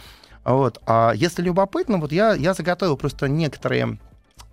Вот, 0.47 0.81
а 0.85 1.11
если 1.13 1.41
любопытно, 1.41 1.97
вот 1.97 2.13
я, 2.13 2.33
я 2.33 2.53
заготовил 2.53 2.95
просто 2.95 3.27
некоторые 3.27 3.97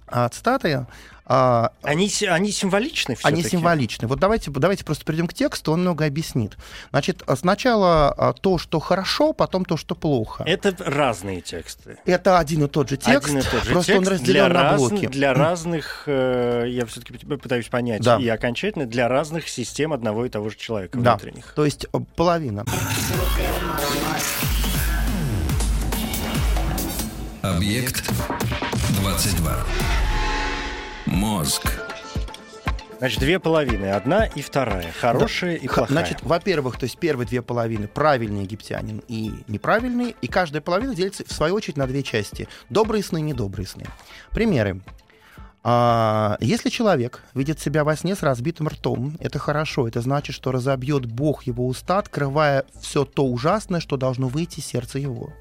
а, 0.09 0.29
цитаты 0.29 0.87
а, 1.27 1.73
они, 1.83 2.11
они 2.29 2.51
символичны 2.51 3.17
Они 3.23 3.43
символичны. 3.43 4.07
Вот 4.09 4.19
давайте, 4.19 4.51
давайте 4.51 4.85
просто 4.85 5.07
перейдем 5.07 5.27
к 5.27 5.33
тексту, 5.33 5.73
он 5.73 5.81
много 5.81 6.05
объяснит. 6.05 6.57
Значит, 6.91 7.23
сначала 7.37 8.13
а, 8.13 8.33
то, 8.35 8.59
что 8.59 8.79
хорошо, 8.79 9.33
потом 9.33 9.65
то, 9.65 9.79
что 9.79 9.95
плохо. 9.95 10.45
Это 10.47 10.75
разные 10.85 11.41
тексты. 11.41 11.97
Это 12.05 12.39
один 12.39 12.65
и 12.65 12.69
тот 12.69 12.91
же 12.91 12.99
текст, 12.99 13.29
один 13.29 13.39
и 13.39 13.43
тот 13.43 13.65
же 13.65 13.71
просто 13.71 13.93
текст 13.93 14.07
он 14.07 14.13
разделен 14.13 14.51
для 14.51 14.63
на 14.63 14.77
блоки. 14.77 15.07
Для 15.07 15.33
разных, 15.33 16.03
э, 16.07 16.65
я 16.69 16.85
все-таки 16.85 17.15
пытаюсь 17.15 17.69
понять, 17.69 18.03
да. 18.03 18.19
и 18.19 18.29
окончательно 18.29 18.85
для 18.85 19.09
разных 19.09 19.49
систем 19.49 19.95
одного 19.95 20.27
и 20.27 20.29
того 20.29 20.51
же 20.51 20.57
человека 20.57 20.99
да. 20.99 21.13
внутренних. 21.13 21.55
То 21.55 21.65
есть 21.65 21.87
э, 21.91 21.99
половина. 22.17 22.67
Объект 27.45 28.11
22. 29.03 29.55
Мозг. 31.05 31.71
Значит, 32.97 33.21
две 33.21 33.39
половины. 33.39 33.91
Одна 33.91 34.25
и 34.25 34.41
вторая. 34.41 34.91
Хорошая 34.99 35.59
да. 35.59 35.65
и 35.65 35.67
плохая. 35.67 35.89
Значит, 35.89 36.23
во-первых, 36.23 36.79
то 36.79 36.85
есть 36.85 36.97
первые 36.97 37.29
две 37.29 37.43
половины 37.43 37.87
правильный 37.87 38.45
египтянин 38.45 39.03
и 39.09 39.31
неправильный. 39.47 40.17
И 40.23 40.27
каждая 40.27 40.63
половина 40.63 40.95
делится, 40.95 41.23
в 41.27 41.33
свою 41.33 41.57
очередь, 41.57 41.77
на 41.77 41.87
две 41.87 42.03
части. 42.03 42.49
Добрые 42.71 43.05
сны 43.05 43.19
и 43.19 43.21
недобрые 43.23 43.67
сны. 43.67 43.85
Примеры. 44.31 44.81
А, 45.63 46.39
если 46.41 46.71
человек 46.71 47.23
видит 47.35 47.61
себя 47.61 47.85
во 47.85 47.95
сне 47.95 48.17
с 48.17 48.23
разбитым 48.23 48.69
ртом, 48.69 49.19
это 49.21 49.39
хорошо. 49.39 49.87
Это 49.87 50.01
значит, 50.01 50.35
что 50.35 50.51
разобьет 50.51 51.05
Бог 51.05 51.43
его 51.43 51.67
уста, 51.67 51.99
открывая 51.99 52.65
все 52.81 53.05
то 53.05 53.27
ужасное, 53.27 53.81
что 53.81 53.99
должно 53.99 54.29
выйти 54.29 54.61
из 54.61 54.65
сердца 54.65 54.99
его. 54.99 55.35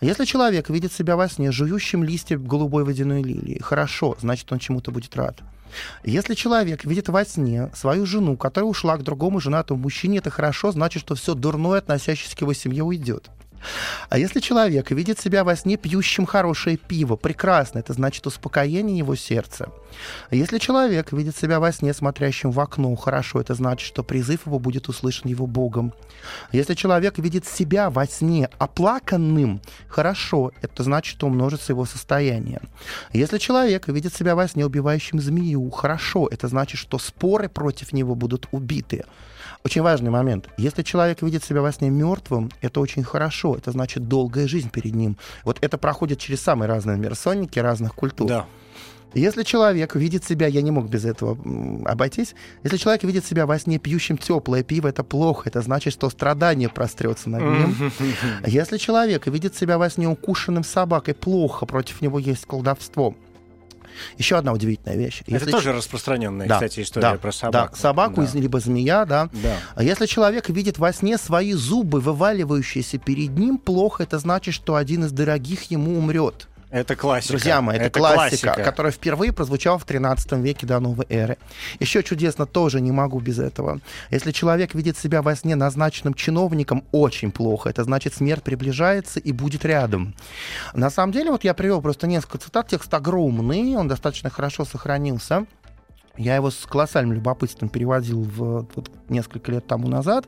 Если 0.00 0.24
человек 0.24 0.70
видит 0.70 0.92
себя 0.92 1.16
во 1.16 1.28
сне 1.28 1.52
жующим 1.52 2.04
листья 2.04 2.38
голубой 2.38 2.84
водяной 2.84 3.22
лилии, 3.22 3.60
хорошо, 3.60 4.16
значит, 4.20 4.50
он 4.52 4.58
чему-то 4.58 4.90
будет 4.90 5.16
рад. 5.16 5.40
Если 6.04 6.34
человек 6.34 6.84
видит 6.84 7.08
во 7.08 7.24
сне 7.24 7.70
свою 7.74 8.06
жену, 8.06 8.36
которая 8.36 8.70
ушла 8.70 8.96
к 8.96 9.02
другому 9.02 9.40
женатому 9.40 9.80
мужчине, 9.80 10.18
это 10.18 10.30
хорошо, 10.30 10.72
значит, 10.72 11.02
что 11.02 11.14
все 11.14 11.34
дурное, 11.34 11.78
относящееся 11.78 12.36
к 12.36 12.40
его 12.40 12.52
семье, 12.52 12.82
уйдет. 12.82 13.30
А 14.08 14.18
если 14.18 14.40
человек 14.40 14.90
видит 14.90 15.18
себя 15.20 15.44
во 15.44 15.56
сне 15.56 15.76
пьющим 15.76 16.26
хорошее 16.26 16.76
пиво, 16.76 17.16
прекрасно, 17.16 17.78
это 17.78 17.92
значит 17.92 18.26
успокоение 18.26 18.98
его 18.98 19.16
сердца. 19.16 19.68
А 20.30 20.34
если 20.34 20.58
человек 20.58 21.12
видит 21.12 21.36
себя 21.36 21.60
во 21.60 21.72
сне 21.72 21.92
смотрящим 21.92 22.50
в 22.50 22.60
окно, 22.60 22.94
хорошо, 22.96 23.40
это 23.40 23.54
значит, 23.54 23.86
что 23.86 24.02
призыв 24.02 24.46
его 24.46 24.58
будет 24.58 24.88
услышан 24.88 25.28
его 25.30 25.46
Богом. 25.46 25.92
А 26.50 26.56
если 26.56 26.74
человек 26.74 27.18
видит 27.18 27.46
себя 27.46 27.90
во 27.90 28.06
сне 28.06 28.48
оплаканным, 28.58 29.60
хорошо, 29.88 30.52
это 30.62 30.82
значит, 30.82 31.16
что 31.16 31.26
умножится 31.26 31.72
его 31.72 31.84
состояние. 31.84 32.60
А 33.12 33.16
если 33.16 33.38
человек 33.38 33.88
видит 33.88 34.14
себя 34.14 34.34
во 34.34 34.46
сне 34.48 34.64
убивающим 34.64 35.20
змею, 35.20 35.70
хорошо, 35.70 36.28
это 36.30 36.48
значит, 36.48 36.78
что 36.78 36.98
споры 36.98 37.48
против 37.48 37.92
него 37.92 38.14
будут 38.14 38.46
убиты. 38.52 39.04
Очень 39.64 39.82
важный 39.82 40.10
момент. 40.10 40.48
Если 40.56 40.82
человек 40.82 41.22
видит 41.22 41.44
себя 41.44 41.62
во 41.62 41.72
сне 41.72 41.90
мертвым, 41.90 42.50
это 42.60 42.80
очень 42.80 43.02
хорошо. 43.02 43.56
Это 43.56 43.72
значит 43.72 44.08
долгая 44.08 44.46
жизнь 44.46 44.70
перед 44.70 44.94
ним. 44.94 45.16
Вот 45.44 45.58
это 45.60 45.78
проходит 45.78 46.18
через 46.20 46.40
самые 46.40 46.68
разные 46.68 46.96
миросонники 46.96 47.58
разных 47.58 47.94
культур. 47.94 48.28
Да. 48.28 48.46
Если 49.14 49.42
человек 49.42 49.94
видит 49.94 50.24
себя, 50.24 50.46
я 50.46 50.60
не 50.60 50.70
мог 50.70 50.88
без 50.88 51.04
этого 51.04 51.38
обойтись, 51.86 52.34
если 52.62 52.76
человек 52.76 53.04
видит 53.04 53.24
себя 53.24 53.46
во 53.46 53.58
сне 53.58 53.78
пьющим 53.78 54.18
теплое 54.18 54.62
пиво, 54.62 54.88
это 54.88 55.02
плохо, 55.02 55.48
это 55.48 55.62
значит, 55.62 55.94
что 55.94 56.10
страдание 56.10 56.68
прострется 56.68 57.30
над 57.30 57.42
ним. 57.42 57.92
Если 58.46 58.76
человек 58.76 59.26
видит 59.26 59.56
себя 59.56 59.78
во 59.78 59.88
сне 59.88 60.08
укушенным 60.08 60.62
собакой, 60.62 61.14
плохо, 61.14 61.64
против 61.64 62.02
него 62.02 62.18
есть 62.18 62.44
колдовство. 62.44 63.14
Еще 64.16 64.36
одна 64.36 64.52
удивительная 64.52 64.96
вещь. 64.96 65.22
Это 65.22 65.32
Если... 65.32 65.50
тоже 65.50 65.72
распространенная, 65.72 66.46
да, 66.46 66.54
кстати, 66.54 66.80
история 66.80 67.12
да, 67.12 67.18
про 67.18 67.32
собаку. 67.32 67.74
Да, 67.74 67.80
собаку, 67.80 68.22
да. 68.22 68.38
либо 68.38 68.60
змея, 68.60 69.04
да. 69.04 69.28
да. 69.32 69.56
А 69.74 69.82
если 69.82 70.06
человек 70.06 70.48
видит 70.48 70.78
во 70.78 70.92
сне 70.92 71.18
свои 71.18 71.52
зубы, 71.52 72.00
вываливающиеся 72.00 72.98
перед 72.98 73.30
ним, 73.38 73.58
плохо, 73.58 74.02
это 74.02 74.18
значит, 74.18 74.54
что 74.54 74.74
один 74.76 75.04
из 75.04 75.12
дорогих 75.12 75.70
ему 75.70 75.98
умрет. 75.98 76.48
Это 76.70 76.96
классика. 76.96 77.32
Друзья 77.32 77.62
мои, 77.62 77.76
это, 77.76 77.86
это 77.86 77.98
классика, 77.98 78.46
классика, 78.46 78.62
которая 78.62 78.92
впервые 78.92 79.32
прозвучала 79.32 79.78
в 79.78 79.84
13 79.84 80.32
веке 80.32 80.66
до 80.66 80.80
новой 80.80 81.06
эры. 81.08 81.38
Еще 81.80 82.02
чудесно 82.02 82.44
тоже 82.44 82.80
не 82.80 82.92
могу 82.92 83.20
без 83.20 83.38
этого. 83.38 83.80
Если 84.10 84.32
человек 84.32 84.74
видит 84.74 84.98
себя 84.98 85.22
во 85.22 85.34
сне 85.34 85.56
назначенным 85.56 86.12
чиновником, 86.12 86.84
очень 86.92 87.30
плохо. 87.30 87.70
Это 87.70 87.84
значит, 87.84 88.14
смерть 88.14 88.42
приближается 88.42 89.18
и 89.18 89.32
будет 89.32 89.64
рядом. 89.64 90.14
На 90.74 90.90
самом 90.90 91.12
деле, 91.12 91.30
вот 91.30 91.44
я 91.44 91.54
привел 91.54 91.80
просто 91.80 92.06
несколько 92.06 92.38
цитат. 92.38 92.68
Текст 92.68 92.92
огромный, 92.92 93.74
он 93.76 93.88
достаточно 93.88 94.28
хорошо 94.28 94.66
сохранился. 94.66 95.46
Я 96.18 96.34
его 96.34 96.50
с 96.50 96.66
колоссальным 96.66 97.14
любопытством 97.14 97.68
переводил 97.68 98.22
в, 98.22 98.66
вот, 98.74 98.90
несколько 99.08 99.52
лет 99.52 99.66
тому 99.66 99.88
назад. 99.88 100.26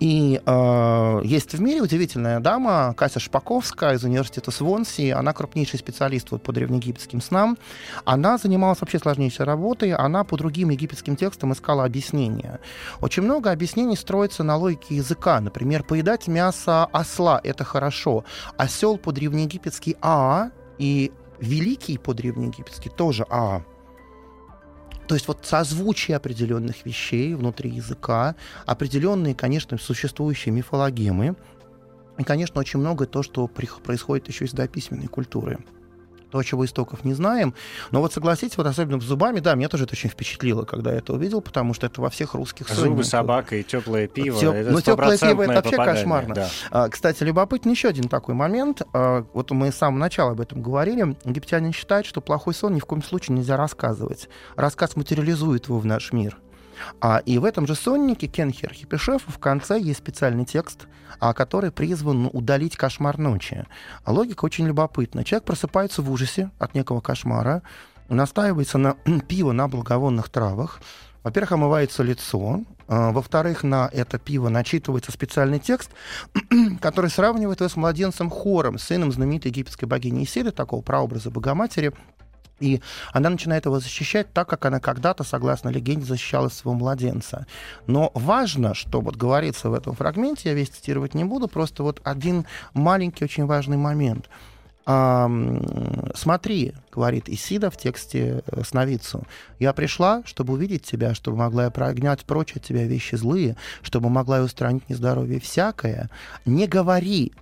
И 0.00 0.40
э, 0.44 1.20
есть 1.22 1.52
в 1.52 1.60
мире 1.60 1.82
удивительная 1.82 2.40
дама, 2.40 2.94
Кася 2.96 3.20
Шпаковская 3.20 3.94
из 3.94 4.04
университета 4.04 4.50
Свонси. 4.50 5.10
Она 5.10 5.34
крупнейший 5.34 5.78
специалист 5.78 6.30
вот, 6.30 6.42
по 6.42 6.52
древнеегипетским 6.52 7.20
снам. 7.20 7.58
Она 8.06 8.38
занималась 8.38 8.80
вообще 8.80 8.98
сложнейшей 8.98 9.44
работой. 9.44 9.92
Она 9.92 10.24
по 10.24 10.38
другим 10.38 10.70
египетским 10.70 11.14
текстам 11.14 11.52
искала 11.52 11.84
объяснения. 11.84 12.58
Очень 13.02 13.24
много 13.24 13.50
объяснений 13.50 13.96
строится 13.96 14.42
на 14.42 14.56
логике 14.56 14.96
языка. 14.96 15.40
Например, 15.40 15.84
поедать 15.84 16.26
мясо 16.26 16.86
осла— 16.86 17.38
это 17.44 17.64
хорошо. 17.64 18.24
Осел 18.56 18.96
по-древнеегипетски 18.96 19.96
«а» 20.00 20.50
и 20.78 21.12
великий 21.38 21.98
по-древнеегипетски 21.98 22.88
тоже 22.88 23.26
«а». 23.28 23.62
То 25.08 25.14
есть 25.14 25.26
вот 25.26 25.46
созвучие 25.46 26.18
определенных 26.18 26.84
вещей 26.84 27.34
внутри 27.34 27.70
языка, 27.70 28.36
определенные, 28.66 29.34
конечно, 29.34 29.78
существующие 29.78 30.54
мифологемы, 30.54 31.34
и, 32.18 32.24
конечно, 32.24 32.60
очень 32.60 32.78
многое 32.80 33.08
то, 33.08 33.22
что 33.22 33.46
происходит 33.48 34.28
еще 34.28 34.44
из 34.44 34.52
дописьменной 34.52 35.06
культуры 35.06 35.58
то, 36.30 36.42
чего 36.42 36.64
истоков 36.64 37.04
не 37.04 37.14
знаем. 37.14 37.54
Но 37.90 38.00
вот 38.00 38.12
согласитесь, 38.12 38.56
вот 38.56 38.66
особенно 38.66 39.00
с 39.00 39.04
зубами, 39.04 39.40
да, 39.40 39.54
меня 39.54 39.68
тоже 39.68 39.84
это 39.84 39.94
очень 39.94 40.10
впечатлило, 40.10 40.64
когда 40.64 40.92
я 40.92 40.98
это 40.98 41.12
увидел, 41.12 41.40
потому 41.40 41.74
что 41.74 41.86
это 41.86 42.00
во 42.00 42.10
всех 42.10 42.34
русских 42.34 42.68
Зубы, 42.68 43.04
собака 43.04 43.56
и 43.56 43.62
теплое 43.62 44.06
пиво. 44.06 44.38
Теп... 44.38 44.54
Это 44.54 44.70
ну, 44.70 44.80
теплое 44.80 45.18
пиво 45.18 45.42
это 45.42 45.52
вообще 45.54 45.70
попадание, 45.70 45.94
кошмарно. 45.94 46.34
Да. 46.34 46.48
А, 46.70 46.88
кстати, 46.88 47.22
любопытный 47.22 47.72
еще 47.72 47.88
один 47.88 48.08
такой 48.08 48.34
момент. 48.34 48.82
А, 48.92 49.24
вот 49.32 49.50
мы 49.50 49.72
с 49.72 49.76
самого 49.76 49.98
начала 49.98 50.32
об 50.32 50.40
этом 50.40 50.62
говорили. 50.62 51.16
Египтянин 51.24 51.72
считает, 51.72 52.06
что 52.06 52.20
плохой 52.20 52.54
сон 52.54 52.74
ни 52.74 52.80
в 52.80 52.86
коем 52.86 53.02
случае 53.02 53.36
нельзя 53.36 53.56
рассказывать. 53.56 54.28
Рассказ 54.56 54.96
материализует 54.96 55.66
его 55.68 55.78
в 55.78 55.86
наш 55.86 56.12
мир. 56.12 56.38
А, 57.00 57.18
и 57.18 57.38
в 57.38 57.44
этом 57.44 57.66
же 57.66 57.74
соннике 57.74 58.26
Кенхер 58.26 58.72
Хипешефа 58.72 59.30
в 59.30 59.38
конце 59.38 59.80
есть 59.80 59.98
специальный 59.98 60.44
текст, 60.44 60.86
а, 61.20 61.32
который 61.32 61.70
призван 61.70 62.30
удалить 62.32 62.76
кошмар 62.76 63.18
ночи. 63.18 63.64
Логика 64.06 64.44
очень 64.44 64.66
любопытна. 64.66 65.24
Человек 65.24 65.44
просыпается 65.44 66.02
в 66.02 66.10
ужасе 66.10 66.50
от 66.58 66.74
некого 66.74 67.00
кошмара, 67.00 67.62
настаивается 68.08 68.78
на 68.78 68.94
пиво 69.28 69.52
на 69.52 69.68
благовонных 69.68 70.28
травах, 70.28 70.80
Во-первых, 71.22 71.52
омывается 71.52 72.02
лицо. 72.02 72.60
А, 72.86 73.12
во-вторых, 73.12 73.62
на 73.62 73.88
это 73.92 74.18
пиво 74.18 74.48
начитывается 74.48 75.12
специальный 75.12 75.58
текст, 75.58 75.90
который 76.80 77.10
сравнивает 77.10 77.60
его 77.60 77.68
с 77.68 77.76
младенцем 77.76 78.30
Хором, 78.30 78.78
сыном 78.78 79.12
знаменитой 79.12 79.50
египетской 79.50 79.84
богини 79.84 80.24
Исиды, 80.24 80.52
такого 80.52 80.80
прообраза 80.80 81.30
Богоматери. 81.30 81.92
И 82.60 82.80
она 83.12 83.30
начинает 83.30 83.66
его 83.66 83.80
защищать 83.80 84.32
так, 84.32 84.48
как 84.48 84.64
она 84.66 84.80
когда-то, 84.80 85.24
согласно 85.24 85.68
легенде, 85.68 86.06
защищала 86.06 86.48
своего 86.48 86.78
младенца. 86.78 87.46
Но 87.86 88.10
важно, 88.14 88.74
что 88.74 89.00
вот 89.00 89.16
говорится 89.16 89.70
в 89.70 89.74
этом 89.74 89.94
фрагменте, 89.94 90.50
я 90.50 90.54
весь 90.54 90.68
цитировать 90.68 91.14
не 91.14 91.24
буду, 91.24 91.48
просто 91.48 91.82
вот 91.82 92.00
один 92.04 92.46
маленький, 92.74 93.24
очень 93.24 93.46
важный 93.46 93.76
момент– 93.76 94.28
смотри, 96.14 96.72
говорит 96.90 97.28
Исида 97.28 97.70
в 97.70 97.76
тексте 97.76 98.42
э, 98.46 98.62
сновидцу, 98.64 99.24
я 99.58 99.74
пришла, 99.74 100.22
чтобы 100.24 100.54
увидеть 100.54 100.82
тебя, 100.82 101.14
чтобы 101.14 101.36
могла 101.36 101.64
я 101.64 101.70
прогнать 101.70 102.24
прочь 102.24 102.56
от 102.56 102.62
тебя 102.62 102.84
вещи 102.84 103.14
злые, 103.16 103.56
чтобы 103.82 104.08
могла 104.08 104.38
я 104.38 104.44
устранить 104.44 104.88
нездоровье 104.88 105.40
всякое. 105.40 106.08
Не 106.46 106.66
говори, 106.66 107.34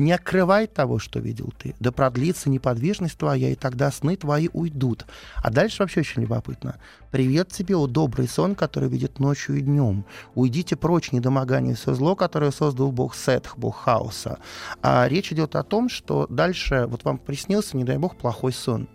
не 0.00 0.12
открывай 0.12 0.66
того, 0.66 0.98
что 0.98 1.20
видел 1.20 1.52
ты. 1.56 1.74
Да 1.80 1.92
продлится 1.92 2.50
неподвижность 2.50 3.16
твоя, 3.16 3.50
и 3.50 3.54
тогда 3.54 3.90
сны 3.90 4.16
твои 4.16 4.48
уйдут. 4.52 5.06
А 5.36 5.50
дальше 5.50 5.82
вообще 5.82 6.00
очень 6.00 6.22
любопытно. 6.22 6.76
Привет 7.10 7.48
тебе, 7.48 7.76
о 7.76 7.86
добрый 7.86 8.26
сон, 8.26 8.54
который 8.54 8.88
видит 8.88 9.20
ночью 9.20 9.56
и 9.56 9.60
днем. 9.60 10.04
Уйдите 10.34 10.76
прочь 10.76 11.12
недомогание 11.12 11.74
все 11.74 11.94
зло, 11.94 12.16
которое 12.16 12.50
создал 12.50 12.90
Бог 12.90 13.14
Сетх, 13.14 13.56
Бог 13.56 13.76
хаоса. 13.76 14.38
А 14.82 15.06
речь 15.08 15.32
идет 15.32 15.54
о 15.54 15.62
том, 15.62 15.88
что 15.88 16.26
дальше 16.28 16.86
вот 16.88 17.04
вам 17.04 17.18
приснился, 17.18 17.76
не 17.76 17.84
дай 17.84 17.98
Бог, 17.98 18.16
плохой 18.16 18.52
сон. 18.52 18.88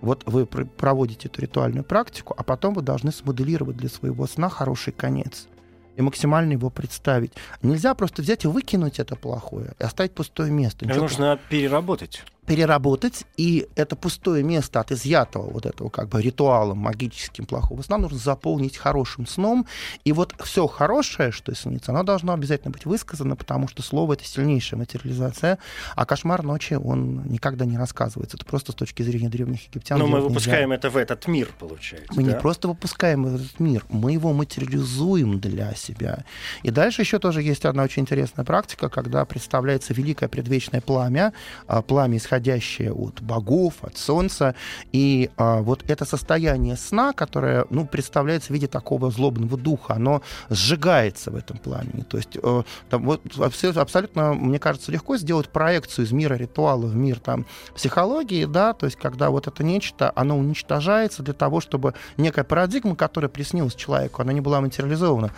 Вот 0.00 0.22
вы 0.26 0.46
проводите 0.46 1.28
эту 1.28 1.40
ритуальную 1.40 1.82
практику, 1.82 2.34
а 2.36 2.44
потом 2.44 2.74
вы 2.74 2.82
должны 2.82 3.10
смоделировать 3.10 3.76
для 3.76 3.88
своего 3.88 4.26
сна 4.26 4.48
хороший 4.48 4.92
конец 4.92 5.48
и 5.96 6.02
максимально 6.02 6.52
его 6.52 6.70
представить. 6.70 7.32
Нельзя 7.62 7.94
просто 7.94 8.22
взять 8.22 8.44
и 8.44 8.48
выкинуть 8.48 8.98
это 9.00 9.16
плохое 9.16 9.72
и 9.78 9.82
оставить 9.82 10.12
пустое 10.12 10.50
место. 10.50 10.84
Это 10.84 11.00
нужно 11.00 11.38
переработать 11.48 12.22
переработать, 12.46 13.24
и 13.36 13.68
это 13.74 13.96
пустое 13.96 14.42
место 14.42 14.80
от 14.80 14.92
изъятого 14.92 15.50
вот 15.50 15.66
этого 15.66 15.88
как 15.88 16.08
бы 16.08 16.22
ритуала 16.22 16.74
магическим 16.74 17.44
плохого 17.44 17.82
сна 17.82 17.98
нужно 17.98 18.18
заполнить 18.18 18.76
хорошим 18.76 19.26
сном, 19.26 19.66
и 20.04 20.12
вот 20.12 20.34
все 20.42 20.66
хорошее, 20.66 21.32
что 21.32 21.54
снится, 21.54 21.92
оно 21.92 22.02
должно 22.02 22.32
обязательно 22.32 22.70
быть 22.70 22.86
высказано, 22.86 23.36
потому 23.36 23.68
что 23.68 23.82
слово— 23.82 24.12
это 24.14 24.24
сильнейшая 24.24 24.78
материализация, 24.78 25.58
а 25.94 26.06
кошмар 26.06 26.42
ночи, 26.42 26.74
он 26.74 27.24
никогда 27.26 27.64
не 27.64 27.76
рассказывается. 27.76 28.36
Это 28.36 28.46
просто 28.46 28.72
с 28.72 28.74
точки 28.74 29.02
зрения 29.02 29.28
древних 29.28 29.66
египтян. 29.68 29.98
Но 29.98 30.06
мы 30.06 30.20
выпускаем 30.20 30.70
нельзя. 30.70 30.76
это 30.76 30.90
в 30.90 30.96
этот 30.96 31.26
мир, 31.26 31.48
получается. 31.58 32.12
Мы 32.14 32.22
да? 32.22 32.32
не 32.32 32.38
просто 32.38 32.68
выпускаем 32.68 33.24
в 33.24 33.34
этот 33.34 33.58
мир, 33.60 33.84
мы 33.88 34.12
его 34.12 34.32
материализуем 34.32 35.40
для 35.40 35.74
себя. 35.74 36.24
И 36.62 36.70
дальше 36.70 37.02
еще 37.02 37.18
тоже 37.18 37.42
есть 37.42 37.64
одна 37.64 37.82
очень 37.82 38.02
интересная 38.02 38.44
практика, 38.44 38.88
когда 38.88 39.24
представляется 39.24 39.94
великое 39.94 40.28
предвечное 40.28 40.80
пламя, 40.80 41.32
а, 41.66 41.82
пламя, 41.82 42.18
исходящее 42.18 42.35
исходящее 42.36 42.92
от 42.92 43.20
богов, 43.22 43.74
от 43.82 43.96
солнца. 43.96 44.54
И 44.92 45.30
а, 45.36 45.62
вот 45.62 45.84
это 45.88 46.04
состояние 46.04 46.76
сна, 46.76 47.12
которое 47.12 47.66
ну, 47.70 47.86
представляется 47.86 48.48
в 48.48 48.50
виде 48.50 48.66
такого 48.66 49.10
злобного 49.10 49.56
духа, 49.56 49.94
оно 49.94 50.22
сжигается 50.50 51.30
в 51.30 51.36
этом 51.36 51.58
пламени. 51.58 52.02
То 52.02 52.18
есть 52.18 52.36
э, 52.40 52.62
там, 52.90 53.04
вот, 53.04 53.22
абсолютно, 53.38 54.34
мне 54.34 54.58
кажется, 54.58 54.92
легко 54.92 55.16
сделать 55.16 55.48
проекцию 55.48 56.04
из 56.04 56.12
мира 56.12 56.34
ритуала 56.34 56.86
в 56.86 56.94
мир 56.94 57.18
там, 57.20 57.46
психологии, 57.74 58.44
да, 58.44 58.72
то 58.72 58.86
есть 58.86 58.96
когда 58.96 59.30
вот 59.30 59.46
это 59.46 59.64
нечто, 59.64 60.12
оно 60.14 60.38
уничтожается 60.38 61.22
для 61.22 61.34
того, 61.34 61.60
чтобы 61.60 61.94
некая 62.16 62.44
парадигма, 62.44 62.96
которая 62.96 63.28
приснилась 63.28 63.74
человеку, 63.74 64.22
она 64.22 64.32
не 64.32 64.40
была 64.40 64.60
материализована 64.60 65.32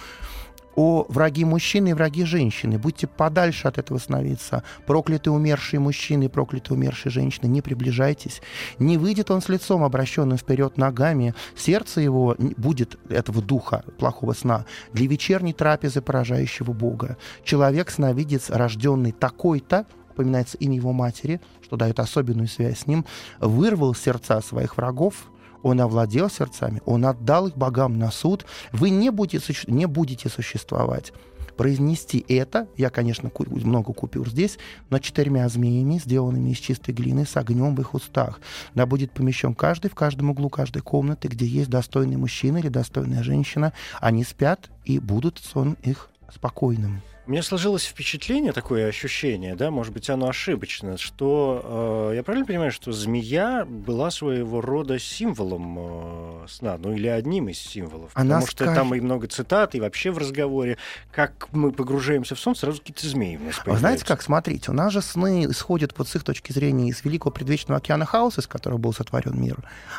о 0.78 1.06
враги 1.08 1.44
мужчины 1.44 1.88
и 1.88 1.92
враги 1.92 2.22
женщины. 2.22 2.78
Будьте 2.78 3.08
подальше 3.08 3.66
от 3.66 3.78
этого 3.78 3.98
сновидца. 3.98 4.62
Проклятые 4.86 5.34
умершие 5.34 5.80
мужчины, 5.80 6.28
проклятые 6.28 6.78
умершие 6.78 7.10
женщины, 7.10 7.48
не 7.48 7.62
приближайтесь. 7.62 8.40
Не 8.78 8.96
выйдет 8.96 9.32
он 9.32 9.42
с 9.42 9.48
лицом, 9.48 9.82
обращенным 9.82 10.38
вперед 10.38 10.76
ногами. 10.76 11.34
Сердце 11.56 12.00
его 12.00 12.36
будет 12.56 12.96
этого 13.08 13.42
духа 13.42 13.82
плохого 13.98 14.34
сна 14.34 14.66
для 14.92 15.08
вечерней 15.08 15.52
трапезы 15.52 16.00
поражающего 16.00 16.72
Бога. 16.72 17.16
Человек 17.42 17.90
сновидец, 17.90 18.48
рожденный 18.48 19.10
такой-то, 19.10 19.84
упоминается 20.12 20.58
имя 20.58 20.76
его 20.76 20.92
матери, 20.92 21.40
что 21.60 21.76
дает 21.76 21.98
особенную 21.98 22.46
связь 22.46 22.78
с 22.78 22.86
ним, 22.86 23.04
вырвал 23.40 23.96
сердца 23.96 24.40
своих 24.42 24.76
врагов, 24.76 25.28
он 25.62 25.80
овладел 25.80 26.30
сердцами, 26.30 26.82
он 26.84 27.04
отдал 27.06 27.48
их 27.48 27.56
богам 27.56 27.98
на 27.98 28.10
суд, 28.10 28.46
вы 28.72 28.90
не 28.90 29.10
будете, 29.10 29.54
не 29.66 29.86
будете 29.86 30.28
существовать. 30.28 31.12
Произнести 31.56 32.24
это, 32.28 32.68
я, 32.76 32.88
конечно, 32.88 33.32
много 33.36 33.92
купюр 33.92 34.28
здесь, 34.28 34.58
но 34.90 35.00
четырьмя 35.00 35.48
змеями, 35.48 35.98
сделанными 35.98 36.50
из 36.50 36.58
чистой 36.58 36.92
глины, 36.92 37.26
с 37.26 37.36
огнем 37.36 37.74
в 37.74 37.80
их 37.80 37.94
устах. 37.94 38.40
Да 38.76 38.86
будет 38.86 39.10
помещен 39.10 39.56
каждый 39.56 39.90
в 39.90 39.96
каждом 39.96 40.30
углу 40.30 40.50
каждой 40.50 40.82
комнаты, 40.82 41.26
где 41.26 41.46
есть 41.46 41.68
достойный 41.68 42.16
мужчина 42.16 42.58
или 42.58 42.68
достойная 42.68 43.24
женщина. 43.24 43.72
Они 44.00 44.22
спят, 44.22 44.70
и 44.84 45.00
будут 45.00 45.38
сон 45.38 45.76
их 45.82 46.10
спокойным. 46.32 47.02
У 47.28 47.30
меня 47.30 47.42
сложилось 47.42 47.84
впечатление, 47.84 48.52
такое 48.52 48.86
ощущение, 48.86 49.54
да, 49.54 49.70
может 49.70 49.92
быть, 49.92 50.08
оно 50.08 50.30
ошибочно, 50.30 50.96
что 50.96 52.08
э, 52.10 52.16
я 52.16 52.22
правильно 52.22 52.46
понимаю, 52.46 52.72
что 52.72 52.90
змея 52.90 53.66
была 53.66 54.10
своего 54.10 54.62
рода 54.62 54.98
символом 54.98 55.76
э, 55.78 56.46
сна, 56.48 56.78
ну 56.78 56.94
или 56.94 57.06
одним 57.06 57.50
из 57.50 57.58
символов. 57.58 58.12
Она 58.14 58.36
потому 58.36 58.46
скажет... 58.46 58.72
что 58.72 58.74
там 58.74 58.94
и 58.94 59.00
много 59.00 59.26
цитат, 59.26 59.74
и 59.74 59.80
вообще 59.80 60.10
в 60.10 60.16
разговоре, 60.16 60.78
как 61.12 61.48
мы 61.52 61.70
погружаемся 61.70 62.34
в 62.34 62.40
сон, 62.40 62.56
сразу 62.56 62.78
какие-то 62.78 63.06
змеи 63.06 63.36
у 63.36 63.44
нас 63.44 63.56
появляются. 63.56 63.72
Вы 63.72 63.78
знаете 63.78 64.04
как, 64.06 64.22
смотрите, 64.22 64.70
у 64.70 64.74
нас 64.74 64.90
же 64.90 65.02
сны 65.02 65.44
исходят 65.50 65.92
вот 65.98 66.08
с 66.08 66.16
их 66.16 66.24
точки 66.24 66.52
зрения 66.52 66.88
из 66.88 67.04
великого 67.04 67.30
предвечного 67.30 67.76
океана 67.76 68.06
хаоса, 68.06 68.40
из 68.40 68.46
которого 68.46 68.78
был 68.78 68.94
сотворен 68.94 69.38
мир. 69.38 69.58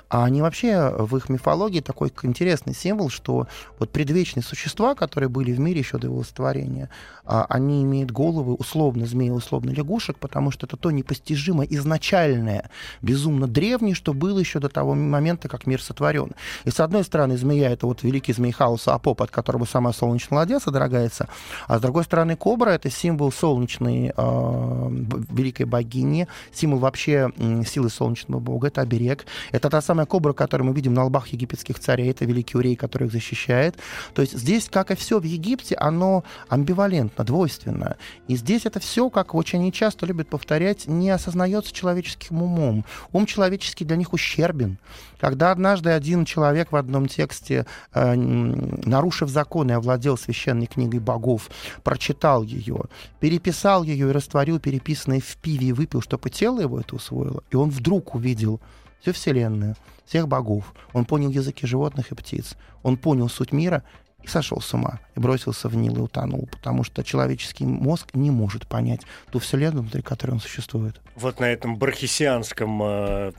А 0.09 0.25
они 0.25 0.41
вообще 0.41 0.89
в 0.97 1.15
их 1.15 1.29
мифологии 1.29 1.81
такой 1.81 2.11
интересный 2.23 2.73
символ, 2.73 3.11
что 3.11 3.47
вот 3.77 3.91
предвечные 3.91 4.41
существа, 4.41 4.95
которые 4.95 5.29
были 5.29 5.51
в 5.51 5.59
мире 5.59 5.81
еще 5.81 5.99
до 5.99 6.07
его 6.07 6.23
сотворения, 6.23 6.89
а, 6.89 7.18
они 7.29 7.83
имеют 7.83 8.11
головы 8.11 8.53
условно 8.55 9.05
змеи, 9.05 9.29
условно 9.29 9.69
лягушек, 9.69 10.17
потому 10.17 10.51
что 10.51 10.65
это 10.65 10.77
то 10.77 10.91
непостижимо 10.91 11.63
изначальное, 11.63 12.69
безумно 13.01 13.47
древнее, 13.47 13.95
что 13.95 14.13
было 14.13 14.39
еще 14.39 14.59
до 14.59 14.69
того 14.69 14.95
момента, 14.95 15.47
как 15.47 15.67
мир 15.67 15.81
сотворен. 15.81 16.31
И 16.65 16.71
с 16.71 16.79
одной 16.79 17.03
стороны, 17.03 17.37
змея— 17.37 17.69
это 17.71 17.85
вот 17.85 18.03
великий 18.03 18.33
змей 18.33 18.51
хаоса 18.51 18.95
Апоп, 18.95 19.21
от 19.21 19.31
которого 19.31 19.65
сама 19.65 19.93
солнечная 19.93 20.39
ладья 20.39 20.59
содрогается, 20.59 21.27
а 21.67 21.77
с 21.77 21.81
другой 21.81 22.03
стороны, 22.03 22.35
кобра— 22.35 22.69
это 22.71 22.89
символ 22.89 23.31
солнечной 23.31 24.11
э, 24.15 24.89
великой 25.29 25.65
богини, 25.65 26.27
символ 26.51 26.79
вообще 26.79 27.31
э, 27.35 27.63
силы 27.63 27.89
солнечного 27.89 28.39
бога, 28.39 28.67
это 28.67 28.81
оберег. 28.81 29.25
Это 29.51 29.69
та 29.69 29.81
самая 29.81 30.05
кобра, 30.05 30.33
которую 30.33 30.69
мы 30.69 30.73
видим 30.73 30.93
на 30.93 31.05
лбах 31.05 31.27
египетских 31.27 31.79
царей, 31.79 32.09
это 32.09 32.25
великий 32.25 32.57
урей, 32.57 32.75
который 32.75 33.05
их 33.07 33.13
защищает. 33.13 33.75
То 34.13 34.21
есть 34.21 34.37
здесь, 34.37 34.67
как 34.69 34.91
и 34.91 34.95
все 34.95 35.19
в 35.19 35.23
Египте, 35.23 35.75
оно 35.75 36.23
амбивалентно 36.47 37.18
абсолютно. 37.19 37.97
И 38.27 38.35
здесь 38.35 38.65
это 38.65 38.79
все, 38.79 39.09
как 39.09 39.35
очень 39.35 39.61
нечасто 39.61 40.05
любят 40.05 40.29
повторять, 40.29 40.87
не 40.87 41.09
осознается 41.09 41.73
человеческим 41.73 42.41
умом. 42.41 42.85
Ум 43.11 43.25
человеческий 43.25 43.85
для 43.85 43.95
них 43.95 44.13
ущербен. 44.13 44.77
Когда 45.19 45.51
однажды 45.51 45.89
один 45.89 46.25
человек 46.25 46.71
в 46.71 46.75
одном 46.75 47.07
тексте, 47.07 47.65
э, 47.93 48.15
нарушив 48.15 49.29
и 49.35 49.71
овладел 49.71 50.17
священной 50.17 50.67
книгой 50.67 50.99
богов, 50.99 51.49
прочитал 51.83 52.43
ее, 52.43 52.83
переписал 53.19 53.83
ее 53.83 54.09
и 54.09 54.11
растворил 54.11 54.59
переписанное 54.59 55.19
в 55.19 55.37
пиве 55.37 55.67
и 55.67 55.73
выпил, 55.73 56.01
чтобы 56.01 56.29
тело 56.29 56.61
его 56.61 56.79
это 56.79 56.95
усвоило, 56.95 57.43
и 57.51 57.55
он 57.55 57.69
вдруг 57.69 58.15
увидел 58.15 58.59
всю 59.01 59.13
Вселенную, 59.13 59.75
всех 60.05 60.27
богов. 60.27 60.73
Он 60.93 61.05
понял 61.05 61.29
языки 61.29 61.67
животных 61.67 62.11
и 62.11 62.15
птиц. 62.15 62.55
Он 62.83 62.97
понял 62.97 63.29
суть 63.29 63.51
мира 63.51 63.83
и 64.23 64.27
сошел 64.27 64.61
с 64.61 64.73
ума, 64.73 64.99
и 65.15 65.19
бросился 65.19 65.69
в 65.69 65.75
Нил 65.75 65.95
и 65.97 65.99
утонул, 65.99 66.47
потому 66.51 66.83
что 66.83 67.03
человеческий 67.03 67.65
мозг 67.65 68.09
не 68.13 68.31
может 68.31 68.67
понять 68.67 69.01
ту 69.31 69.39
вселенную, 69.39 69.81
внутри 69.81 70.01
которой 70.01 70.31
он 70.31 70.39
существует. 70.39 71.01
Вот 71.15 71.39
на 71.39 71.45
этом 71.45 71.77
бархисианском 71.77 72.81
э, 72.83 73.31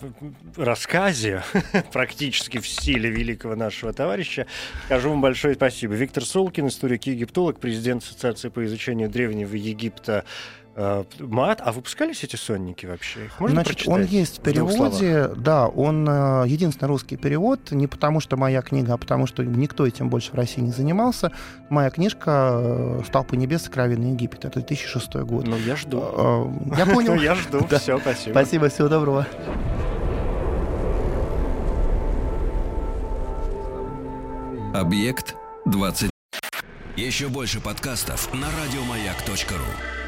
рассказе, 0.57 1.43
практически 1.93 2.59
в 2.59 2.68
стиле 2.68 3.11
великого 3.11 3.55
нашего 3.55 3.93
товарища, 3.93 4.47
скажу 4.87 5.11
вам 5.11 5.20
большое 5.20 5.55
спасибо. 5.55 5.95
Виктор 5.95 6.24
Солкин, 6.24 6.68
историк-египтолог, 6.68 7.59
президент 7.59 8.03
Ассоциации 8.03 8.49
по 8.49 8.64
изучению 8.64 9.09
Древнего 9.11 9.55
Египта 9.55 10.24
мат, 11.18 11.61
а 11.64 11.72
выпускались 11.72 12.24
эти 12.24 12.37
сонники 12.37 12.87
вообще? 12.87 13.26
Их 13.26 13.41
можно 13.41 13.57
Значит, 13.57 13.74
прочитать? 13.74 13.95
он 13.95 14.05
есть 14.05 14.39
в 14.39 14.43
переводе, 14.43 15.28
в 15.28 15.41
да, 15.41 15.66
он 15.68 16.09
э, 16.09 16.45
единственный 16.47 16.89
русский 16.89 17.16
перевод, 17.16 17.70
не 17.70 17.87
потому 17.87 18.20
что 18.20 18.37
моя 18.37 18.62
книга, 18.62 18.95
а 18.95 18.97
потому 18.97 19.26
что 19.26 19.45
никто 19.45 19.87
этим 19.87 20.09
больше 20.09 20.33
в 20.33 20.35
России 20.35 20.61
не 20.61 20.72
занимался. 20.72 21.33
Моя 21.68 21.91
книжка 21.91 22.53
э, 22.55 23.03
«Столпы 23.07 23.37
небес. 23.37 23.62
Сокровенный 23.62 24.12
Египет», 24.12 24.45
это 24.45 24.61
2006 24.61 25.16
год. 25.16 25.47
Ну, 25.47 25.57
я 25.57 25.76
жду. 25.76 25.99
Я 26.76 26.87
понял. 26.93 27.14
Я 27.14 27.35
жду, 27.35 27.66
все, 27.66 27.99
спасибо. 27.99 28.33
Спасибо, 28.33 28.68
всего 28.68 28.89
доброго. 28.89 29.26
Объект 34.74 35.35
20. 35.66 36.11
Еще 36.97 37.28
больше 37.28 37.61
подкастов 37.61 38.33
на 38.33 38.47
радиомаяк.ру. 38.47 39.99